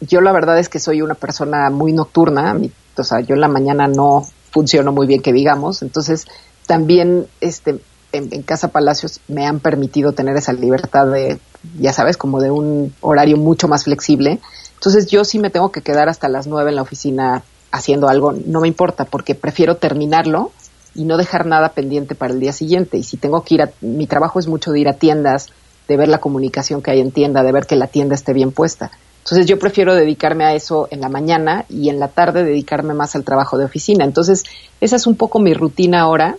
Yo 0.00 0.20
la 0.20 0.32
verdad 0.32 0.58
es 0.58 0.68
que 0.68 0.78
soy 0.78 1.02
una 1.02 1.14
persona 1.14 1.70
muy 1.70 1.92
nocturna, 1.92 2.56
o 2.96 3.04
sea, 3.04 3.20
yo 3.20 3.34
en 3.34 3.40
la 3.40 3.48
mañana 3.48 3.86
no 3.88 4.26
funciono 4.50 4.92
muy 4.92 5.06
bien 5.06 5.22
que 5.22 5.32
digamos, 5.32 5.82
entonces 5.82 6.26
también 6.66 7.26
este 7.40 7.80
en, 8.14 8.42
Casa 8.42 8.68
Palacios 8.68 9.20
me 9.28 9.46
han 9.46 9.60
permitido 9.60 10.12
tener 10.12 10.36
esa 10.36 10.52
libertad 10.52 11.06
de, 11.06 11.38
ya 11.78 11.92
sabes, 11.92 12.16
como 12.16 12.40
de 12.40 12.50
un 12.50 12.94
horario 13.00 13.36
mucho 13.36 13.68
más 13.68 13.84
flexible. 13.84 14.40
Entonces 14.74 15.06
yo 15.06 15.24
sí 15.24 15.38
me 15.38 15.50
tengo 15.50 15.72
que 15.72 15.82
quedar 15.82 16.08
hasta 16.08 16.28
las 16.28 16.46
nueve 16.46 16.70
en 16.70 16.76
la 16.76 16.82
oficina 16.82 17.42
haciendo 17.72 18.08
algo, 18.08 18.32
no 18.46 18.60
me 18.60 18.68
importa, 18.68 19.04
porque 19.04 19.34
prefiero 19.34 19.76
terminarlo 19.76 20.52
y 20.94 21.04
no 21.04 21.16
dejar 21.16 21.44
nada 21.46 21.70
pendiente 21.70 22.14
para 22.14 22.32
el 22.32 22.40
día 22.40 22.52
siguiente. 22.52 22.98
Y 22.98 23.02
si 23.02 23.16
tengo 23.16 23.42
que 23.42 23.54
ir 23.54 23.62
a, 23.62 23.70
mi 23.80 24.06
trabajo 24.06 24.38
es 24.38 24.46
mucho 24.46 24.70
de 24.70 24.80
ir 24.80 24.88
a 24.88 24.94
tiendas, 24.94 25.48
de 25.88 25.96
ver 25.96 26.08
la 26.08 26.18
comunicación 26.18 26.82
que 26.82 26.92
hay 26.92 27.00
en 27.00 27.10
tienda, 27.10 27.42
de 27.42 27.52
ver 27.52 27.66
que 27.66 27.76
la 27.76 27.88
tienda 27.88 28.14
esté 28.14 28.32
bien 28.32 28.52
puesta. 28.52 28.92
Entonces 29.24 29.46
yo 29.46 29.58
prefiero 29.58 29.94
dedicarme 29.94 30.44
a 30.44 30.54
eso 30.54 30.86
en 30.90 31.00
la 31.00 31.08
mañana 31.08 31.64
y 31.68 31.88
en 31.88 31.98
la 31.98 32.08
tarde 32.08 32.44
dedicarme 32.44 32.94
más 32.94 33.16
al 33.16 33.24
trabajo 33.24 33.58
de 33.58 33.64
oficina. 33.64 34.04
Entonces 34.04 34.44
esa 34.80 34.96
es 34.96 35.06
un 35.06 35.16
poco 35.16 35.40
mi 35.40 35.54
rutina 35.54 36.02
ahora, 36.02 36.36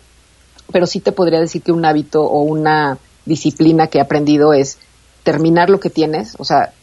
pero 0.72 0.86
sí 0.86 1.00
te 1.00 1.12
podría 1.12 1.40
decir 1.40 1.62
que 1.62 1.72
un 1.72 1.86
hábito 1.86 2.24
o 2.24 2.42
una 2.42 2.98
disciplina 3.26 3.88
que 3.88 3.98
he 3.98 4.02
aprendido 4.02 4.54
es 4.54 4.78
terminar 5.24 5.70
lo 5.70 5.80
que 5.80 5.90
tienes, 5.90 6.36
o 6.38 6.46
sea, 6.46 6.74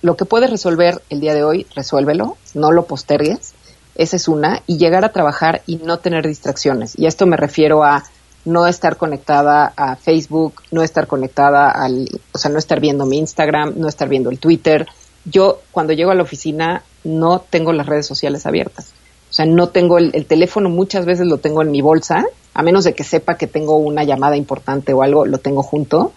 lo 0.00 0.16
que 0.16 0.24
puedes 0.24 0.50
resolver 0.50 1.02
el 1.10 1.20
día 1.20 1.34
de 1.34 1.42
hoy, 1.42 1.66
resuélvelo, 1.74 2.36
no 2.54 2.70
lo 2.70 2.86
postergues 2.86 3.54
esa 3.98 4.14
es 4.14 4.28
una, 4.28 4.62
y 4.66 4.78
llegar 4.78 5.04
a 5.04 5.12
trabajar 5.12 5.62
y 5.66 5.76
no 5.76 5.98
tener 5.98 6.26
distracciones. 6.26 6.96
Y 6.96 7.06
esto 7.06 7.26
me 7.26 7.36
refiero 7.36 7.82
a 7.82 8.04
no 8.44 8.66
estar 8.66 8.96
conectada 8.96 9.72
a 9.76 9.96
Facebook, 9.96 10.62
no 10.70 10.82
estar 10.82 11.08
conectada 11.08 11.68
al, 11.68 12.08
o 12.32 12.38
sea, 12.38 12.50
no 12.50 12.58
estar 12.58 12.80
viendo 12.80 13.04
mi 13.04 13.18
Instagram, 13.18 13.74
no 13.76 13.88
estar 13.88 14.08
viendo 14.08 14.30
el 14.30 14.38
Twitter. 14.38 14.86
Yo 15.24 15.60
cuando 15.72 15.92
llego 15.92 16.12
a 16.12 16.14
la 16.14 16.22
oficina 16.22 16.84
no 17.02 17.40
tengo 17.40 17.72
las 17.72 17.86
redes 17.86 18.06
sociales 18.06 18.46
abiertas. 18.46 18.92
O 19.30 19.32
sea, 19.32 19.44
no 19.46 19.68
tengo 19.68 19.98
el, 19.98 20.10
el, 20.14 20.26
teléfono, 20.26 20.70
muchas 20.70 21.04
veces 21.04 21.26
lo 21.26 21.38
tengo 21.38 21.62
en 21.62 21.70
mi 21.70 21.80
bolsa, 21.82 22.24
a 22.54 22.62
menos 22.62 22.84
de 22.84 22.94
que 22.94 23.04
sepa 23.04 23.36
que 23.36 23.46
tengo 23.46 23.76
una 23.76 24.04
llamada 24.04 24.36
importante 24.36 24.92
o 24.92 25.02
algo, 25.02 25.26
lo 25.26 25.38
tengo 25.38 25.62
junto, 25.62 26.12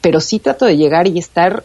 pero 0.00 0.20
sí 0.20 0.38
trato 0.38 0.66
de 0.66 0.76
llegar 0.76 1.06
y 1.08 1.18
estar 1.18 1.64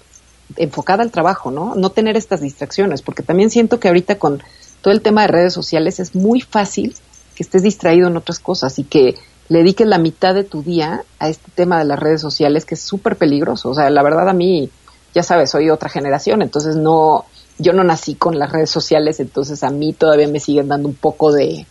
enfocada 0.56 1.04
al 1.04 1.12
trabajo, 1.12 1.52
¿no? 1.52 1.76
No 1.76 1.90
tener 1.90 2.16
estas 2.18 2.42
distracciones, 2.42 3.02
porque 3.02 3.24
también 3.24 3.50
siento 3.50 3.80
que 3.80 3.90
ahorita 3.90 4.18
con 4.18 4.42
todo 4.82 4.94
el 4.94 5.02
tema 5.02 5.24
de 5.24 5.28
redes 5.28 5.54
sociales 5.54 6.00
es 6.00 6.16
muy 6.16 6.42
fácil 6.42 6.96
que 7.36 7.44
estés 7.44 7.64
distraído 7.64 8.08
en 8.08 8.18
otras 8.18 8.40
cosas 8.40 8.80
y 8.80 8.84
que 8.84 9.16
le 9.50 9.60
dediques 9.60 9.88
la 9.88 9.98
mitad 9.98 10.34
de 10.34 10.44
tu 10.44 10.64
día 10.64 11.04
a 11.20 11.30
este 11.30 11.52
tema 11.54 11.80
de 11.80 11.86
las 11.86 12.00
redes 12.00 12.22
sociales 12.22 12.66
que 12.66 12.76
es 12.76 12.82
súper 12.82 13.18
peligroso. 13.18 13.70
O 13.70 13.74
sea, 13.74 13.90
la 13.90 14.04
verdad 14.04 14.30
a 14.30 14.34
mí, 14.34 14.70
ya 15.14 15.24
sabes, 15.24 15.52
soy 15.52 15.70
otra 15.70 15.90
generación, 15.90 16.42
entonces 16.42 16.76
no, 16.76 17.26
yo 17.58 17.74
no 17.74 17.84
nací 17.84 18.16
con 18.16 18.38
las 18.38 18.52
redes 18.52 18.70
sociales, 18.70 19.20
entonces 19.20 19.64
a 19.64 19.70
mí 19.70 19.94
todavía 19.94 20.28
me 20.28 20.40
siguen 20.40 20.68
dando 20.68 20.88
un 20.88 20.96
poco 20.96 21.32
de, 21.32 21.66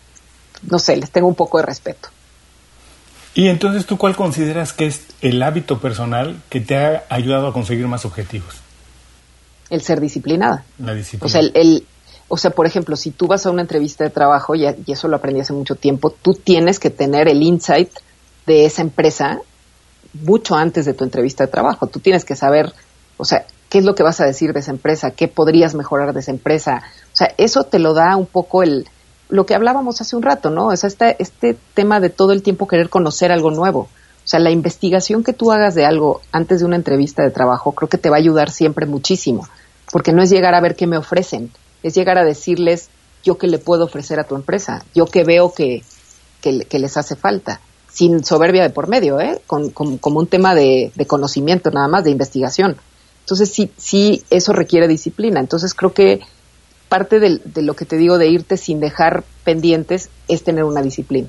no 0.70 0.78
sé, 0.78 0.96
les 0.96 1.10
tengo 1.10 1.28
un 1.28 1.34
poco 1.34 1.58
de 1.58 1.64
respeto. 1.64 2.08
Y 3.34 3.48
entonces, 3.48 3.84
¿tú 3.84 3.98
cuál 3.98 4.16
consideras 4.16 4.72
que 4.72 4.86
es 4.86 5.02
el 5.20 5.42
hábito 5.42 5.78
personal 5.78 6.40
que 6.48 6.60
te 6.60 6.76
ha 6.76 7.04
ayudado 7.10 7.48
a 7.48 7.52
conseguir 7.52 7.86
más 7.86 8.06
objetivos? 8.06 8.56
El 9.68 9.82
ser 9.82 10.00
disciplinada. 10.00 10.64
La 10.78 10.94
disciplina. 10.94 11.26
O 11.26 11.28
sea, 11.28 11.40
el, 11.40 11.86
o 12.28 12.38
sea, 12.38 12.50
por 12.50 12.66
ejemplo, 12.66 12.96
si 12.96 13.10
tú 13.10 13.26
vas 13.26 13.44
a 13.44 13.50
una 13.50 13.60
entrevista 13.60 14.04
de 14.04 14.10
trabajo, 14.10 14.54
y, 14.54 14.64
y 14.64 14.92
eso 14.92 15.08
lo 15.08 15.16
aprendí 15.16 15.40
hace 15.40 15.52
mucho 15.52 15.74
tiempo, 15.74 16.10
tú 16.10 16.32
tienes 16.32 16.78
que 16.78 16.88
tener 16.88 17.28
el 17.28 17.42
insight 17.42 17.90
de 18.46 18.64
esa 18.64 18.80
empresa 18.80 19.40
mucho 20.14 20.54
antes 20.54 20.86
de 20.86 20.94
tu 20.94 21.04
entrevista 21.04 21.44
de 21.44 21.52
trabajo. 21.52 21.88
Tú 21.88 22.00
tienes 22.00 22.24
que 22.24 22.36
saber, 22.36 22.72
o 23.18 23.24
sea, 23.24 23.44
qué 23.68 23.78
es 23.78 23.84
lo 23.84 23.94
que 23.94 24.02
vas 24.02 24.20
a 24.20 24.26
decir 24.26 24.52
de 24.52 24.60
esa 24.60 24.70
empresa, 24.70 25.10
qué 25.10 25.28
podrías 25.28 25.74
mejorar 25.74 26.12
de 26.12 26.20
esa 26.20 26.30
empresa. 26.30 26.82
O 27.12 27.16
sea, 27.16 27.32
eso 27.36 27.64
te 27.64 27.78
lo 27.78 27.94
da 27.94 28.16
un 28.16 28.26
poco 28.26 28.62
el, 28.62 28.86
lo 29.28 29.46
que 29.46 29.54
hablábamos 29.54 30.00
hace 30.00 30.16
un 30.16 30.22
rato, 30.22 30.50
¿no? 30.50 30.68
O 30.68 30.76
sea, 30.76 30.88
este, 30.88 31.16
este 31.18 31.56
tema 31.74 32.00
de 32.00 32.10
todo 32.10 32.32
el 32.32 32.42
tiempo 32.42 32.68
querer 32.68 32.88
conocer 32.88 33.32
algo 33.32 33.50
nuevo. 33.50 33.88
O 34.26 34.28
sea, 34.28 34.40
la 34.40 34.50
investigación 34.50 35.22
que 35.22 35.32
tú 35.32 35.52
hagas 35.52 35.74
de 35.74 35.84
algo 35.84 36.20
antes 36.32 36.60
de 36.60 36.66
una 36.66 36.76
entrevista 36.76 37.22
de 37.22 37.30
trabajo 37.30 37.72
creo 37.72 37.88
que 37.88 37.98
te 37.98 38.10
va 38.10 38.16
a 38.16 38.18
ayudar 38.18 38.50
siempre 38.50 38.84
muchísimo, 38.84 39.48
porque 39.92 40.12
no 40.12 40.20
es 40.20 40.30
llegar 40.30 40.54
a 40.54 40.60
ver 40.60 40.74
qué 40.74 40.88
me 40.88 40.98
ofrecen, 40.98 41.52
es 41.84 41.94
llegar 41.94 42.18
a 42.18 42.24
decirles 42.24 42.88
yo 43.22 43.38
qué 43.38 43.46
le 43.46 43.58
puedo 43.58 43.84
ofrecer 43.84 44.18
a 44.18 44.24
tu 44.24 44.34
empresa, 44.34 44.84
yo 44.94 45.06
qué 45.06 45.22
veo 45.22 45.52
que, 45.52 45.82
que, 46.40 46.78
les 46.78 46.96
hace 46.96 47.16
falta, 47.16 47.60
sin 47.88 48.24
soberbia 48.24 48.62
de 48.62 48.70
por 48.70 48.88
medio, 48.88 49.20
¿eh? 49.20 49.40
Con, 49.46 49.70
como 49.70 50.18
un 50.18 50.26
tema 50.26 50.54
de, 50.54 50.92
conocimiento 51.06 51.70
nada 51.70 51.88
más, 51.88 52.04
de 52.04 52.10
investigación. 52.10 52.76
Entonces 53.26 53.50
sí, 53.52 53.72
sí, 53.76 54.22
eso 54.30 54.52
requiere 54.52 54.86
disciplina. 54.86 55.40
Entonces 55.40 55.74
creo 55.74 55.92
que 55.92 56.20
parte 56.88 57.18
de, 57.18 57.40
lo 57.60 57.74
que 57.74 57.84
te 57.84 57.96
digo 57.96 58.18
de 58.18 58.28
irte 58.28 58.56
sin 58.56 58.78
dejar 58.78 59.24
pendientes 59.42 60.10
es 60.28 60.44
tener 60.44 60.62
una 60.62 60.80
disciplina. 60.80 61.28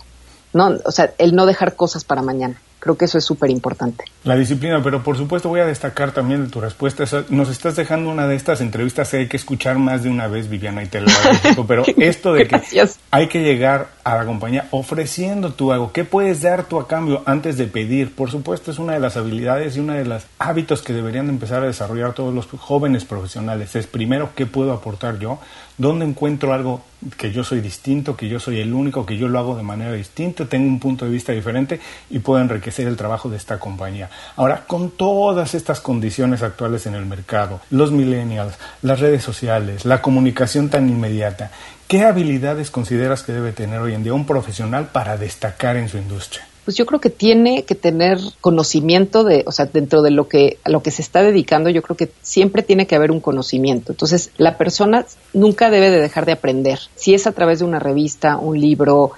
¿no? 0.53 0.77
O 0.85 0.91
sea, 0.91 1.15
el 1.17 1.33
no 1.33 1.47
dejar 1.47 1.75
cosas 1.75 2.03
para 2.03 2.21
mañana. 2.21 2.61
Creo 2.79 2.95
que 2.95 3.05
eso 3.05 3.17
es 3.17 3.25
súper 3.25 3.49
importante. 3.49 4.05
La 4.23 4.35
disciplina, 4.35 4.83
pero 4.83 5.01
por 5.01 5.17
supuesto 5.17 5.49
voy 5.49 5.61
a 5.61 5.65
destacar 5.65 6.11
también 6.11 6.43
de 6.43 6.51
tu 6.51 6.61
respuesta. 6.61 7.05
Nos 7.29 7.49
estás 7.49 7.75
dejando 7.75 8.11
una 8.11 8.27
de 8.27 8.35
estas 8.35 8.61
entrevistas 8.61 9.09
que 9.09 9.17
hay 9.17 9.27
que 9.27 9.37
escuchar 9.37 9.79
más 9.79 10.03
de 10.03 10.09
una 10.09 10.27
vez, 10.27 10.47
Viviana, 10.47 10.83
y 10.83 10.87
te 10.87 11.01
lo 11.01 11.09
agradezco. 11.09 11.65
Pero 11.65 11.83
esto 11.97 12.33
de 12.33 12.47
que 12.47 12.61
hay 13.09 13.27
que 13.29 13.41
llegar 13.41 13.87
a 14.03 14.15
la 14.15 14.25
compañía 14.25 14.67
ofreciendo 14.71 15.53
tú 15.53 15.71
algo, 15.71 15.91
¿qué 15.91 16.03
puedes 16.03 16.41
dar 16.41 16.65
tú 16.65 16.79
a 16.79 16.87
cambio 16.87 17.23
antes 17.25 17.57
de 17.57 17.65
pedir? 17.65 18.13
Por 18.13 18.29
supuesto, 18.29 18.69
es 18.69 18.77
una 18.77 18.93
de 18.93 18.99
las 18.99 19.17
habilidades 19.17 19.75
y 19.75 19.79
una 19.79 19.95
de 19.95 20.05
los 20.05 20.23
hábitos 20.37 20.83
que 20.83 20.93
deberían 20.93 21.29
empezar 21.29 21.63
a 21.63 21.67
desarrollar 21.67 22.13
todos 22.13 22.33
los 22.33 22.45
jóvenes 22.45 23.05
profesionales. 23.05 23.75
Es 23.75 23.87
primero, 23.87 24.29
¿qué 24.35 24.45
puedo 24.45 24.71
aportar 24.71 25.17
yo? 25.19 25.39
¿Dónde 25.77 26.05
encuentro 26.05 26.53
algo 26.53 26.83
que 27.17 27.31
yo 27.31 27.43
soy 27.43 27.61
distinto, 27.61 28.17
que 28.17 28.27
yo 28.27 28.39
soy 28.39 28.59
el 28.59 28.73
único, 28.73 29.05
que 29.05 29.17
yo 29.17 29.27
lo 29.27 29.37
hago 29.37 29.55
de 29.55 29.61
manera 29.61 29.93
distinta, 29.93 30.45
tengo 30.45 30.67
un 30.67 30.79
punto 30.79 31.05
de 31.05 31.11
vista 31.11 31.31
diferente 31.31 31.79
y 32.09 32.19
puedo 32.19 32.41
enriquecer 32.41 32.66
el 32.87 32.97
trabajo 32.97 33.29
de 33.29 33.37
esta 33.37 33.59
compañía? 33.59 34.09
Ahora, 34.35 34.65
con 34.67 34.91
todas 34.91 35.55
estas 35.55 35.79
condiciones 35.79 36.43
actuales 36.43 36.85
en 36.85 36.95
el 36.95 37.05
mercado, 37.05 37.61
los 37.69 37.91
millennials, 37.91 38.55
las 38.81 38.99
redes 38.99 39.23
sociales, 39.23 39.85
la 39.85 40.01
comunicación 40.01 40.69
tan 40.69 40.89
inmediata, 40.89 41.51
¿qué 41.87 42.03
habilidades 42.03 42.71
consideras 42.71 43.23
que 43.23 43.33
debe 43.33 43.51
tener 43.51 43.79
hoy 43.79 43.93
en 43.93 44.03
día 44.03 44.13
un 44.13 44.25
profesional 44.25 44.89
para 44.91 45.17
destacar 45.17 45.77
en 45.77 45.89
su 45.89 45.97
industria? 45.97 46.45
pues 46.67 46.75
yo 46.75 46.85
creo 46.85 46.99
que 46.99 47.09
tiene 47.09 47.63
que 47.63 47.75
tener 47.75 48.19
conocimiento 48.41 49.23
de, 49.23 49.45
o 49.47 49.53
sea, 49.53 49.67
dentro 49.67 50.01
de 50.01 50.11
lo 50.11 50.27
que 50.27 50.57
a 50.65 50.69
lo 50.69 50.83
que 50.83 50.91
se 50.91 51.01
está 51.01 51.23
dedicando, 51.23 51.69
yo 51.69 51.81
creo 51.81 51.95
que 51.95 52.11
siempre 52.21 52.61
tiene 52.61 52.85
que 52.87 52.97
haber 52.97 53.09
un 53.09 53.21
conocimiento. 53.21 53.93
Entonces, 53.93 54.31
la 54.35 54.57
persona 54.57 55.05
nunca 55.31 55.69
debe 55.69 55.89
de 55.89 56.01
dejar 56.01 56.25
de 56.25 56.33
aprender. 56.33 56.77
Si 56.95 57.13
es 57.13 57.25
a 57.25 57.31
través 57.31 57.59
de 57.59 57.65
una 57.65 57.79
revista, 57.79 58.35
un 58.35 58.59
libro, 58.59 59.13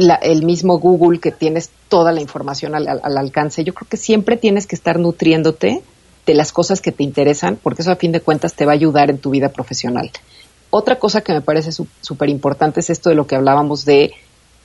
el 0.00 0.44
mismo 0.44 0.78
Google 0.78 1.20
que 1.20 1.30
tienes 1.30 1.70
toda 1.88 2.12
la 2.12 2.20
información 2.20 2.74
al, 2.74 2.88
alcance, 3.18 3.64
yo 3.64 3.74
creo 3.74 3.88
que 3.88 3.96
siempre 3.96 4.36
tienes 4.36 4.66
que 4.66 4.76
estar 4.76 4.98
nutriéndote 4.98 5.82
de 6.26 6.34
las 6.34 6.52
cosas 6.52 6.80
que 6.80 6.92
te 6.92 7.02
interesan, 7.02 7.58
porque 7.62 7.82
eso 7.82 7.90
a 7.90 7.96
fin 7.96 8.12
de 8.12 8.20
cuentas 8.20 8.54
te 8.54 8.66
va 8.66 8.72
a 8.72 8.74
ayudar 8.74 9.10
en 9.10 9.18
tu 9.18 9.30
vida 9.30 9.48
profesional. 9.48 10.10
Otra 10.70 10.98
cosa 10.98 11.22
que 11.22 11.32
me 11.32 11.40
parece 11.40 11.72
súper 11.72 12.28
importante 12.28 12.80
es 12.80 12.90
esto 12.90 13.10
de 13.10 13.16
lo 13.16 13.26
que 13.26 13.34
hablábamos 13.34 13.84
de 13.84 14.12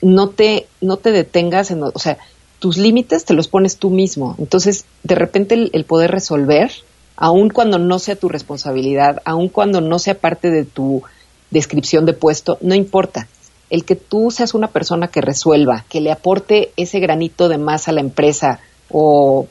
no 0.02 0.28
te, 0.28 0.66
no 0.80 0.98
te 0.98 1.10
detengas, 1.10 1.70
en, 1.70 1.82
o 1.82 1.98
sea, 1.98 2.18
tus 2.58 2.78
límites 2.78 3.24
te 3.24 3.34
los 3.34 3.48
pones 3.48 3.76
tú 3.76 3.90
mismo. 3.90 4.36
Entonces, 4.38 4.84
de 5.02 5.14
repente 5.14 5.70
el, 5.72 5.84
poder 5.84 6.10
resolver, 6.10 6.70
aun 7.16 7.50
cuando 7.50 7.78
no 7.78 7.98
sea 7.98 8.16
tu 8.16 8.28
responsabilidad, 8.28 9.20
aun 9.24 9.48
cuando 9.48 9.80
no 9.80 9.98
sea 9.98 10.18
parte 10.18 10.50
de 10.50 10.64
tu 10.64 11.02
descripción 11.50 12.06
de 12.06 12.12
puesto, 12.12 12.58
no 12.60 12.74
importa. 12.74 13.28
El 13.70 13.84
que 13.84 13.96
tú 13.96 14.30
seas 14.30 14.54
una 14.54 14.68
persona 14.68 15.08
que 15.08 15.20
resuelva, 15.20 15.84
que 15.88 16.00
le 16.00 16.12
aporte 16.12 16.72
ese 16.76 17.00
granito 17.00 17.48
de 17.48 17.58
más 17.58 17.88
a 17.88 17.92
la 17.92 18.00
empresa 18.00 18.60
o, 18.90 19.46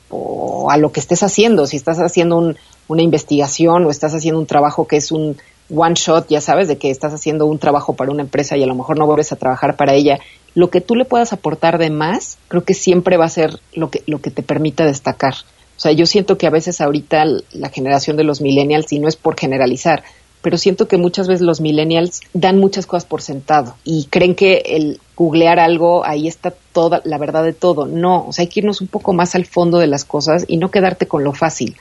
a 0.70 0.78
lo 0.78 0.91
que 0.91 0.99
estés 0.99 1.24
haciendo, 1.24 1.68
si 1.68 1.78
estás 1.78 1.99
haciendo 1.99 2.55
una 2.88 3.01
investigación 3.01 3.86
o 3.86 3.91
estás 3.91 4.13
haciendo 4.13 4.39
un 4.39 4.45
trabajo 4.45 4.88
que 4.88 4.97
es 4.97 5.11
un 5.11 5.38
one 5.74 5.95
shot, 5.95 6.28
ya 6.30 6.41
sabes, 6.41 6.68
de 6.68 6.78
que 6.78 6.91
estás 6.91 7.13
haciendo 7.13 7.45
un 7.45 7.59
trabajo 7.59 7.95
para 7.95 8.11
una 8.11 8.22
empresa 8.22 8.55
y 8.55 8.63
a 8.63 8.68
lo 8.68 8.76
mejor 8.76 8.97
no 8.97 9.05
vuelves 9.05 9.32
a 9.32 9.36
trabajar 9.36 9.76
para 9.76 9.93
ella, 9.93 10.20
lo 10.53 10.70
que 10.70 10.82
tú 10.82 10.95
le 10.95 11.05
puedas 11.05 11.34
aportar 11.34 11.78
de 11.78 11.89
más, 11.89 12.38
creo 12.47 12.63
que 12.63 12.74
siempre 12.74 13.18
va 13.18 13.26
a 13.26 13.30
ser 13.30 13.59
lo 13.74 13.89
que, 13.89 14.03
lo 14.05 14.22
que 14.22 14.32
te 14.32 14.43
permita 14.43 14.86
destacar. 14.86 15.34
O 15.76 15.80
sea, 15.80 15.91
yo 15.91 16.05
siento 16.05 16.38
que 16.38 16.47
a 16.47 16.51
veces 16.51 16.80
ahorita 16.80 17.26
la 17.51 17.70
generación 17.70 18.16
de 18.16 18.24
los 18.24 18.39
millennials, 18.41 18.93
y 18.93 18.99
no 18.99 19.09
es 19.09 19.18
por 19.18 19.38
generalizar, 19.38 20.03
pero 20.46 20.60
siento 20.60 20.88
que 20.88 20.98
muchas 20.98 21.28
veces 21.28 21.41
los 21.41 21.60
millennials 21.60 22.22
dan 22.36 22.60
muchas 22.60 22.86
cosas 22.86 23.04
por 23.04 23.24
sentado 23.24 23.78
y 23.84 24.06
creen 24.12 24.36
que 24.36 24.62
el 24.64 25.00
googlear 25.16 25.58
algo, 25.58 26.06
ahí 26.06 26.28
está 26.28 26.54
toda 26.72 27.02
la 27.04 27.18
verdad 27.18 27.43
de 27.43 27.52
todo. 27.52 27.88
No, 27.88 28.28
o 28.28 28.32
sea, 28.32 28.43
hay 28.43 28.48
que 28.50 28.60
irnos 28.60 28.80
un 28.80 28.86
poco 28.86 29.12
más 29.12 29.34
al 29.34 29.48
fondo 29.48 29.80
de 29.80 29.88
las 29.88 30.06
cosas 30.06 30.46
y 30.48 30.58
no 30.58 30.70
quedarte 30.70 31.08
con 31.08 31.24
lo 31.24 31.34
fácil, 31.34 31.76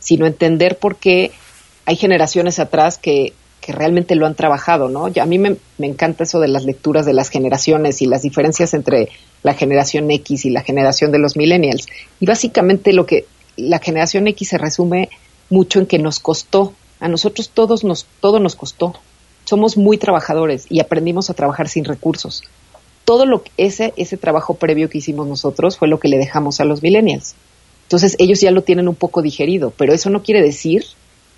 sino 0.00 0.26
entender 0.26 0.76
por 0.76 0.96
qué 0.96 1.30
hay 1.86 1.96
generaciones 1.96 2.58
atrás 2.58 2.98
que, 2.98 3.32
que 3.62 3.72
realmente 3.72 4.16
lo 4.16 4.26
han 4.26 4.34
trabajado, 4.34 4.90
¿no? 4.90 5.06
a 5.06 5.24
mí 5.24 5.38
me, 5.38 5.56
me, 5.78 5.86
encanta 5.86 6.24
eso 6.24 6.40
de 6.40 6.48
las 6.48 6.66
lecturas 6.66 7.06
de 7.06 7.14
las 7.14 7.30
generaciones 7.30 8.02
y 8.02 8.06
las 8.06 8.20
diferencias 8.20 8.74
entre 8.74 9.08
la 9.42 9.54
generación 9.54 10.10
X 10.10 10.44
y 10.44 10.50
la 10.50 10.60
generación 10.60 11.10
de 11.10 11.20
los 11.20 11.38
millennials. 11.38 11.86
Y 12.20 12.26
básicamente 12.26 12.92
lo 12.92 13.06
que 13.06 13.24
la 13.56 13.78
generación 13.78 14.26
X 14.28 14.50
se 14.50 14.58
resume 14.58 15.08
mucho 15.48 15.80
en 15.80 15.86
que 15.86 15.98
nos 15.98 16.20
costó, 16.20 16.74
a 17.00 17.08
nosotros 17.08 17.50
todos 17.50 17.82
nos, 17.82 18.06
todo 18.20 18.38
nos 18.38 18.54
costó. 18.54 18.94
Somos 19.44 19.76
muy 19.76 19.98
trabajadores 19.98 20.66
y 20.68 20.80
aprendimos 20.80 21.30
a 21.30 21.34
trabajar 21.34 21.68
sin 21.68 21.84
recursos. 21.84 22.42
Todo 23.04 23.26
lo 23.26 23.42
que 23.42 23.50
ese, 23.56 23.92
ese 23.96 24.16
trabajo 24.16 24.54
previo 24.54 24.88
que 24.88 24.98
hicimos 24.98 25.26
nosotros 25.26 25.78
fue 25.78 25.88
lo 25.88 25.98
que 25.98 26.08
le 26.08 26.18
dejamos 26.18 26.60
a 26.60 26.64
los 26.64 26.82
millennials. 26.82 27.34
Entonces 27.84 28.14
ellos 28.18 28.40
ya 28.40 28.52
lo 28.52 28.62
tienen 28.62 28.86
un 28.86 28.94
poco 28.94 29.22
digerido, 29.22 29.72
pero 29.76 29.92
eso 29.92 30.10
no 30.10 30.22
quiere 30.22 30.42
decir 30.42 30.84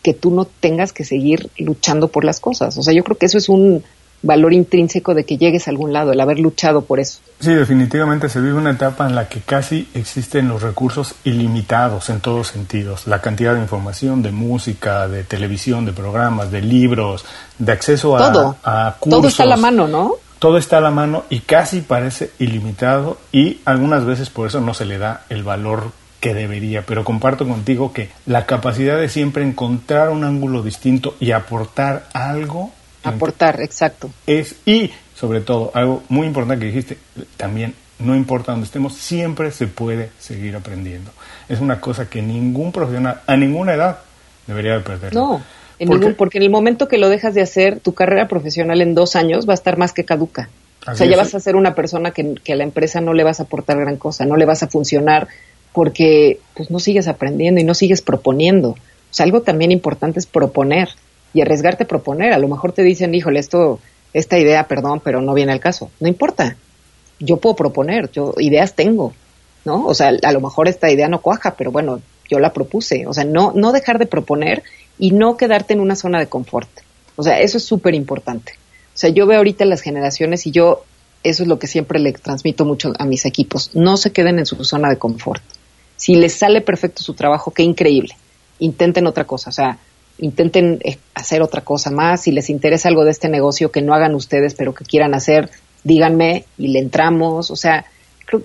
que 0.02 0.12
tú 0.12 0.32
no 0.32 0.44
tengas 0.44 0.92
que 0.92 1.04
seguir 1.04 1.48
luchando 1.56 2.08
por 2.08 2.24
las 2.24 2.40
cosas. 2.40 2.76
O 2.76 2.82
sea, 2.82 2.92
yo 2.92 3.04
creo 3.04 3.16
que 3.16 3.26
eso 3.26 3.38
es 3.38 3.48
un 3.48 3.84
valor 4.22 4.52
intrínseco 4.52 5.14
de 5.14 5.24
que 5.24 5.36
llegues 5.36 5.66
a 5.66 5.70
algún 5.70 5.92
lado, 5.92 6.12
el 6.12 6.20
haber 6.20 6.38
luchado 6.38 6.82
por 6.82 7.00
eso. 7.00 7.20
Sí, 7.40 7.52
definitivamente 7.52 8.28
se 8.28 8.40
vive 8.40 8.54
una 8.54 8.70
etapa 8.70 9.06
en 9.06 9.14
la 9.14 9.28
que 9.28 9.40
casi 9.40 9.88
existen 9.94 10.48
los 10.48 10.62
recursos 10.62 11.14
ilimitados 11.24 12.08
en 12.08 12.20
todos 12.20 12.48
sentidos. 12.48 13.06
La 13.06 13.20
cantidad 13.20 13.54
de 13.54 13.60
información, 13.60 14.22
de 14.22 14.30
música, 14.30 15.08
de 15.08 15.24
televisión, 15.24 15.84
de 15.84 15.92
programas, 15.92 16.50
de 16.50 16.62
libros, 16.62 17.24
de 17.58 17.72
acceso 17.72 18.16
a, 18.16 18.32
todo. 18.32 18.56
a 18.62 18.96
cursos. 18.98 19.18
Todo 19.18 19.28
está 19.28 19.42
a 19.42 19.46
la 19.46 19.56
mano, 19.56 19.88
¿no? 19.88 20.14
Todo 20.38 20.58
está 20.58 20.78
a 20.78 20.80
la 20.80 20.90
mano 20.90 21.24
y 21.30 21.40
casi 21.40 21.80
parece 21.82 22.32
ilimitado 22.38 23.18
y 23.30 23.60
algunas 23.64 24.04
veces 24.04 24.28
por 24.30 24.48
eso 24.48 24.60
no 24.60 24.74
se 24.74 24.84
le 24.84 24.98
da 24.98 25.24
el 25.28 25.44
valor 25.44 25.92
que 26.22 26.34
debería, 26.34 26.82
pero 26.86 27.02
comparto 27.02 27.46
contigo 27.46 27.92
que 27.92 28.10
la 28.26 28.46
capacidad 28.46 28.96
de 28.96 29.08
siempre 29.08 29.42
encontrar 29.42 30.10
un 30.10 30.22
ángulo 30.22 30.62
distinto 30.62 31.16
y 31.18 31.32
aportar 31.32 32.06
algo 32.12 32.70
Aportar, 33.02 33.60
exacto. 33.60 34.10
Es, 34.26 34.56
y 34.64 34.90
sobre 35.14 35.40
todo, 35.40 35.70
algo 35.74 36.02
muy 36.08 36.26
importante 36.26 36.58
que 36.58 36.66
dijiste, 36.66 36.98
también, 37.36 37.74
no 37.98 38.16
importa 38.16 38.52
dónde 38.52 38.66
estemos, 38.66 38.94
siempre 38.94 39.50
se 39.50 39.66
puede 39.66 40.10
seguir 40.18 40.56
aprendiendo. 40.56 41.10
Es 41.48 41.60
una 41.60 41.80
cosa 41.80 42.08
que 42.08 42.22
ningún 42.22 42.72
profesional, 42.72 43.20
a 43.26 43.36
ninguna 43.36 43.74
edad, 43.74 43.98
debería 44.46 44.74
de 44.74 44.80
perder. 44.80 45.14
No, 45.14 45.42
en 45.78 45.88
porque, 45.88 46.00
ningún, 46.00 46.16
porque 46.16 46.38
en 46.38 46.44
el 46.44 46.50
momento 46.50 46.88
que 46.88 46.98
lo 46.98 47.08
dejas 47.08 47.34
de 47.34 47.42
hacer, 47.42 47.80
tu 47.80 47.94
carrera 47.94 48.28
profesional 48.28 48.80
en 48.80 48.94
dos 48.94 49.16
años 49.16 49.48
va 49.48 49.52
a 49.52 49.54
estar 49.54 49.78
más 49.78 49.92
que 49.92 50.04
caduca. 50.04 50.48
o 50.86 50.94
sea, 50.94 51.06
ya 51.06 51.16
vas 51.16 51.34
a 51.34 51.40
ser 51.40 51.56
una 51.56 51.74
persona 51.74 52.10
que, 52.10 52.34
que, 52.42 52.54
a 52.54 52.56
la 52.56 52.64
empresa 52.64 53.00
no 53.00 53.14
le 53.14 53.24
vas 53.24 53.40
a 53.40 53.44
aportar 53.44 53.78
gran 53.78 53.96
cosa, 53.96 54.24
no 54.24 54.36
le 54.36 54.44
vas 54.44 54.62
a 54.62 54.68
funcionar 54.68 55.28
porque 55.72 56.40
pues 56.54 56.70
no 56.70 56.78
sigues 56.78 57.08
aprendiendo 57.08 57.60
y 57.60 57.64
no 57.64 57.74
sigues 57.74 58.02
proponiendo. 58.02 58.70
O 58.70 58.76
sea, 59.14 59.24
algo 59.24 59.42
también 59.42 59.72
importante 59.72 60.18
es 60.18 60.26
proponer 60.26 60.88
y 61.34 61.40
arriesgarte 61.40 61.84
a 61.84 61.88
proponer. 61.88 62.32
A 62.32 62.38
lo 62.38 62.48
mejor 62.48 62.72
te 62.72 62.82
dicen, 62.82 63.14
híjole, 63.14 63.40
esto, 63.40 63.80
esta 64.12 64.38
idea, 64.38 64.66
perdón, 64.66 65.00
pero 65.02 65.20
no 65.20 65.34
viene 65.34 65.52
al 65.52 65.60
caso. 65.60 65.90
No 66.00 66.08
importa. 66.08 66.56
Yo 67.18 67.36
puedo 67.36 67.54
proponer, 67.54 68.10
yo 68.10 68.34
ideas 68.38 68.74
tengo, 68.74 69.12
¿no? 69.64 69.86
O 69.86 69.94
sea, 69.94 70.12
a 70.22 70.32
lo 70.32 70.40
mejor 70.40 70.68
esta 70.68 70.90
idea 70.90 71.08
no 71.08 71.20
cuaja, 71.20 71.54
pero 71.56 71.70
bueno, 71.70 72.00
yo 72.28 72.40
la 72.40 72.52
propuse. 72.52 73.06
O 73.06 73.14
sea, 73.14 73.24
no, 73.24 73.52
no 73.54 73.72
dejar 73.72 73.98
de 73.98 74.06
proponer 74.06 74.62
y 74.98 75.12
no 75.12 75.36
quedarte 75.36 75.74
en 75.74 75.80
una 75.80 75.96
zona 75.96 76.18
de 76.18 76.26
confort. 76.26 76.68
O 77.16 77.22
sea, 77.22 77.40
eso 77.40 77.58
es 77.58 77.64
súper 77.64 77.94
importante. 77.94 78.52
O 78.94 78.98
sea, 78.98 79.10
yo 79.10 79.26
veo 79.26 79.38
ahorita 79.38 79.64
las 79.64 79.82
generaciones 79.82 80.46
y 80.46 80.50
yo, 80.50 80.84
eso 81.22 81.44
es 81.44 81.48
lo 81.48 81.58
que 81.58 81.66
siempre 81.66 81.98
le 81.98 82.12
transmito 82.12 82.64
mucho 82.64 82.92
a 82.98 83.04
mis 83.04 83.24
equipos. 83.24 83.70
No 83.74 83.96
se 83.96 84.12
queden 84.12 84.38
en 84.38 84.46
su 84.46 84.62
zona 84.64 84.88
de 84.90 84.98
confort. 84.98 85.42
Si 85.96 86.14
les 86.16 86.34
sale 86.34 86.60
perfecto 86.60 87.02
su 87.02 87.14
trabajo, 87.14 87.52
qué 87.52 87.62
increíble. 87.62 88.16
Intenten 88.58 89.06
otra 89.06 89.24
cosa. 89.24 89.50
O 89.50 89.52
sea, 89.52 89.78
intenten 90.18 90.80
eh, 90.84 90.98
hacer 91.14 91.42
otra 91.42 91.62
cosa 91.62 91.90
más. 91.90 92.22
Si 92.22 92.32
les 92.32 92.50
interesa 92.50 92.88
algo 92.88 93.04
de 93.04 93.10
este 93.10 93.28
negocio 93.28 93.70
que 93.70 93.82
no 93.82 93.94
hagan 93.94 94.14
ustedes, 94.14 94.54
pero 94.54 94.74
que 94.74 94.84
quieran 94.84 95.14
hacer, 95.14 95.50
díganme 95.84 96.44
y 96.58 96.68
le 96.68 96.78
entramos. 96.78 97.50
O 97.50 97.56
sea, 97.56 97.86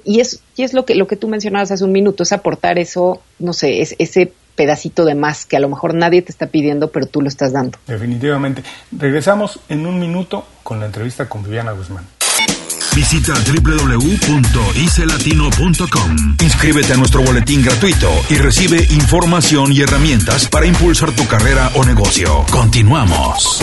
y 0.03 0.19
es, 0.19 0.41
y 0.55 0.63
es 0.63 0.73
lo 0.73 0.85
que, 0.85 0.95
lo 0.95 1.07
que 1.07 1.15
tú 1.15 1.27
mencionabas 1.27 1.71
hace 1.71 1.83
un 1.83 1.91
minuto, 1.91 2.23
es 2.23 2.31
aportar 2.31 2.79
eso, 2.79 3.21
no 3.39 3.53
sé, 3.53 3.81
es 3.81 3.95
ese 3.99 4.33
pedacito 4.55 5.05
de 5.05 5.15
más 5.15 5.45
que 5.45 5.55
a 5.55 5.59
lo 5.59 5.69
mejor 5.69 5.93
nadie 5.93 6.21
te 6.21 6.31
está 6.31 6.47
pidiendo, 6.47 6.91
pero 6.91 7.05
tú 7.05 7.21
lo 7.21 7.27
estás 7.27 7.53
dando. 7.53 7.77
Definitivamente. 7.85 8.63
Regresamos 8.91 9.59
en 9.69 9.85
un 9.85 9.99
minuto 9.99 10.45
con 10.63 10.79
la 10.79 10.87
entrevista 10.87 11.29
con 11.29 11.43
Viviana 11.43 11.71
Guzmán. 11.71 12.05
Visita 12.97 13.35
www.icelatino.com. 13.35 16.35
Inscríbete 16.43 16.93
a 16.93 16.97
nuestro 16.97 17.21
boletín 17.21 17.61
gratuito 17.61 18.09
y 18.27 18.39
recibe 18.39 18.87
información 18.89 19.71
y 19.71 19.81
herramientas 19.81 20.47
para 20.47 20.65
impulsar 20.65 21.11
tu 21.11 21.27
carrera 21.27 21.69
o 21.75 21.85
negocio. 21.85 22.43
Continuamos. 22.51 23.61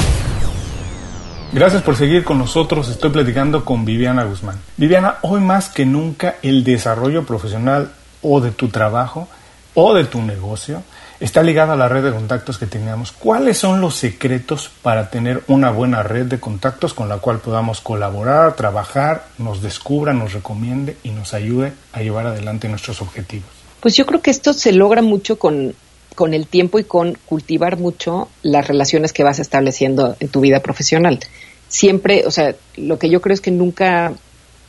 Gracias 1.53 1.83
por 1.83 1.97
seguir 1.97 2.23
con 2.23 2.39
nosotros. 2.39 2.89
Estoy 2.89 3.11
platicando 3.11 3.65
con 3.65 3.85
Viviana 3.85 4.23
Guzmán. 4.23 4.61
Viviana, 4.77 5.17
hoy 5.23 5.41
más 5.41 5.69
que 5.69 5.85
nunca 5.85 6.37
el 6.43 6.63
desarrollo 6.63 7.27
profesional 7.27 7.91
o 8.23 8.41
de 8.41 8.53
tu 8.53 8.69
trabajo 8.69 9.29
o 9.75 9.95
de 9.95 10.05
tu 10.05 10.23
negocio 10.23 10.85
está 11.21 11.43
ligada 11.43 11.75
a 11.75 11.77
la 11.77 11.89
red 11.89 12.05
de 12.05 12.13
contactos 12.13 12.59
que 12.59 12.67
tengamos. 12.67 13.13
¿Cuáles 13.13 13.59
son 13.59 13.81
los 13.81 13.97
secretos 13.97 14.71
para 14.83 15.11
tener 15.11 15.43
una 15.49 15.71
buena 15.71 16.03
red 16.03 16.27
de 16.27 16.41
contactos 16.41 16.95
con 16.95 17.09
la 17.09 17.19
cual 17.19 17.39
podamos 17.39 17.81
colaborar, 17.81 18.57
trabajar, 18.57 19.27
nos 19.39 19.63
descubra, 19.63 20.13
nos 20.13 20.33
recomiende 20.33 20.97
y 21.03 21.11
nos 21.11 21.35
ayude 21.35 21.73
a 21.93 22.03
llevar 22.03 22.27
adelante 22.27 22.69
nuestros 22.69 23.01
objetivos? 23.01 23.49
Pues 23.81 23.97
yo 23.97 24.07
creo 24.07 24.23
que 24.23 24.31
esto 24.31 24.53
se 24.53 24.73
logra 24.73 25.03
mucho 25.03 25.39
con, 25.39 25.75
con 26.15 26.35
el 26.35 26.47
tiempo 26.47 26.79
y 26.79 26.85
con 26.85 27.19
cultivar 27.27 27.79
mucho 27.79 28.29
las 28.43 28.67
relaciones 28.67 29.13
que 29.13 29.25
vas 29.25 29.39
estableciendo 29.39 30.17
en 30.21 30.29
tu 30.29 30.41
vida 30.41 30.61
profesional. 30.61 31.21
Siempre, 31.69 32.25
o 32.27 32.31
sea, 32.31 32.55
lo 32.77 32.99
que 32.99 33.11
yo 33.11 33.21
creo 33.21 33.35
es 33.35 33.41
que 33.41 33.51
nunca, 33.51 34.13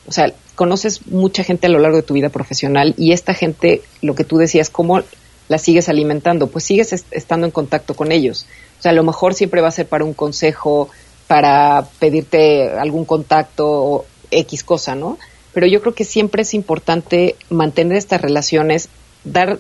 o 0.08 0.12
sea, 0.12 0.34
conoces 0.56 1.08
mucha 1.08 1.44
gente 1.44 1.68
a 1.68 1.70
lo 1.70 1.80
largo 1.80 1.98
de 1.98 2.04
tu 2.04 2.14
vida 2.14 2.30
profesional 2.30 2.94
y 2.98 3.12
esta 3.12 3.34
gente, 3.34 3.82
lo 4.02 4.16
que 4.16 4.24
tú 4.24 4.38
decías, 4.38 4.70
cómo 4.70 5.02
la 5.48 5.58
sigues 5.58 5.90
alimentando, 5.90 6.48
pues 6.48 6.64
sigues 6.64 7.06
estando 7.12 7.46
en 7.46 7.52
contacto 7.52 7.94
con 7.94 8.12
ellos. 8.12 8.46
O 8.80 8.82
sea, 8.82 8.92
a 8.92 8.96
lo 8.96 9.04
mejor 9.04 9.34
siempre 9.34 9.62
va 9.62 9.68
a 9.68 9.72
ser 9.72 9.88
para 9.88 10.04
un 10.04 10.14
consejo, 10.14 10.90
para 11.28 11.88
pedirte 12.00 12.70
algún 12.72 13.06
contacto 13.06 13.68
o 13.68 14.06
X 14.32 14.64
cosa, 14.64 14.96
¿no? 14.96 15.18
Pero 15.54 15.68
yo 15.68 15.82
creo 15.82 15.94
que 15.94 16.04
siempre 16.04 16.42
es 16.42 16.54
importante 16.54 17.36
mantener 17.50 17.98
estas 17.98 18.22
relaciones, 18.22 18.90
dar, 19.24 19.60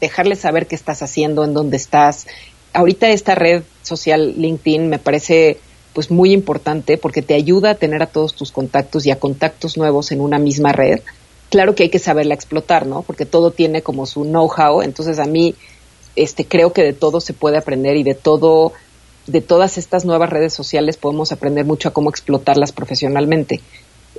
dejarles 0.00 0.40
saber 0.40 0.66
qué 0.66 0.74
estás 0.74 1.02
haciendo, 1.02 1.44
en 1.44 1.54
dónde 1.54 1.76
estás. 1.76 2.26
Ahorita 2.72 3.08
esta 3.10 3.34
red 3.34 3.62
social 3.82 4.34
LinkedIn 4.36 4.88
me 4.88 4.98
parece 4.98 5.58
pues 5.92 6.10
muy 6.10 6.32
importante 6.32 6.98
porque 6.98 7.22
te 7.22 7.34
ayuda 7.34 7.70
a 7.70 7.74
tener 7.76 8.02
a 8.02 8.06
todos 8.06 8.34
tus 8.34 8.52
contactos 8.52 9.06
y 9.06 9.10
a 9.10 9.18
contactos 9.18 9.78
nuevos 9.78 10.12
en 10.12 10.20
una 10.20 10.38
misma 10.38 10.72
red 10.72 11.00
claro 11.50 11.74
que 11.74 11.84
hay 11.84 11.88
que 11.88 11.98
saberla 11.98 12.34
explotar, 12.34 12.86
¿no? 12.86 13.02
Porque 13.02 13.26
todo 13.26 13.50
tiene 13.50 13.82
como 13.82 14.06
su 14.06 14.24
know-how, 14.24 14.82
entonces 14.82 15.18
a 15.18 15.26
mí 15.26 15.54
este 16.14 16.46
creo 16.46 16.72
que 16.72 16.82
de 16.82 16.92
todo 16.92 17.20
se 17.20 17.34
puede 17.34 17.58
aprender 17.58 17.96
y 17.96 18.02
de 18.02 18.14
todo 18.14 18.72
de 19.26 19.40
todas 19.40 19.76
estas 19.76 20.04
nuevas 20.04 20.30
redes 20.30 20.54
sociales 20.54 20.96
podemos 20.96 21.32
aprender 21.32 21.64
mucho 21.64 21.88
a 21.88 21.92
cómo 21.92 22.10
explotarlas 22.10 22.72
profesionalmente. 22.72 23.60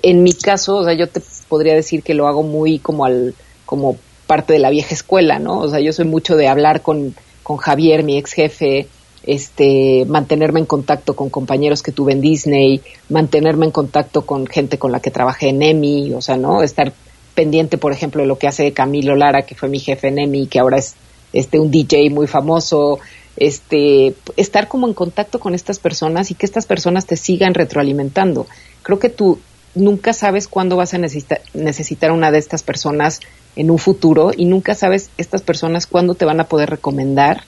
En 0.03 0.21
mi 0.21 0.33
caso, 0.33 0.75
o 0.77 0.83
sea, 0.83 0.93
yo 0.93 1.07
te 1.07 1.21
podría 1.47 1.73
decir 1.75 2.03
que 2.03 2.13
lo 2.13 2.27
hago 2.27 2.43
muy 2.43 2.77
como 2.79 3.05
al 3.05 3.33
como 3.65 3.97
parte 4.27 4.53
de 4.53 4.59
la 4.59 4.69
vieja 4.69 4.93
escuela, 4.93 5.39
¿no? 5.39 5.59
O 5.59 5.69
sea, 5.69 5.79
yo 5.79 5.93
soy 5.93 6.05
mucho 6.05 6.35
de 6.35 6.47
hablar 6.47 6.81
con, 6.81 7.15
con 7.43 7.57
Javier, 7.57 8.03
mi 8.03 8.17
ex 8.17 8.33
jefe, 8.33 8.87
este, 9.23 10.05
mantenerme 10.05 10.59
en 10.59 10.65
contacto 10.65 11.15
con 11.15 11.29
compañeros 11.29 11.81
que 11.81 11.91
tuve 11.91 12.11
en 12.11 12.21
Disney, 12.21 12.81
mantenerme 13.09 13.65
en 13.65 13.71
contacto 13.71 14.25
con 14.25 14.45
gente 14.45 14.77
con 14.77 14.91
la 14.91 14.99
que 14.99 15.11
trabajé 15.11 15.49
en 15.49 15.61
EMI, 15.61 16.13
o 16.13 16.21
sea, 16.21 16.37
¿no? 16.37 16.61
Estar 16.61 16.93
pendiente, 17.37 17.77
por 17.77 17.91
ejemplo, 17.91 18.23
de 18.23 18.27
lo 18.27 18.39
que 18.39 18.47
hace 18.47 18.73
Camilo 18.73 19.15
Lara, 19.15 19.43
que 19.43 19.53
fue 19.53 19.69
mi 19.69 19.77
jefe 19.77 20.07
en 20.07 20.17
EMI, 20.17 20.47
que 20.47 20.57
ahora 20.57 20.79
es 20.79 20.95
este 21.33 21.59
un 21.59 21.69
DJ 21.69 22.09
muy 22.09 22.25
famoso, 22.25 22.97
este 23.35 24.15
estar 24.37 24.67
como 24.67 24.87
en 24.87 24.95
contacto 24.95 25.39
con 25.39 25.53
estas 25.53 25.77
personas 25.77 26.31
y 26.31 26.33
que 26.33 26.47
estas 26.47 26.65
personas 26.65 27.05
te 27.05 27.15
sigan 27.15 27.53
retroalimentando. 27.53 28.47
Creo 28.81 28.97
que 28.97 29.09
tú 29.09 29.37
nunca 29.75 30.13
sabes 30.13 30.47
cuándo 30.47 30.77
vas 30.77 30.95
a 30.95 30.97
necesitar, 30.97 31.39
necesitar 31.53 32.11
una 32.11 32.31
de 32.31 32.39
estas 32.39 32.63
personas 32.63 33.19
en 33.55 33.69
un 33.69 33.77
futuro 33.77 34.31
y 34.35 34.45
nunca 34.45 34.73
sabes 34.73 35.11
estas 35.19 35.43
personas 35.43 35.85
cuándo 35.85 36.15
te 36.15 36.25
van 36.25 36.39
a 36.39 36.45
poder 36.45 36.71
recomendar 36.71 37.43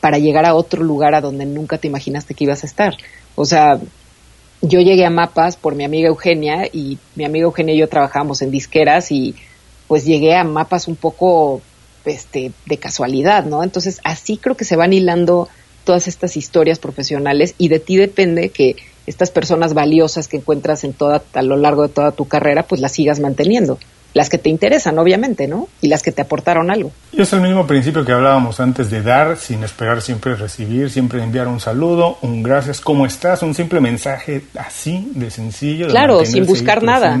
para 0.00 0.18
llegar 0.18 0.46
a 0.46 0.54
otro 0.56 0.82
lugar 0.82 1.14
a 1.14 1.20
donde 1.20 1.46
nunca 1.46 1.78
te 1.78 1.86
imaginaste 1.86 2.34
que 2.34 2.42
ibas 2.42 2.64
a 2.64 2.66
estar. 2.66 2.96
O 3.36 3.44
sea, 3.44 3.78
yo 4.62 4.80
llegué 4.80 5.04
a 5.04 5.10
Mapas 5.10 5.56
por 5.56 5.74
mi 5.74 5.84
amiga 5.84 6.08
Eugenia 6.08 6.66
y 6.72 6.98
mi 7.14 7.24
amiga 7.24 7.44
Eugenia 7.44 7.74
y 7.74 7.78
yo 7.78 7.88
trabajábamos 7.88 8.42
en 8.42 8.50
disqueras 8.50 9.12
y 9.12 9.34
pues 9.86 10.04
llegué 10.04 10.34
a 10.34 10.44
Mapas 10.44 10.88
un 10.88 10.96
poco 10.96 11.62
este, 12.04 12.52
de 12.66 12.76
casualidad, 12.78 13.44
¿no? 13.44 13.62
Entonces 13.62 14.00
así 14.04 14.36
creo 14.36 14.56
que 14.56 14.64
se 14.64 14.76
van 14.76 14.92
hilando 14.92 15.48
todas 15.84 16.08
estas 16.08 16.36
historias 16.36 16.78
profesionales 16.78 17.54
y 17.58 17.68
de 17.68 17.80
ti 17.80 17.96
depende 17.96 18.50
que 18.50 18.76
estas 19.06 19.30
personas 19.30 19.72
valiosas 19.72 20.28
que 20.28 20.36
encuentras 20.36 20.84
en 20.84 20.92
toda, 20.92 21.22
a 21.32 21.42
lo 21.42 21.56
largo 21.56 21.82
de 21.82 21.88
toda 21.88 22.12
tu 22.12 22.28
carrera, 22.28 22.64
pues 22.64 22.80
las 22.80 22.92
sigas 22.92 23.20
manteniendo. 23.20 23.78
Las 24.18 24.28
que 24.28 24.38
te 24.38 24.48
interesan, 24.48 24.98
obviamente, 24.98 25.46
¿no? 25.46 25.68
Y 25.80 25.86
las 25.86 26.02
que 26.02 26.10
te 26.10 26.22
aportaron 26.22 26.72
algo. 26.72 26.90
Y 27.12 27.22
es 27.22 27.32
el 27.32 27.40
mismo 27.40 27.68
principio 27.68 28.04
que 28.04 28.10
hablábamos 28.10 28.58
antes 28.58 28.90
de 28.90 29.00
dar, 29.00 29.36
sin 29.36 29.62
esperar 29.62 30.02
siempre 30.02 30.34
recibir, 30.34 30.90
siempre 30.90 31.22
enviar 31.22 31.46
un 31.46 31.60
saludo, 31.60 32.18
un 32.22 32.42
gracias, 32.42 32.80
¿cómo 32.80 33.06
estás? 33.06 33.42
Un 33.42 33.54
simple 33.54 33.80
mensaje 33.80 34.42
así 34.58 35.12
de 35.14 35.30
sencillo. 35.30 35.86
claro, 35.86 36.24
sin 36.24 36.46
buscar 36.46 36.82
nada. 36.82 37.16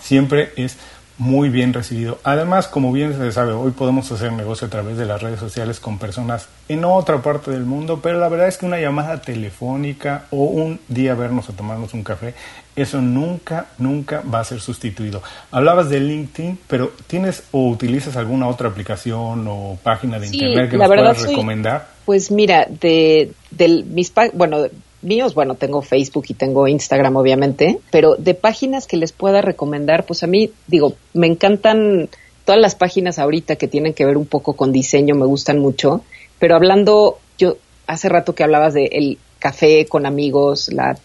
Siempre 0.00 0.52
es 0.56 0.76
muy 1.22 1.50
bien 1.50 1.72
recibido. 1.72 2.18
Además, 2.24 2.66
como 2.66 2.90
bien 2.90 3.16
se 3.16 3.30
sabe, 3.30 3.52
hoy 3.52 3.70
podemos 3.70 4.10
hacer 4.10 4.32
negocio 4.32 4.66
a 4.66 4.70
través 4.70 4.98
de 4.98 5.06
las 5.06 5.22
redes 5.22 5.38
sociales 5.38 5.78
con 5.78 5.96
personas 5.98 6.48
en 6.68 6.84
otra 6.84 7.22
parte 7.22 7.52
del 7.52 7.64
mundo, 7.64 8.00
pero 8.02 8.18
la 8.18 8.28
verdad 8.28 8.48
es 8.48 8.58
que 8.58 8.66
una 8.66 8.80
llamada 8.80 9.22
telefónica 9.22 10.24
o 10.30 10.46
un 10.46 10.80
día 10.88 11.14
vernos 11.14 11.48
a 11.48 11.52
tomarnos 11.52 11.94
un 11.94 12.02
café, 12.02 12.34
eso 12.74 13.00
nunca, 13.00 13.66
nunca 13.78 14.22
va 14.22 14.40
a 14.40 14.44
ser 14.44 14.60
sustituido. 14.60 15.22
Hablabas 15.52 15.88
de 15.90 16.00
LinkedIn, 16.00 16.58
pero 16.66 16.90
¿tienes 17.06 17.44
o 17.52 17.68
utilizas 17.68 18.16
alguna 18.16 18.48
otra 18.48 18.68
aplicación 18.68 19.46
o 19.46 19.78
página 19.80 20.18
de 20.18 20.26
internet 20.26 20.70
que 20.72 20.76
nos 20.76 20.88
puedas 20.88 21.22
recomendar? 21.22 21.86
Pues 22.04 22.32
mira, 22.32 22.66
de, 22.68 23.30
de 23.52 23.84
mis, 23.86 24.12
bueno, 24.34 24.66
míos, 25.02 25.34
bueno, 25.34 25.54
tengo 25.54 25.82
Facebook 25.82 26.24
y 26.28 26.34
tengo 26.34 26.68
Instagram, 26.68 27.16
obviamente, 27.16 27.78
pero 27.90 28.14
de 28.16 28.34
páginas 28.34 28.86
que 28.86 28.96
les 28.96 29.12
pueda 29.12 29.42
recomendar, 29.42 30.04
pues 30.04 30.22
a 30.22 30.26
mí, 30.26 30.50
digo, 30.66 30.94
me 31.14 31.26
encantan 31.26 32.08
todas 32.44 32.60
las 32.60 32.74
páginas 32.74 33.18
ahorita 33.18 33.56
que 33.56 33.68
tienen 33.68 33.94
que 33.94 34.04
ver 34.04 34.16
un 34.16 34.26
poco 34.26 34.54
con 34.54 34.72
diseño, 34.72 35.14
me 35.14 35.26
gustan 35.26 35.58
mucho, 35.58 36.02
pero 36.38 36.56
hablando, 36.56 37.18
yo 37.38 37.56
hace 37.86 38.08
rato 38.08 38.34
que 38.34 38.44
hablabas 38.44 38.74
de 38.74 38.86
el 38.92 39.18
café 39.38 39.86
con 39.86 40.06
amigos, 40.06 40.72
la 40.72 40.96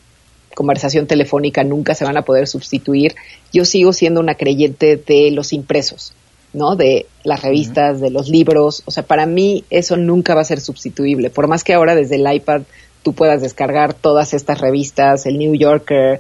conversación 0.58 1.06
telefónica 1.06 1.64
nunca 1.64 1.94
se 1.94 2.04
van 2.04 2.18
a 2.18 2.24
poder 2.24 2.48
sustituir. 2.48 3.16
Yo 3.54 3.64
sigo 3.64 3.94
siendo 3.94 4.20
una 4.20 4.34
creyente 4.34 4.98
de 4.98 5.30
los 5.30 5.54
impresos, 5.54 6.14
¿no? 6.52 6.76
De 6.76 7.06
las 7.24 7.44
revistas, 7.44 8.02
de 8.02 8.10
los 8.10 8.28
libros. 8.28 8.82
O 8.86 8.92
sea, 8.92 9.04
para 9.04 9.28
mí 9.28 9.64
eso 9.70 9.98
nunca 9.98 10.34
va 10.34 10.42
a 10.42 10.46
ser 10.46 10.60
sustituible. 10.60 11.30
Por 11.30 11.48
más 11.48 11.64
que 11.64 11.76
ahora 11.76 11.94
desde 11.94 12.16
el 12.16 12.34
iPad 12.34 12.64
tú 13.08 13.14
puedas 13.14 13.42
descargar 13.42 13.94
todas 13.94 14.34
estas 14.34 14.60
revistas, 14.60 15.26
el 15.26 15.38
New 15.38 15.56
Yorker, 15.56 16.20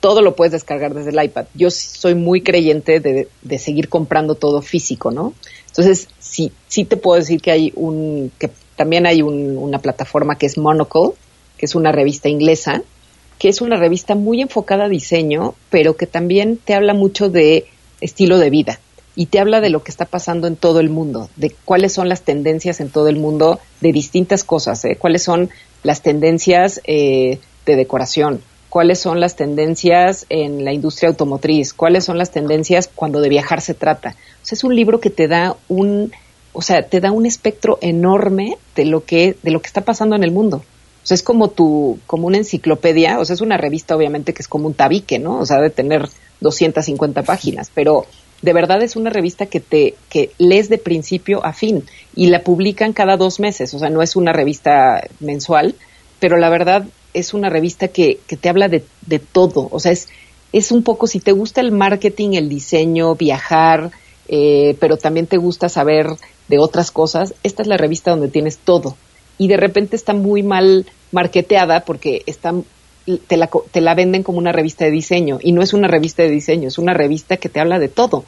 todo 0.00 0.20
lo 0.20 0.36
puedes 0.36 0.52
descargar 0.52 0.92
desde 0.92 1.08
el 1.08 1.24
iPad. 1.24 1.46
Yo 1.54 1.70
soy 1.70 2.14
muy 2.14 2.42
creyente 2.42 3.00
de, 3.00 3.58
seguir 3.58 3.88
comprando 3.88 4.34
todo 4.34 4.60
físico, 4.60 5.10
¿no? 5.10 5.32
Entonces, 5.68 6.08
sí, 6.18 6.52
sí 6.68 6.84
te 6.84 6.98
puedo 6.98 7.18
decir 7.18 7.40
que 7.40 7.52
hay 7.52 7.72
un, 7.74 8.30
que 8.38 8.50
también 8.76 9.06
hay 9.06 9.22
una 9.22 9.78
plataforma 9.78 10.36
que 10.36 10.44
es 10.44 10.58
Monocle, 10.58 11.12
que 11.56 11.64
es 11.64 11.74
una 11.74 11.90
revista 11.90 12.28
inglesa, 12.28 12.82
que 13.38 13.48
es 13.48 13.62
una 13.62 13.76
revista 13.76 14.14
muy 14.14 14.42
enfocada 14.42 14.84
a 14.84 14.88
diseño, 14.90 15.54
pero 15.70 15.96
que 15.96 16.06
también 16.06 16.58
te 16.58 16.74
habla 16.74 16.92
mucho 16.92 17.30
de 17.30 17.64
estilo 18.02 18.36
de 18.36 18.50
vida 18.50 18.78
y 19.14 19.26
te 19.26 19.40
habla 19.40 19.62
de 19.62 19.70
lo 19.70 19.82
que 19.82 19.90
está 19.90 20.04
pasando 20.04 20.46
en 20.46 20.56
todo 20.56 20.80
el 20.80 20.90
mundo, 20.90 21.30
de 21.36 21.50
cuáles 21.64 21.94
son 21.94 22.10
las 22.10 22.20
tendencias 22.20 22.80
en 22.80 22.90
todo 22.90 23.08
el 23.08 23.16
mundo 23.16 23.58
de 23.80 23.92
distintas 23.92 24.44
cosas, 24.44 24.84
¿eh? 24.84 24.96
cuáles 25.00 25.22
son 25.22 25.48
las 25.86 26.02
tendencias 26.02 26.80
eh, 26.84 27.38
de 27.64 27.76
decoración, 27.76 28.42
cuáles 28.68 28.98
son 28.98 29.20
las 29.20 29.36
tendencias 29.36 30.26
en 30.28 30.64
la 30.64 30.72
industria 30.72 31.08
automotriz, 31.08 31.72
cuáles 31.72 32.04
son 32.04 32.18
las 32.18 32.32
tendencias 32.32 32.90
cuando 32.92 33.20
de 33.20 33.28
viajar 33.28 33.60
se 33.60 33.72
trata. 33.72 34.16
O 34.42 34.46
sea, 34.46 34.56
es 34.56 34.64
un 34.64 34.74
libro 34.74 34.98
que 34.98 35.10
te 35.10 35.28
da 35.28 35.56
un, 35.68 36.12
o 36.52 36.60
sea, 36.60 36.82
te 36.82 37.00
da 37.00 37.12
un 37.12 37.24
espectro 37.24 37.78
enorme 37.80 38.58
de 38.74 38.84
lo 38.84 39.04
que, 39.04 39.36
de 39.44 39.50
lo 39.52 39.62
que 39.62 39.68
está 39.68 39.82
pasando 39.82 40.16
en 40.16 40.24
el 40.24 40.32
mundo. 40.32 40.56
O 40.56 41.06
sea, 41.06 41.14
es 41.14 41.22
como 41.22 41.50
tu, 41.50 42.00
como 42.08 42.26
una 42.26 42.38
enciclopedia, 42.38 43.20
o 43.20 43.24
sea, 43.24 43.34
es 43.34 43.40
una 43.40 43.56
revista 43.56 43.94
obviamente 43.94 44.34
que 44.34 44.42
es 44.42 44.48
como 44.48 44.66
un 44.66 44.74
tabique, 44.74 45.20
¿no? 45.20 45.38
O 45.38 45.46
sea, 45.46 45.60
de 45.60 45.70
tener 45.70 46.08
250 46.40 47.22
páginas, 47.22 47.70
pero 47.72 48.06
de 48.46 48.52
verdad 48.52 48.80
es 48.80 48.94
una 48.94 49.10
revista 49.10 49.46
que 49.46 49.58
te 49.58 49.96
que 50.08 50.30
lees 50.38 50.68
de 50.68 50.78
principio 50.78 51.44
a 51.44 51.52
fin 51.52 51.82
y 52.14 52.28
la 52.28 52.44
publican 52.44 52.92
cada 52.92 53.16
dos 53.16 53.40
meses, 53.40 53.74
o 53.74 53.80
sea, 53.80 53.90
no 53.90 54.02
es 54.02 54.14
una 54.14 54.32
revista 54.32 55.02
mensual, 55.18 55.74
pero 56.20 56.36
la 56.36 56.48
verdad 56.48 56.84
es 57.12 57.34
una 57.34 57.50
revista 57.50 57.88
que, 57.88 58.20
que 58.28 58.36
te 58.36 58.48
habla 58.48 58.68
de, 58.68 58.84
de 59.04 59.18
todo, 59.18 59.66
o 59.72 59.80
sea, 59.80 59.90
es, 59.90 60.06
es 60.52 60.70
un 60.70 60.84
poco, 60.84 61.08
si 61.08 61.18
te 61.18 61.32
gusta 61.32 61.60
el 61.60 61.72
marketing, 61.72 62.34
el 62.34 62.48
diseño, 62.48 63.16
viajar, 63.16 63.90
eh, 64.28 64.76
pero 64.78 64.96
también 64.96 65.26
te 65.26 65.38
gusta 65.38 65.68
saber 65.68 66.06
de 66.46 66.58
otras 66.60 66.92
cosas, 66.92 67.34
esta 67.42 67.62
es 67.62 67.68
la 67.68 67.76
revista 67.76 68.12
donde 68.12 68.28
tienes 68.28 68.58
todo. 68.58 68.96
Y 69.38 69.48
de 69.48 69.56
repente 69.56 69.96
está 69.96 70.14
muy 70.14 70.44
mal 70.44 70.86
marketeada 71.10 71.80
porque 71.80 72.22
está 72.26 72.54
te 73.26 73.36
la, 73.36 73.48
te 73.70 73.80
la 73.80 73.94
venden 73.94 74.22
como 74.22 74.38
una 74.38 74.52
revista 74.52 74.84
de 74.84 74.90
diseño 74.90 75.38
y 75.40 75.52
no 75.52 75.62
es 75.62 75.72
una 75.72 75.88
revista 75.88 76.22
de 76.22 76.30
diseño, 76.30 76.68
es 76.68 76.78
una 76.78 76.94
revista 76.94 77.36
que 77.36 77.48
te 77.48 77.60
habla 77.60 77.78
de 77.78 77.88
todo. 77.88 78.24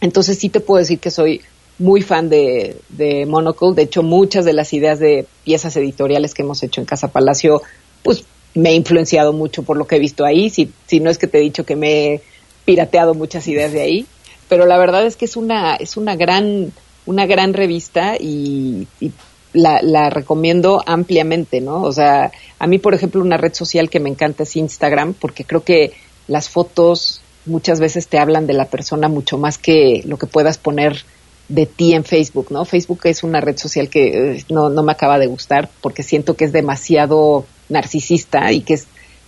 Entonces 0.00 0.38
sí 0.38 0.48
te 0.48 0.60
puedo 0.60 0.78
decir 0.78 1.00
que 1.00 1.10
soy 1.10 1.42
muy 1.78 2.02
fan 2.02 2.28
de, 2.28 2.76
de 2.88 3.26
Monocle. 3.26 3.74
De 3.74 3.82
hecho, 3.82 4.02
muchas 4.02 4.44
de 4.44 4.52
las 4.52 4.72
ideas 4.72 4.98
de 4.98 5.26
piezas 5.44 5.76
editoriales 5.76 6.34
que 6.34 6.42
hemos 6.42 6.62
hecho 6.62 6.80
en 6.80 6.86
Casa 6.86 7.08
Palacio, 7.08 7.62
pues 8.02 8.24
me 8.54 8.70
he 8.70 8.74
influenciado 8.74 9.32
mucho 9.32 9.62
por 9.62 9.76
lo 9.76 9.86
que 9.86 9.96
he 9.96 10.00
visto 10.00 10.24
ahí. 10.24 10.50
Si, 10.50 10.70
si 10.86 11.00
no 11.00 11.10
es 11.10 11.18
que 11.18 11.26
te 11.26 11.38
he 11.38 11.42
dicho 11.42 11.64
que 11.64 11.76
me 11.76 12.14
he 12.14 12.22
pirateado 12.64 13.14
muchas 13.14 13.46
ideas 13.48 13.72
de 13.72 13.80
ahí. 13.80 14.06
Pero 14.48 14.66
la 14.66 14.78
verdad 14.78 15.06
es 15.06 15.16
que 15.16 15.24
es 15.24 15.36
una, 15.36 15.76
es 15.76 15.96
una 15.96 16.16
gran, 16.16 16.72
una 17.06 17.26
gran 17.26 17.52
revista 17.52 18.16
y, 18.18 18.86
y 19.00 19.12
la, 19.52 19.80
la, 19.82 20.10
recomiendo 20.10 20.82
ampliamente, 20.86 21.60
¿no? 21.60 21.82
O 21.82 21.92
sea, 21.92 22.32
a 22.58 22.66
mí, 22.66 22.78
por 22.78 22.94
ejemplo, 22.94 23.20
una 23.20 23.36
red 23.36 23.54
social 23.54 23.88
que 23.88 24.00
me 24.00 24.10
encanta 24.10 24.42
es 24.42 24.56
Instagram, 24.56 25.14
porque 25.14 25.44
creo 25.44 25.64
que 25.64 25.92
las 26.26 26.48
fotos 26.48 27.20
muchas 27.46 27.80
veces 27.80 28.08
te 28.08 28.18
hablan 28.18 28.46
de 28.46 28.52
la 28.52 28.66
persona 28.66 29.08
mucho 29.08 29.38
más 29.38 29.58
que 29.58 30.02
lo 30.04 30.18
que 30.18 30.26
puedas 30.26 30.58
poner 30.58 31.02
de 31.48 31.66
ti 31.66 31.94
en 31.94 32.04
Facebook, 32.04 32.48
¿no? 32.50 32.64
Facebook 32.64 33.00
es 33.04 33.22
una 33.22 33.40
red 33.40 33.56
social 33.56 33.88
que 33.88 34.32
eh, 34.36 34.44
no, 34.50 34.68
no 34.68 34.82
me 34.82 34.92
acaba 34.92 35.18
de 35.18 35.26
gustar 35.26 35.70
porque 35.80 36.02
siento 36.02 36.34
que 36.34 36.44
es 36.44 36.52
demasiado 36.52 37.46
narcisista 37.70 38.52
y 38.52 38.60
que 38.60 38.74
es 38.74 38.86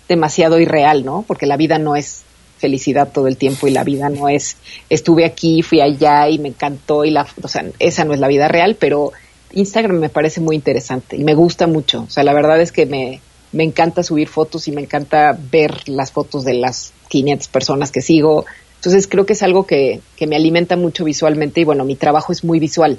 demasiado 0.08 0.60
irreal, 0.60 1.04
¿no? 1.04 1.24
Porque 1.26 1.46
la 1.46 1.56
vida 1.56 1.78
no 1.78 1.96
es 1.96 2.22
felicidad 2.58 3.10
todo 3.10 3.26
el 3.26 3.38
tiempo 3.38 3.66
y 3.66 3.70
la 3.70 3.84
vida 3.84 4.10
no 4.10 4.28
es 4.28 4.58
estuve 4.90 5.24
aquí, 5.24 5.62
fui 5.62 5.80
allá 5.80 6.28
y 6.28 6.38
me 6.38 6.48
encantó 6.48 7.06
y 7.06 7.10
la, 7.10 7.26
o 7.42 7.48
sea, 7.48 7.64
esa 7.78 8.04
no 8.04 8.12
es 8.12 8.20
la 8.20 8.28
vida 8.28 8.48
real, 8.48 8.76
pero 8.78 9.12
Instagram 9.52 9.98
me 9.98 10.08
parece 10.08 10.40
muy 10.40 10.56
interesante 10.56 11.16
y 11.16 11.24
me 11.24 11.34
gusta 11.34 11.66
mucho. 11.66 12.02
O 12.02 12.10
sea, 12.10 12.24
la 12.24 12.32
verdad 12.32 12.60
es 12.60 12.72
que 12.72 12.86
me, 12.86 13.20
me 13.52 13.64
encanta 13.64 14.02
subir 14.02 14.28
fotos 14.28 14.68
y 14.68 14.72
me 14.72 14.82
encanta 14.82 15.36
ver 15.50 15.88
las 15.88 16.12
fotos 16.12 16.44
de 16.44 16.54
las 16.54 16.92
500 17.08 17.48
personas 17.48 17.90
que 17.90 18.00
sigo. 18.00 18.44
Entonces 18.76 19.06
creo 19.06 19.26
que 19.26 19.34
es 19.34 19.42
algo 19.42 19.66
que, 19.66 20.00
que 20.16 20.26
me 20.26 20.36
alimenta 20.36 20.76
mucho 20.76 21.04
visualmente 21.04 21.60
y 21.60 21.64
bueno, 21.64 21.84
mi 21.84 21.96
trabajo 21.96 22.32
es 22.32 22.44
muy 22.44 22.60
visual. 22.60 22.98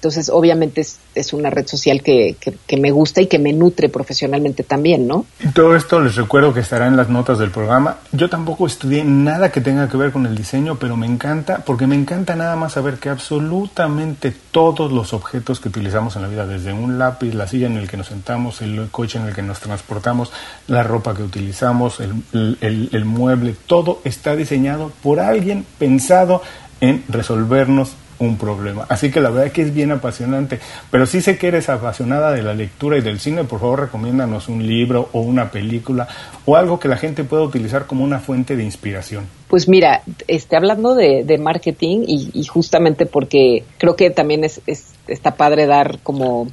Entonces, 0.00 0.30
obviamente 0.30 0.80
es, 1.14 1.32
una 1.34 1.50
red 1.50 1.66
social 1.66 2.02
que, 2.02 2.34
que, 2.40 2.76
me 2.78 2.90
gusta 2.90 3.20
y 3.20 3.26
que 3.26 3.38
me 3.38 3.52
nutre 3.52 3.90
profesionalmente 3.90 4.62
también, 4.62 5.06
¿no? 5.06 5.26
Todo 5.52 5.76
esto 5.76 6.00
les 6.00 6.16
recuerdo 6.16 6.54
que 6.54 6.60
estará 6.60 6.86
en 6.86 6.96
las 6.96 7.10
notas 7.10 7.38
del 7.38 7.50
programa. 7.50 7.98
Yo 8.10 8.30
tampoco 8.30 8.66
estudié 8.66 9.04
nada 9.04 9.52
que 9.52 9.60
tenga 9.60 9.90
que 9.90 9.98
ver 9.98 10.10
con 10.10 10.24
el 10.24 10.34
diseño, 10.34 10.78
pero 10.78 10.96
me 10.96 11.06
encanta, 11.06 11.62
porque 11.66 11.86
me 11.86 11.96
encanta 11.96 12.34
nada 12.34 12.56
más 12.56 12.72
saber 12.72 12.94
que 12.94 13.10
absolutamente 13.10 14.32
todos 14.50 14.90
los 14.90 15.12
objetos 15.12 15.60
que 15.60 15.68
utilizamos 15.68 16.16
en 16.16 16.22
la 16.22 16.28
vida, 16.28 16.46
desde 16.46 16.72
un 16.72 16.98
lápiz, 16.98 17.34
la 17.34 17.46
silla 17.46 17.66
en 17.66 17.76
el 17.76 17.86
que 17.86 17.98
nos 17.98 18.06
sentamos, 18.06 18.62
el 18.62 18.88
coche 18.90 19.18
en 19.18 19.26
el 19.26 19.34
que 19.34 19.42
nos 19.42 19.60
transportamos, 19.60 20.32
la 20.66 20.82
ropa 20.82 21.14
que 21.14 21.24
utilizamos, 21.24 22.00
el, 22.00 22.88
el 22.90 23.04
mueble, 23.04 23.54
todo 23.66 24.00
está 24.04 24.34
diseñado 24.34 24.92
por 25.02 25.20
alguien 25.20 25.66
pensado 25.78 26.40
en 26.80 27.04
resolvernos 27.10 27.92
un 28.20 28.36
problema. 28.36 28.86
Así 28.88 29.10
que 29.10 29.20
la 29.20 29.30
verdad 29.30 29.46
es 29.46 29.52
que 29.52 29.62
es 29.62 29.74
bien 29.74 29.90
apasionante. 29.90 30.60
Pero 30.90 31.06
si 31.06 31.20
sé 31.20 31.36
que 31.36 31.48
eres 31.48 31.68
apasionada 31.68 32.32
de 32.32 32.42
la 32.42 32.54
lectura 32.54 32.98
y 32.98 33.00
del 33.00 33.18
cine. 33.18 33.44
Por 33.44 33.60
favor, 33.60 33.80
recomiéndanos 33.80 34.48
un 34.48 34.66
libro 34.66 35.08
o 35.12 35.20
una 35.20 35.50
película 35.50 36.06
o 36.44 36.56
algo 36.56 36.78
que 36.78 36.88
la 36.88 36.96
gente 36.96 37.24
pueda 37.24 37.42
utilizar 37.42 37.86
como 37.86 38.04
una 38.04 38.20
fuente 38.20 38.56
de 38.56 38.62
inspiración. 38.62 39.26
Pues 39.48 39.68
mira, 39.68 40.02
este, 40.28 40.56
hablando 40.56 40.94
de, 40.94 41.38
marketing 41.38 42.04
y, 42.06 42.44
justamente 42.44 43.06
porque 43.06 43.64
creo 43.78 43.96
que 43.96 44.10
también 44.10 44.44
es, 44.44 44.60
está 44.66 45.34
padre 45.34 45.66
dar 45.66 45.98
como 46.02 46.48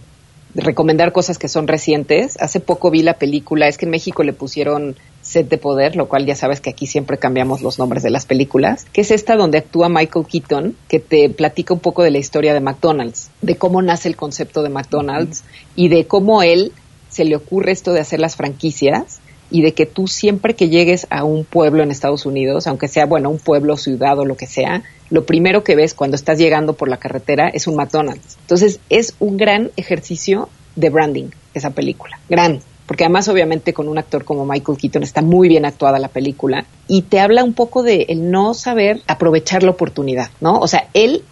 recomendar 0.56 1.12
cosas 1.12 1.38
que 1.38 1.50
son 1.50 1.68
recientes. 1.68 2.38
Hace 2.40 2.60
poco 2.60 2.90
vi 2.90 3.04
la 3.04 3.16
película, 3.16 3.68
es 3.68 3.78
que 3.78 3.86
en 3.86 3.92
México 3.92 4.24
le 4.24 4.34
pusieron 4.34 4.96
Set 5.28 5.50
de 5.50 5.58
Poder, 5.58 5.96
lo 5.96 6.08
cual 6.08 6.26
ya 6.26 6.36
sabes 6.36 6.62
que 6.62 6.70
aquí 6.70 6.88
siempre 6.88 7.18
cambiamos 7.18 7.62
los 7.62 7.80
nombres 7.80 8.02
de 8.02 8.10
las 8.10 8.26
películas, 8.26 8.86
que 8.94 9.02
es 9.02 9.12
esta 9.12 9.36
donde 9.36 9.58
actúa 9.58 9.90
Michael 9.90 10.26
Keaton, 10.26 10.76
que 10.88 11.00
te 11.00 11.30
platica 11.30 11.74
un 11.74 11.82
poco 11.82 12.02
de 12.04 12.12
la 12.12 12.18
historia 12.18 12.54
de 12.54 12.62
McDonald's, 12.62 13.30
de 13.42 13.58
cómo 13.58 13.82
nace 13.82 14.08
el 14.08 14.16
concepto 14.16 14.64
de 14.64 14.70
McDonald's 14.70 15.44
y 15.76 15.90
de 15.90 16.08
cómo 16.08 16.44
él 16.44 16.72
se 17.10 17.26
le 17.26 17.36
ocurre 17.36 17.74
esto 17.74 17.92
de 17.92 18.00
hacer 18.00 18.20
las 18.20 18.38
franquicias 18.38 19.20
y 19.50 19.62
de 19.62 19.74
que 19.74 19.86
tú 19.86 20.08
siempre 20.08 20.56
que 20.56 20.70
llegues 20.70 21.08
a 21.10 21.24
un 21.24 21.44
pueblo 21.46 21.84
en 21.84 21.92
Estados 21.92 22.26
Unidos, 22.26 22.68
aunque 22.68 22.88
sea, 22.88 23.06
bueno, 23.06 23.30
un 23.30 23.40
pueblo, 23.40 23.76
ciudad 23.76 24.18
o 24.20 24.26
lo 24.26 24.36
que 24.36 24.48
sea, 24.48 24.84
lo 25.10 25.26
primero 25.26 25.64
que 25.64 25.76
ves 25.76 25.94
cuando 25.94 26.16
estás 26.16 26.38
llegando 26.38 26.74
por 26.74 26.90
la 26.90 26.98
carretera 26.98 27.50
es 27.50 27.68
un 27.68 27.76
McDonald's. 27.76 28.38
Entonces 28.42 28.80
es 28.90 29.14
un 29.20 29.38
gran 29.38 29.72
ejercicio 29.76 30.50
de 30.76 30.90
branding 30.90 31.30
esa 31.54 31.72
película, 31.72 32.20
gran. 32.30 32.62
Porque 32.88 33.04
además 33.04 33.28
obviamente 33.28 33.74
con 33.74 33.90
un 33.90 33.98
actor 33.98 34.24
como 34.24 34.46
Michael 34.46 34.78
Keaton 34.78 35.04
está 35.04 35.22
muy 35.22 35.50
bien 35.50 35.66
actuada 35.66 36.00
la 36.00 36.08
película 36.08 36.66
y 36.88 37.04
te 37.04 37.20
habla 37.20 37.44
un 37.44 37.54
poco 37.54 37.84
de 37.84 38.08
el 38.10 38.32
no 38.32 38.54
saber 38.54 39.02
aprovechar 39.08 39.62
la 39.62 39.72
oportunidad, 39.72 40.32
¿no? 40.40 40.58
O 40.60 40.68
sea, 40.68 40.88
él 40.94 41.24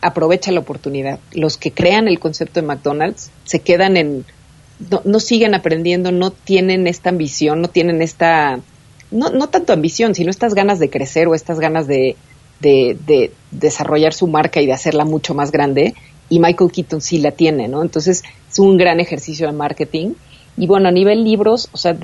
aprovecha 0.00 0.52
la 0.52 0.60
oportunidad. 0.60 1.20
Los 1.32 1.56
que 1.56 1.72
crean 1.72 2.08
el 2.08 2.18
concepto 2.18 2.60
de 2.60 2.66
McDonald's 2.66 3.30
se 3.44 3.60
quedan 3.60 3.96
en 3.96 4.24
no, 5.04 5.20
siguen 5.20 5.54
aprendiendo, 5.54 6.10
no 6.10 6.32
tienen 6.32 6.88
esta 6.88 7.10
ambición, 7.10 7.62
no 7.62 7.68
tienen 7.68 8.02
esta 8.02 8.58
no, 9.12 9.30
no 9.30 9.48
tanto 9.48 9.72
ambición, 9.72 10.16
sino 10.16 10.30
estas 10.30 10.52
ganas 10.54 10.80
de 10.80 10.90
crecer 10.90 11.28
o 11.28 11.36
estas 11.36 11.60
ganas 11.60 11.86
de, 11.86 12.16
de, 12.60 12.98
de 13.06 13.32
desarrollar 13.52 14.12
su 14.12 14.26
marca 14.26 14.60
y 14.60 14.66
de 14.66 14.72
hacerla 14.72 15.04
mucho 15.04 15.32
más 15.32 15.52
grande 15.52 15.94
y 16.28 16.40
Michael 16.40 16.72
Keaton 16.72 17.00
sí 17.00 17.18
la 17.18 17.30
tiene, 17.30 17.68
¿no? 17.68 17.82
Entonces 17.82 18.24
es 18.50 18.58
un 18.58 18.76
gran 18.76 19.00
ejercicio 19.00 19.46
de 19.46 19.52
marketing. 19.52 20.14
Y 20.56 20.66
bueno, 20.66 20.88
a 20.88 20.92
nivel 20.92 21.24
libros, 21.24 21.68
o 21.72 21.76
sea, 21.76 21.96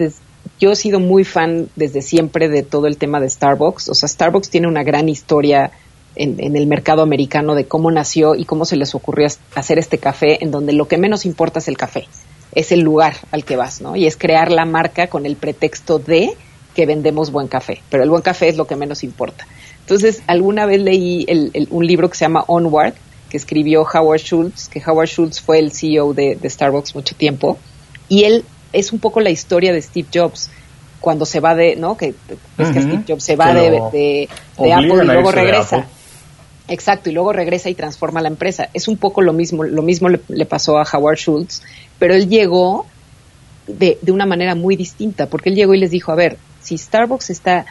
yo 0.59 0.73
he 0.73 0.77
sido 0.77 1.01
muy 1.01 1.25
fan 1.25 1.69
desde 1.77 2.03
siempre 2.03 2.49
de 2.49 2.63
todo 2.63 2.87
el 2.87 2.97
tema 2.97 3.21
de 3.21 3.31
Starbucks. 3.31 3.89
O 3.89 3.95
sea, 3.95 4.09
Starbucks 4.09 4.51
tiene 4.51 4.67
una 4.69 4.83
gran 4.83 5.09
historia 5.09 5.71
en, 6.17 6.57
el 6.57 6.67
mercado 6.67 7.03
americano 7.03 7.55
de 7.55 7.67
cómo 7.67 7.91
nació 7.91 8.35
y 8.35 8.45
cómo 8.45 8.65
se 8.65 8.77
les 8.77 8.95
ocurrió 8.95 9.29
hacer 9.55 9.79
este 9.79 9.99
café 9.99 10.43
en 10.43 10.51
donde 10.51 10.73
lo 10.73 10.89
que 10.89 10.99
menos 10.99 11.25
importa 11.25 11.61
es 11.61 11.69
el 11.69 11.77
café, 11.77 12.09
es 12.53 12.73
el 12.73 12.81
lugar 12.81 13.15
al 13.31 13.45
que 13.45 13.57
vas, 13.57 13.81
¿no? 13.81 13.97
Y 13.97 14.07
es 14.07 14.17
crear 14.17 14.51
la 14.51 14.65
marca 14.65 15.07
con 15.07 15.27
el 15.27 15.37
pretexto 15.37 15.99
de 15.99 16.31
que 16.75 16.87
vendemos 16.87 17.31
buen 17.31 17.49
café, 17.49 17.83
pero 17.91 18.03
el 18.03 18.11
buen 18.11 18.23
café 18.23 18.49
es 18.49 18.57
lo 18.57 18.67
que 18.67 18.77
menos 18.77 19.03
importa. 19.03 19.47
Entonces, 19.81 20.23
alguna 20.27 20.67
vez 20.67 20.81
leí 20.81 21.27
un 21.71 21.87
libro 21.87 22.09
que 22.09 22.17
se 22.17 22.25
llama 22.25 22.45
Onward, 22.47 22.95
que 23.29 23.37
escribió 23.37 23.83
Howard 23.83 24.21
Schultz, 24.21 24.69
que 24.69 24.83
Howard 24.85 25.09
Schultz 25.09 25.41
fue 25.41 25.59
el 25.59 25.73
CEO 25.73 26.13
de, 26.15 26.39
Starbucks 26.45 26.95
mucho 26.95 27.15
tiempo, 27.15 27.59
y 28.11 28.25
él 28.25 28.45
es 28.75 28.93
un 28.93 28.99
poco 28.99 29.21
la 29.21 29.31
historia 29.31 29.73
de 29.73 29.81
Steve 29.81 30.09
Jobs 30.13 30.51
cuando 31.01 31.25
se 31.25 31.41
va 31.41 31.55
de, 31.55 31.77
¿no? 31.77 31.97
Que, 31.97 32.15
Steve 32.59 33.05
Jobs 33.09 33.25
se 33.25 33.37
va 33.37 33.55
de, 33.55 34.29
de, 34.59 34.73
Apple 34.73 35.03
y 35.03 35.07
luego 35.07 35.33
regresa. 35.33 35.87
Exacto, 36.69 37.09
y 37.09 37.13
luego 37.13 37.33
regresa 37.33 37.71
y 37.71 37.75
transforma 37.75 38.21
la 38.21 38.29
empresa. 38.29 38.69
Es 38.75 38.87
un 38.87 38.97
poco 38.97 39.23
lo 39.23 39.33
mismo, 39.33 39.65
lo 39.65 39.83
mismo 39.83 40.09
le, 40.09 40.47
pasó 40.47 40.79
a 40.79 40.85
Howard 40.93 41.17
Schultz, 41.17 41.63
pero 41.99 42.15
él 42.15 42.29
llegó 42.29 42.87
de, 43.67 43.99
de, 44.03 44.13
una 44.13 44.27
manera 44.27 44.55
muy 44.55 44.77
distinta, 44.77 45.27
porque 45.27 45.49
él 45.49 45.57
llegó 45.57 45.75
y 45.75 45.79
les 45.79 45.91
dijo, 45.91 46.13
a 46.13 46.17
ver, 46.17 46.37
si 46.61 46.77
Starbucks 46.77 47.31
está, 47.31 47.65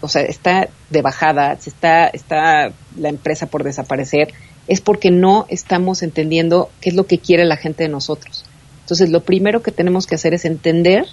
o 0.00 0.08
sea, 0.08 0.22
está 0.22 0.68
de 0.90 1.02
bajada, 1.02 1.56
si 1.58 1.70
está, 1.70 2.08
está 2.08 2.72
la 2.96 3.08
empresa 3.08 3.46
por 3.46 3.64
desaparecer, 3.64 4.32
es 4.66 4.80
porque 4.80 5.10
no 5.10 5.46
estamos 5.48 6.02
entendiendo 6.02 6.70
qué 6.80 6.90
es 6.90 6.96
lo 6.96 7.06
que 7.06 7.18
quiere 7.18 7.44
la 7.44 7.56
gente 7.56 7.84
de 7.84 7.88
nosotros. 7.88 8.43
Entonces, 8.84 9.08
lo 9.08 9.20
primero 9.20 9.62
que 9.62 9.72
tenemos 9.72 10.06
que 10.06 10.14
hacer 10.14 10.34
es 10.34 10.44
entender 10.44 11.06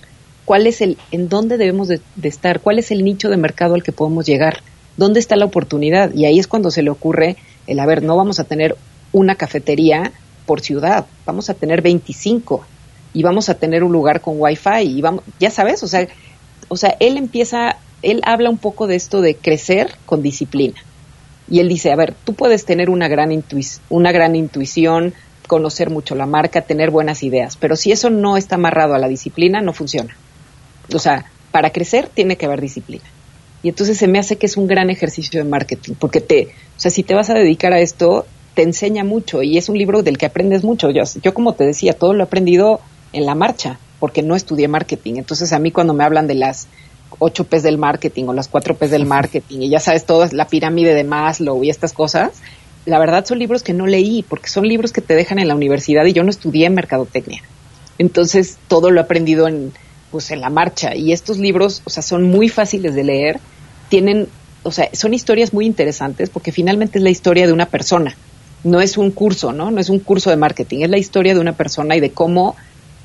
cuál 0.43 0.67
es 0.67 0.81
el, 0.81 0.97
en 1.11 1.29
dónde 1.29 1.57
debemos 1.57 1.87
de, 1.87 2.01
estar, 2.23 2.59
cuál 2.59 2.79
es 2.79 2.91
el 2.91 3.05
nicho 3.05 3.29
de 3.29 3.37
mercado 3.37 3.75
al 3.75 3.83
que 3.83 3.93
podemos 3.93 4.25
llegar, 4.25 4.59
dónde 4.97 5.21
está 5.21 5.37
la 5.37 5.45
oportunidad. 5.45 6.13
Y 6.13 6.25
ahí 6.25 6.37
es 6.37 6.47
cuando 6.47 6.69
se 6.69 6.83
le 6.83 6.89
ocurre 6.89 7.37
el, 7.67 7.79
a 7.79 7.85
ver, 7.85 8.03
no 8.03 8.17
vamos 8.17 8.41
a 8.41 8.43
tener 8.43 8.75
una 9.13 9.35
cafetería 9.35 10.11
por 10.45 10.59
ciudad, 10.59 11.05
vamos 11.25 11.49
a 11.49 11.53
tener 11.53 11.81
25 11.81 12.65
y 13.13 13.23
vamos 13.23 13.47
a 13.47 13.55
tener 13.55 13.85
un 13.85 13.93
lugar 13.93 14.19
con 14.19 14.35
wifi 14.37 14.81
y 14.81 15.01
vamos, 15.01 15.23
ya 15.39 15.49
sabes, 15.49 15.81
o 15.83 15.87
sea, 15.87 16.07
o 16.67 16.75
sea, 16.75 16.97
él 16.99 17.15
empieza, 17.15 17.77
él 18.01 18.19
habla 18.25 18.49
un 18.49 18.57
poco 18.57 18.87
de 18.87 18.95
esto 18.95 19.21
de 19.21 19.35
crecer 19.35 19.95
con 20.05 20.21
disciplina. 20.21 20.75
Y 21.49 21.59
él 21.59 21.67
dice, 21.67 21.91
a 21.91 21.95
ver, 21.95 22.13
tú 22.23 22.33
puedes 22.33 22.65
tener 22.65 22.89
una 22.89 23.07
gran, 23.09 23.43
una 23.89 24.11
gran 24.11 24.35
intuición, 24.35 25.13
conocer 25.51 25.89
mucho 25.89 26.15
la 26.15 26.25
marca, 26.25 26.61
tener 26.61 26.91
buenas 26.91 27.23
ideas, 27.23 27.57
pero 27.57 27.75
si 27.75 27.91
eso 27.91 28.09
no 28.09 28.37
está 28.37 28.55
amarrado 28.55 28.93
a 28.93 28.99
la 28.99 29.09
disciplina, 29.09 29.59
no 29.59 29.73
funciona. 29.73 30.15
O 30.93 30.97
sea, 30.97 31.25
para 31.51 31.71
crecer 31.71 32.07
tiene 32.07 32.37
que 32.37 32.45
haber 32.45 32.61
disciplina. 32.61 33.03
Y 33.61 33.67
entonces 33.67 33.97
se 33.97 34.07
me 34.07 34.17
hace 34.17 34.37
que 34.37 34.45
es 34.45 34.55
un 34.55 34.65
gran 34.65 34.89
ejercicio 34.89 35.43
de 35.43 35.49
marketing, 35.49 35.95
porque 35.99 36.21
te, 36.21 36.45
o 36.77 36.79
sea, 36.79 36.89
si 36.89 37.03
te 37.03 37.15
vas 37.15 37.29
a 37.29 37.33
dedicar 37.33 37.73
a 37.73 37.81
esto, 37.81 38.25
te 38.53 38.63
enseña 38.63 39.03
mucho 39.03 39.43
y 39.43 39.57
es 39.57 39.67
un 39.67 39.77
libro 39.77 40.03
del 40.03 40.17
que 40.17 40.25
aprendes 40.25 40.63
mucho. 40.63 40.89
Yo, 40.89 41.03
yo 41.21 41.33
como 41.33 41.51
te 41.51 41.65
decía, 41.65 41.91
todo 41.91 42.13
lo 42.13 42.21
he 42.21 42.27
aprendido 42.27 42.79
en 43.11 43.25
la 43.25 43.35
marcha, 43.35 43.77
porque 43.99 44.23
no 44.23 44.37
estudié 44.37 44.69
marketing. 44.69 45.15
Entonces 45.17 45.51
a 45.51 45.59
mí 45.59 45.71
cuando 45.71 45.93
me 45.93 46.05
hablan 46.05 46.27
de 46.27 46.35
las 46.35 46.69
ocho 47.19 47.43
P's 47.43 47.61
del 47.61 47.77
marketing 47.77 48.23
o 48.27 48.33
las 48.33 48.47
cuatro 48.47 48.75
P's 48.77 48.89
del 48.89 49.05
marketing 49.05 49.63
y 49.63 49.69
ya 49.69 49.81
sabes 49.81 50.05
toda 50.05 50.29
la 50.31 50.47
pirámide 50.47 50.95
de 50.95 51.03
Maslow 51.03 51.61
y 51.61 51.69
estas 51.69 51.91
cosas, 51.91 52.31
la 52.85 52.99
verdad 52.99 53.25
son 53.25 53.39
libros 53.39 53.63
que 53.63 53.73
no 53.73 53.87
leí 53.87 54.23
porque 54.27 54.49
son 54.49 54.67
libros 54.67 54.91
que 54.91 55.01
te 55.01 55.15
dejan 55.15 55.39
en 55.39 55.47
la 55.47 55.55
universidad 55.55 56.05
y 56.05 56.13
yo 56.13 56.23
no 56.23 56.29
estudié 56.29 56.65
en 56.65 56.73
mercadotecnia. 56.73 57.41
Entonces 57.97 58.57
todo 58.67 58.91
lo 58.91 58.99
he 58.99 59.03
aprendido 59.03 59.47
en 59.47 59.71
pues 60.11 60.29
en 60.31 60.41
la 60.41 60.49
marcha 60.49 60.93
y 60.95 61.13
estos 61.13 61.37
libros, 61.37 61.81
o 61.85 61.89
sea, 61.89 62.03
son 62.03 62.23
muy 62.23 62.49
fáciles 62.49 62.93
de 62.93 63.03
leer, 63.03 63.39
tienen, 63.89 64.27
o 64.63 64.71
sea, 64.71 64.89
son 64.93 65.13
historias 65.13 65.53
muy 65.53 65.65
interesantes 65.65 66.29
porque 66.29 66.51
finalmente 66.51 66.97
es 66.97 67.03
la 67.03 67.09
historia 67.09 67.47
de 67.47 67.53
una 67.53 67.67
persona. 67.67 68.15
No 68.63 68.81
es 68.81 68.97
un 68.97 69.11
curso, 69.11 69.53
¿no? 69.53 69.71
No 69.71 69.79
es 69.79 69.89
un 69.89 69.99
curso 69.99 70.29
de 70.29 70.35
marketing, 70.35 70.81
es 70.81 70.89
la 70.89 70.97
historia 70.97 71.33
de 71.33 71.39
una 71.39 71.53
persona 71.53 71.95
y 71.95 71.99
de 71.99 72.11
cómo 72.11 72.55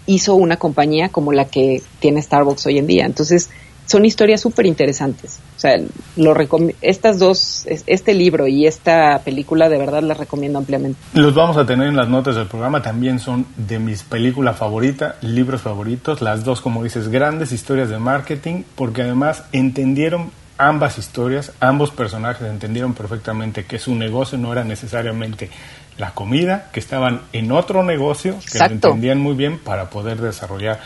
hizo 0.07 0.35
una 0.35 0.57
compañía 0.57 1.09
como 1.09 1.33
la 1.33 1.47
que 1.47 1.81
tiene 2.01 2.20
Starbucks 2.20 2.66
hoy 2.66 2.79
en 2.79 2.87
día. 2.87 3.07
Entonces, 3.07 3.51
son 3.87 4.05
historias 4.05 4.41
súper 4.41 4.66
interesantes. 4.66 5.39
O 5.57 5.61
sea, 5.61 5.76
lo 6.16 6.37
estas 6.82 7.18
dos, 7.18 7.66
este 7.87 8.14
libro 8.14 8.47
y 8.47 8.66
esta 8.66 9.20
película 9.24 9.68
de 9.68 9.78
verdad 9.78 10.03
las 10.03 10.18
recomiendo 10.18 10.59
ampliamente. 10.59 10.99
Los 11.14 11.34
vamos 11.34 11.57
a 11.57 11.64
tener 11.64 11.89
en 11.89 11.97
las 11.97 12.09
notas 12.09 12.37
del 12.37 12.47
programa, 12.47 12.82
también 12.82 13.18
son 13.18 13.47
de 13.57 13.78
mis 13.78 14.03
películas 14.03 14.57
favoritas, 14.57 15.14
libros 15.22 15.62
favoritos, 15.62 16.20
las 16.20 16.45
dos, 16.45 16.61
como 16.61 16.82
dices, 16.82 17.09
grandes 17.09 17.53
historias 17.53 17.89
de 17.89 17.99
marketing, 17.99 18.64
porque 18.74 19.03
además 19.03 19.45
entendieron 19.53 20.30
ambas 20.59 20.99
historias, 20.99 21.53
ambos 21.61 21.91
personajes 21.91 22.47
entendieron 22.47 22.95
perfectamente 22.95 23.64
que 23.64 23.78
su 23.78 23.95
negocio 23.95 24.39
no 24.39 24.53
era 24.53 24.64
necesariamente 24.64 25.51
la 25.99 26.12
comida, 26.12 26.68
que 26.72 26.80
estaban 26.80 27.22
en 27.32 27.53
otro 27.53 27.82
negocio, 27.82 28.39
que 28.53 28.59
lo 28.59 28.66
entendían 28.66 29.18
muy 29.18 29.34
bien 29.34 29.59
para 29.59 29.89
poder 29.89 30.20
desarrollar 30.20 30.80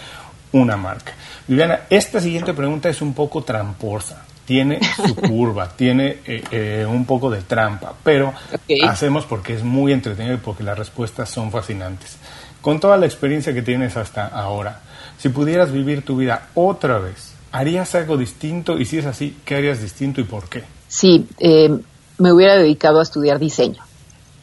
una 0.53 0.77
marca. 0.77 1.13
Viviana, 1.47 1.81
esta 1.91 2.21
siguiente 2.21 2.55
pregunta 2.55 2.89
es 2.89 3.03
un 3.03 3.15
poco 3.15 3.43
tramposa. 3.43 4.25
Tiene 4.45 4.81
su 4.97 5.15
curva, 5.29 5.69
tiene 5.77 6.19
eh, 6.27 6.43
eh, 6.51 6.87
un 6.89 7.05
poco 7.05 7.31
de 7.31 7.43
trampa, 7.43 7.95
pero 8.03 8.33
hacemos 8.87 9.25
porque 9.27 9.55
es 9.55 9.63
muy 9.63 9.93
entretenido 9.93 10.35
y 10.35 10.39
porque 10.39 10.65
las 10.65 10.79
respuestas 10.79 11.31
son 11.31 11.51
fascinantes. 11.51 12.17
Con 12.61 12.81
toda 12.81 12.97
la 12.97 13.07
experiencia 13.07 13.55
que 13.55 13.63
tienes 13.63 13.97
hasta 13.97 14.27
ahora, 14.27 14.81
si 15.19 15.29
pudieras 15.29 15.73
vivir 15.73 16.05
tu 16.05 16.17
vida 16.17 16.49
otra 16.55 16.99
vez, 16.99 17.33
¿harías 17.53 17.95
algo 17.95 18.17
distinto? 18.17 18.79
Y 18.79 18.85
si 18.85 18.99
es 18.99 19.07
así, 19.07 19.39
¿qué 19.45 19.57
harías 19.57 19.81
distinto 19.81 20.21
y 20.21 20.25
por 20.25 20.49
qué? 20.49 20.65
Sí, 20.89 21.29
eh, 21.39 21.71
me 22.19 22.33
hubiera 22.33 22.57
dedicado 22.57 23.01
a 23.01 23.03
estudiar 23.03 23.39
diseño. 23.39 23.83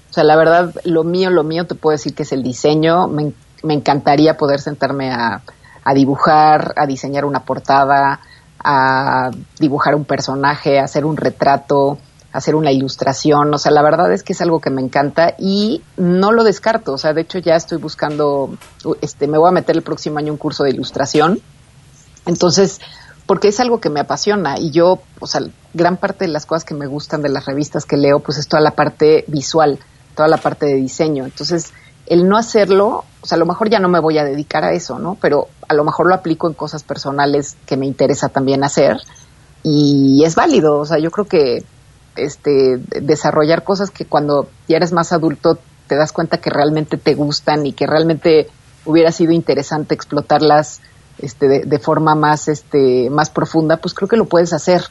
O 0.09 0.13
sea, 0.13 0.23
la 0.23 0.35
verdad, 0.35 0.73
lo 0.83 1.03
mío, 1.03 1.29
lo 1.29 1.43
mío 1.43 1.65
te 1.65 1.75
puedo 1.75 1.95
decir 1.97 2.15
que 2.15 2.23
es 2.23 2.31
el 2.31 2.41
diseño. 2.41 3.07
Me, 3.07 3.33
me 3.63 3.73
encantaría 3.73 4.37
poder 4.37 4.61
sentarme 4.61 5.11
a 5.11 5.41
a 5.87 5.93
dibujar, 5.93 6.73
a 6.75 6.85
diseñar 6.85 7.23
una 7.23 7.45
portada, 7.45 8.19
a 8.61 9.31
dibujar 9.57 9.95
un 9.95 10.03
personaje, 10.03 10.81
a 10.81 10.83
hacer 10.83 11.05
un 11.05 11.15
retrato, 11.15 11.97
a 12.33 12.39
hacer 12.39 12.55
una 12.55 12.73
ilustración. 12.73 13.53
O 13.53 13.57
sea, 13.57 13.71
la 13.71 13.81
verdad 13.81 14.11
es 14.11 14.21
que 14.21 14.33
es 14.33 14.41
algo 14.41 14.59
que 14.59 14.69
me 14.69 14.81
encanta 14.81 15.35
y 15.39 15.81
no 15.95 16.33
lo 16.33 16.43
descarto. 16.43 16.91
O 16.91 16.97
sea, 16.97 17.13
de 17.13 17.21
hecho 17.21 17.39
ya 17.39 17.55
estoy 17.55 17.77
buscando, 17.77 18.57
este, 18.99 19.27
me 19.27 19.37
voy 19.37 19.47
a 19.47 19.53
meter 19.53 19.77
el 19.77 19.81
próximo 19.81 20.19
año 20.19 20.33
un 20.33 20.37
curso 20.37 20.65
de 20.65 20.71
ilustración. 20.71 21.39
Entonces, 22.25 22.81
porque 23.25 23.47
es 23.47 23.61
algo 23.61 23.79
que 23.79 23.89
me 23.89 24.01
apasiona 24.01 24.59
y 24.59 24.71
yo, 24.71 24.99
o 25.21 25.27
sea, 25.27 25.39
gran 25.73 25.95
parte 25.95 26.25
de 26.25 26.31
las 26.31 26.45
cosas 26.45 26.65
que 26.65 26.73
me 26.73 26.87
gustan 26.87 27.21
de 27.21 27.29
las 27.29 27.45
revistas 27.45 27.85
que 27.85 27.95
leo, 27.95 28.19
pues 28.19 28.37
es 28.39 28.49
toda 28.49 28.61
la 28.61 28.71
parte 28.71 29.23
visual, 29.27 29.79
toda 30.17 30.27
la 30.27 30.37
parte 30.37 30.65
de 30.65 30.75
diseño. 30.75 31.23
Entonces, 31.23 31.71
el 32.07 32.27
no 32.27 32.37
hacerlo, 32.37 33.03
o 33.21 33.25
sea, 33.25 33.35
a 33.35 33.39
lo 33.39 33.45
mejor 33.45 33.69
ya 33.69 33.79
no 33.79 33.89
me 33.89 33.99
voy 33.99 34.17
a 34.17 34.23
dedicar 34.23 34.63
a 34.63 34.71
eso, 34.71 34.97
¿no? 34.97 35.17
Pero 35.21 35.47
a 35.67 35.73
lo 35.73 35.83
mejor 35.83 36.07
lo 36.07 36.15
aplico 36.15 36.47
en 36.47 36.53
cosas 36.53 36.83
personales 36.83 37.57
que 37.65 37.77
me 37.77 37.85
interesa 37.85 38.29
también 38.29 38.63
hacer 38.63 38.97
y 39.63 40.23
es 40.25 40.35
válido, 40.35 40.79
o 40.79 40.85
sea, 40.85 40.97
yo 40.99 41.11
creo 41.11 41.25
que 41.25 41.63
este 42.15 42.77
desarrollar 43.01 43.63
cosas 43.63 43.91
que 43.91 44.05
cuando 44.05 44.49
ya 44.67 44.77
eres 44.77 44.91
más 44.91 45.11
adulto 45.11 45.59
te 45.87 45.95
das 45.95 46.11
cuenta 46.11 46.39
que 46.39 46.49
realmente 46.49 46.97
te 46.97 47.13
gustan 47.13 47.65
y 47.65 47.73
que 47.73 47.85
realmente 47.85 48.47
hubiera 48.85 49.11
sido 49.11 49.33
interesante 49.33 49.93
explotarlas 49.93 50.81
este, 51.19 51.47
de, 51.47 51.59
de, 51.65 51.79
forma 51.79 52.15
más 52.15 52.47
este 52.47 53.09
más 53.09 53.29
profunda, 53.29 53.77
pues 53.77 53.93
creo 53.93 54.07
que 54.07 54.17
lo 54.17 54.25
puedes 54.25 54.53
hacer. 54.53 54.83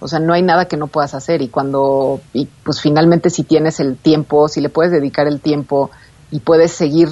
O 0.00 0.06
sea, 0.06 0.20
no 0.20 0.32
hay 0.32 0.42
nada 0.42 0.66
que 0.66 0.76
no 0.76 0.86
puedas 0.86 1.14
hacer 1.14 1.42
y 1.42 1.48
cuando 1.48 2.20
y 2.32 2.46
pues 2.64 2.80
finalmente 2.80 3.30
si 3.30 3.42
tienes 3.42 3.80
el 3.80 3.96
tiempo, 3.96 4.48
si 4.48 4.60
le 4.60 4.68
puedes 4.68 4.92
dedicar 4.92 5.26
el 5.26 5.40
tiempo 5.40 5.90
y 6.30 6.40
puedes 6.40 6.72
seguir 6.72 7.08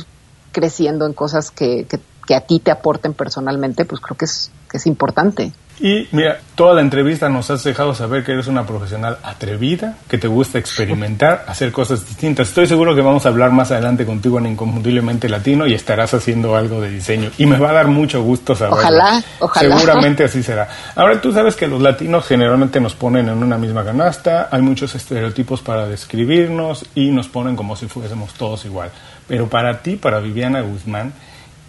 creciendo 0.53 1.07
en 1.07 1.13
cosas 1.13 1.51
que, 1.51 1.85
que 1.85 1.99
a 2.35 2.41
ti 2.41 2.61
te 2.61 2.71
aporten 2.71 3.15
personalmente, 3.15 3.85
pues 3.85 4.01
creo 4.01 4.17
que 4.17 4.25
es, 4.25 4.51
que 4.69 4.79
es 4.79 4.87
importante. 4.87 5.53
Y 5.79 6.09
mira, 6.13 6.39
toda 6.55 6.75
la 6.75 6.81
entrevista 6.81 7.29
nos 7.29 7.51
has 7.51 7.63
dejado 7.63 7.95
saber 7.95 8.25
que 8.25 8.33
eres 8.33 8.47
una 8.47 8.65
profesional 8.65 9.19
atrevida, 9.23 9.99
que 10.09 10.17
te 10.17 10.27
gusta 10.27 10.59
experimentar, 10.59 11.45
hacer 11.49 11.71
cosas 11.71 12.07
distintas. 12.07 12.49
Estoy 12.49 12.67
seguro 12.67 12.95
que 12.95 13.03
vamos 13.03 13.27
a 13.27 13.29
hablar 13.29 13.51
más 13.53 13.71
adelante 13.73 14.07
contigo 14.07 14.39
en 14.39 14.47
Inconfundiblemente 14.47 15.29
Latino 15.29 15.67
y 15.67 15.75
estarás 15.75 16.15
haciendo 16.15 16.57
algo 16.57 16.81
de 16.81 16.91
diseño. 16.91 17.31
Y 17.37 17.45
me 17.45 17.59
va 17.59 17.71
a 17.71 17.73
dar 17.75 17.89
mucho 17.89 18.23
gusto 18.23 18.55
saberlo. 18.55 18.79
Ojalá, 18.79 19.23
ojalá. 19.39 19.77
Seguramente 19.77 20.25
así 20.25 20.43
será. 20.43 20.67
Ahora, 20.95 21.21
tú 21.21 21.33
sabes 21.33 21.57
que 21.57 21.67
los 21.67 21.83
latinos 21.83 22.27
generalmente 22.27 22.81
nos 22.81 22.95
ponen 22.95 23.29
en 23.29 23.43
una 23.43 23.59
misma 23.59 23.85
canasta, 23.85 24.49
hay 24.51 24.63
muchos 24.63 24.95
estereotipos 24.95 25.61
para 25.61 25.87
describirnos 25.87 26.87
y 26.95 27.11
nos 27.11 27.29
ponen 27.29 27.55
como 27.55 27.77
si 27.77 27.87
fuésemos 27.87 28.33
todos 28.33 28.65
igual. 28.65 28.91
Pero 29.29 29.49
para 29.49 29.83
ti, 29.83 29.97
para 29.97 30.21
Viviana 30.21 30.63
Guzmán, 30.63 31.13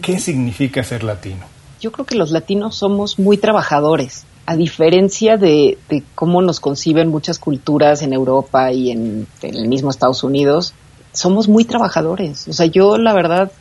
¿qué 0.01 0.19
significa 0.19 0.83
ser 0.83 1.03
latino? 1.03 1.57
yo 1.79 1.91
creo 1.91 2.05
que 2.05 2.15
los 2.15 2.31
latinos 2.31 2.75
somos 2.75 3.19
muy 3.19 3.37
trabajadores, 3.37 4.25
a 4.45 4.55
diferencia 4.55 5.37
de, 5.37 5.77
cómo 6.15 6.41
nos 6.41 6.59
conciben 6.59 7.09
muchas 7.09 7.37
culturas 7.37 8.01
en 8.01 8.13
Europa 8.13 8.71
y 8.71 8.91
en, 8.91 9.27
el 9.41 9.67
mismo 9.67 9.89
Estados 9.89 10.23
Unidos, 10.23 10.73
somos 11.11 11.47
muy 11.47 11.65
trabajadores. 11.65 12.47
O 12.47 12.53
sea, 12.53 12.65
yo 12.65 12.97
la 12.97 13.13
verdad 13.13 13.51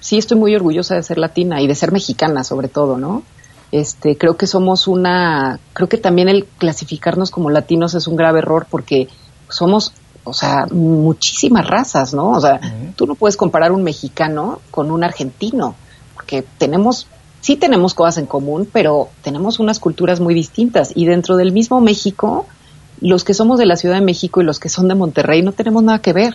sí 0.00 0.18
estoy 0.18 0.38
muy 0.38 0.54
orgullosa 0.54 0.94
de 0.94 1.02
ser 1.02 1.18
latina 1.18 1.60
y 1.60 1.66
de 1.66 1.74
ser 1.74 1.92
mexicana 1.92 2.44
sobre 2.44 2.68
todo, 2.68 2.96
¿no? 2.98 3.22
Este, 3.72 4.16
creo 4.16 4.36
que 4.36 4.46
somos 4.46 4.86
una, 4.86 5.58
creo 5.72 5.88
que 5.88 5.98
también 5.98 6.28
el 6.28 6.44
clasificarnos 6.44 7.30
como 7.30 7.50
latinos 7.50 7.94
es 7.94 8.06
un 8.06 8.16
grave 8.16 8.38
error 8.40 8.66
porque 8.70 9.08
somos, 9.48 9.92
o 10.26 10.34
sea, 10.34 10.66
muchísimas 10.70 11.66
razas, 11.66 12.12
¿no? 12.12 12.30
O 12.30 12.40
sea, 12.40 12.60
tú 12.96 13.06
no 13.06 13.14
puedes 13.14 13.36
comparar 13.36 13.72
un 13.72 13.82
mexicano 13.82 14.60
con 14.70 14.90
un 14.90 15.04
argentino, 15.04 15.74
porque 16.14 16.44
tenemos 16.58 17.06
sí 17.46 17.54
tenemos 17.54 17.94
cosas 17.94 18.18
en 18.18 18.26
común, 18.26 18.68
pero 18.72 19.08
tenemos 19.22 19.60
unas 19.60 19.78
culturas 19.78 20.18
muy 20.18 20.34
distintas. 20.34 20.90
Y 20.96 21.06
dentro 21.06 21.36
del 21.36 21.52
mismo 21.52 21.80
México, 21.80 22.44
los 23.00 23.22
que 23.22 23.34
somos 23.34 23.60
de 23.60 23.66
la 23.66 23.76
Ciudad 23.76 23.94
de 23.94 24.04
México 24.04 24.40
y 24.40 24.44
los 24.44 24.58
que 24.58 24.68
son 24.68 24.88
de 24.88 24.96
Monterrey 24.96 25.42
no 25.42 25.52
tenemos 25.52 25.84
nada 25.84 26.00
que 26.00 26.12
ver. 26.12 26.34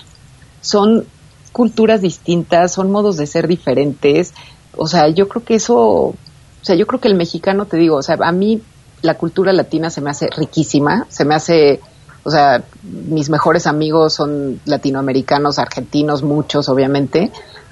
Son 0.62 1.06
culturas 1.52 2.02
distintas, 2.02 2.72
son 2.72 2.92
modos 2.92 3.18
de 3.18 3.28
ser 3.28 3.50
diferentes. 3.50 4.34
O 4.78 4.88
sea, 4.88 5.10
yo 5.10 5.28
creo 5.28 5.44
que 5.44 5.56
eso, 5.56 5.78
o 5.78 6.16
sea, 6.62 6.76
yo 6.76 6.88
creo 6.88 7.02
que 7.02 7.10
el 7.10 7.16
mexicano, 7.16 7.66
te 7.66 7.76
digo, 7.76 7.98
o 7.98 8.04
sea, 8.04 8.18
a 8.22 8.32
mí 8.32 8.62
la 9.02 9.18
cultura 9.18 9.52
latina 9.52 9.90
se 9.90 10.00
me 10.00 10.12
hace 10.12 10.30
riquísima, 10.30 11.08
se 11.10 11.26
me 11.26 11.36
hace, 11.36 11.82
o 12.24 12.32
sea, 12.32 12.64
mis 12.84 13.30
mejores 13.30 13.68
amigos 13.68 14.14
son 14.14 14.60
latinoamericanos, 14.66 15.60
argentinos, 15.60 16.24
muchos, 16.24 16.70
obviamente, 16.70 17.32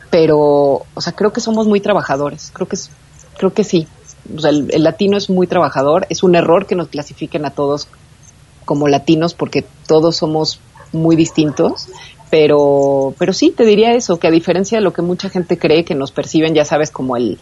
pero, 0.10 0.40
o 0.94 1.02
sea, 1.02 1.14
creo 1.14 1.32
que 1.32 1.42
somos 1.42 1.68
muy 1.68 1.82
trabajadores, 1.82 2.52
creo 2.54 2.68
que 2.68 2.78
creo 3.40 3.54
que 3.54 3.64
sí. 3.64 3.88
O 4.36 4.40
sea, 4.40 4.52
el, 4.52 4.84
latino 4.84 5.18
es 5.18 5.30
muy 5.30 5.48
trabajador. 5.48 6.06
Es 6.10 6.22
un 6.22 6.36
error 6.36 6.68
que 6.68 6.76
nos 6.76 6.90
clasifiquen 6.90 7.46
a 7.46 7.52
todos 7.52 7.88
como 8.66 8.88
latinos 8.88 9.34
porque 9.34 9.66
todos 9.88 10.18
somos 10.18 10.60
muy 10.92 11.16
distintos. 11.16 11.88
Pero, 12.30 13.16
pero 13.18 13.34
sí, 13.34 13.50
te 13.50 13.66
diría 13.66 13.96
eso, 13.96 14.18
que 14.18 14.28
a 14.28 14.32
diferencia 14.32 14.78
de 14.78 14.84
lo 14.84 14.94
que 14.94 15.02
mucha 15.02 15.30
gente 15.30 15.58
cree 15.58 15.84
que 15.84 15.96
nos 15.96 16.12
perciben, 16.12 16.54
ya 16.54 16.64
sabes, 16.64 16.92
como 16.92 17.18
el 17.18 17.40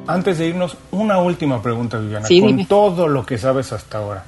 Antes 0.05 0.37
de 0.37 0.49
irnos, 0.49 0.77
una 0.91 1.17
última 1.17 1.63
pregunta, 1.63 1.97
Viviana. 1.97 2.27
con 2.27 2.65
todo 2.67 3.07
lo 3.07 3.25
que 3.25 3.39
sabes 3.39 3.73
hasta 3.73 3.97
ahora, 3.97 4.23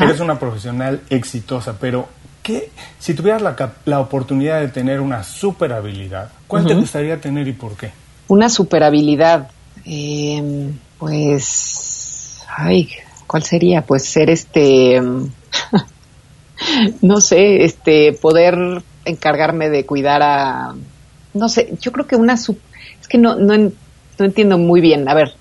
eres 0.00 0.18
una 0.18 0.40
profesional 0.40 1.02
exitosa, 1.08 1.76
pero 1.78 2.08
¿qué, 2.42 2.72
si 2.98 3.14
tuvieras 3.14 3.42
la, 3.84 4.00
oportunidad 4.00 4.58
de 4.60 4.66
tener 4.68 5.00
una 5.00 5.22
super 5.22 5.72
habilidad, 5.72 6.32
¿cuál 6.48 6.66
te 6.66 6.74
gustaría 6.74 7.20
tener 7.20 7.46
y 7.46 7.52
por 7.52 7.76
qué? 7.76 7.92
Una 8.26 8.48
super 8.48 8.82
habilidad, 8.82 9.52
em, 9.84 10.72
pues, 10.98 12.40
ay, 12.56 12.88
¿cuál 13.30 13.44
sería? 13.44 13.82
Pues 13.82 14.04
ser 14.04 14.28
este, 14.28 15.00
no 17.00 17.20
sé, 17.20 17.62
este, 17.64 18.12
poder 18.12 18.56
encargarme 19.04 19.68
de 19.68 19.86
cuidar 19.86 20.20
a, 20.20 20.74
no 21.34 21.48
sé, 21.48 21.72
yo 21.80 21.92
creo 21.92 22.08
que 22.08 22.16
una, 22.16 22.34
es 22.34 22.50
que 23.08 23.18
no, 23.18 23.36
no, 23.36 23.56
no 23.56 24.24
entiendo 24.24 24.58
muy 24.58 24.80
bien, 24.80 25.08
a 25.08 25.14
ver, 25.14 25.34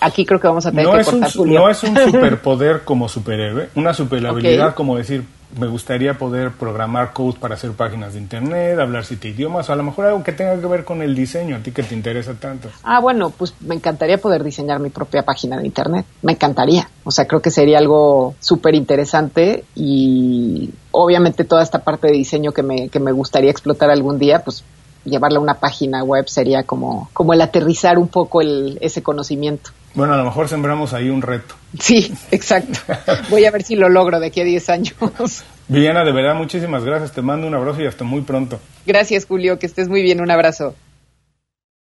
aquí 0.00 0.26
creo 0.26 0.40
que 0.40 0.48
vamos 0.48 0.66
a 0.66 0.72
tener 0.72 0.86
que 0.86 1.04
cortar, 1.04 1.30
un, 1.36 1.54
No 1.54 1.70
es 1.70 1.80
un 1.84 1.96
superpoder 2.10 2.82
como 2.82 3.08
superhéroe, 3.08 3.68
una 3.76 3.94
superhabilidad 3.94 4.74
como 4.74 4.96
decir, 4.96 5.22
me 5.56 5.66
gustaría 5.66 6.14
poder 6.14 6.52
programar 6.52 7.12
code 7.12 7.38
para 7.38 7.54
hacer 7.54 7.72
páginas 7.72 8.14
de 8.14 8.20
internet, 8.20 8.78
hablar 8.78 9.04
siete 9.04 9.28
idiomas, 9.28 9.68
o 9.68 9.72
a 9.72 9.76
lo 9.76 9.82
mejor 9.82 10.06
algo 10.06 10.22
que 10.22 10.32
tenga 10.32 10.60
que 10.60 10.66
ver 10.66 10.84
con 10.84 11.02
el 11.02 11.14
diseño, 11.14 11.56
a 11.56 11.58
ti 11.60 11.72
que 11.72 11.82
te 11.82 11.94
interesa 11.94 12.34
tanto. 12.34 12.68
Ah, 12.82 13.00
bueno, 13.00 13.30
pues 13.30 13.54
me 13.60 13.74
encantaría 13.74 14.18
poder 14.18 14.44
diseñar 14.44 14.80
mi 14.80 14.90
propia 14.90 15.24
página 15.24 15.58
de 15.58 15.66
internet, 15.66 16.06
me 16.22 16.32
encantaría. 16.32 16.88
O 17.04 17.10
sea, 17.10 17.26
creo 17.26 17.40
que 17.40 17.50
sería 17.50 17.78
algo 17.78 18.34
súper 18.40 18.74
interesante 18.74 19.64
y 19.74 20.70
obviamente 20.90 21.44
toda 21.44 21.62
esta 21.62 21.80
parte 21.80 22.08
de 22.08 22.14
diseño 22.14 22.52
que 22.52 22.62
me, 22.62 22.88
que 22.88 23.00
me 23.00 23.12
gustaría 23.12 23.50
explotar 23.50 23.90
algún 23.90 24.18
día, 24.18 24.42
pues 24.44 24.64
llevarla 25.08 25.38
a 25.38 25.42
una 25.42 25.54
página 25.54 26.02
web 26.04 26.28
sería 26.28 26.62
como, 26.62 27.10
como 27.12 27.32
el 27.32 27.40
aterrizar 27.40 27.98
un 27.98 28.08
poco 28.08 28.40
el, 28.40 28.78
ese 28.80 29.02
conocimiento. 29.02 29.70
Bueno, 29.94 30.14
a 30.14 30.16
lo 30.16 30.24
mejor 30.24 30.48
sembramos 30.48 30.92
ahí 30.92 31.08
un 31.08 31.22
reto. 31.22 31.54
Sí, 31.78 32.14
exacto. 32.30 32.78
Voy 33.30 33.44
a 33.44 33.50
ver 33.50 33.62
si 33.62 33.76
lo 33.76 33.88
logro 33.88 34.20
de 34.20 34.28
aquí 34.28 34.40
a 34.40 34.44
10 34.44 34.68
años. 34.70 34.94
Viviana, 35.68 36.04
de 36.04 36.12
verdad, 36.12 36.34
muchísimas 36.34 36.84
gracias. 36.84 37.12
Te 37.12 37.22
mando 37.22 37.46
un 37.46 37.54
abrazo 37.54 37.82
y 37.82 37.86
hasta 37.86 38.04
muy 38.04 38.22
pronto. 38.22 38.58
Gracias, 38.86 39.26
Julio. 39.26 39.58
Que 39.58 39.66
estés 39.66 39.88
muy 39.88 40.02
bien. 40.02 40.20
Un 40.20 40.30
abrazo. 40.30 40.74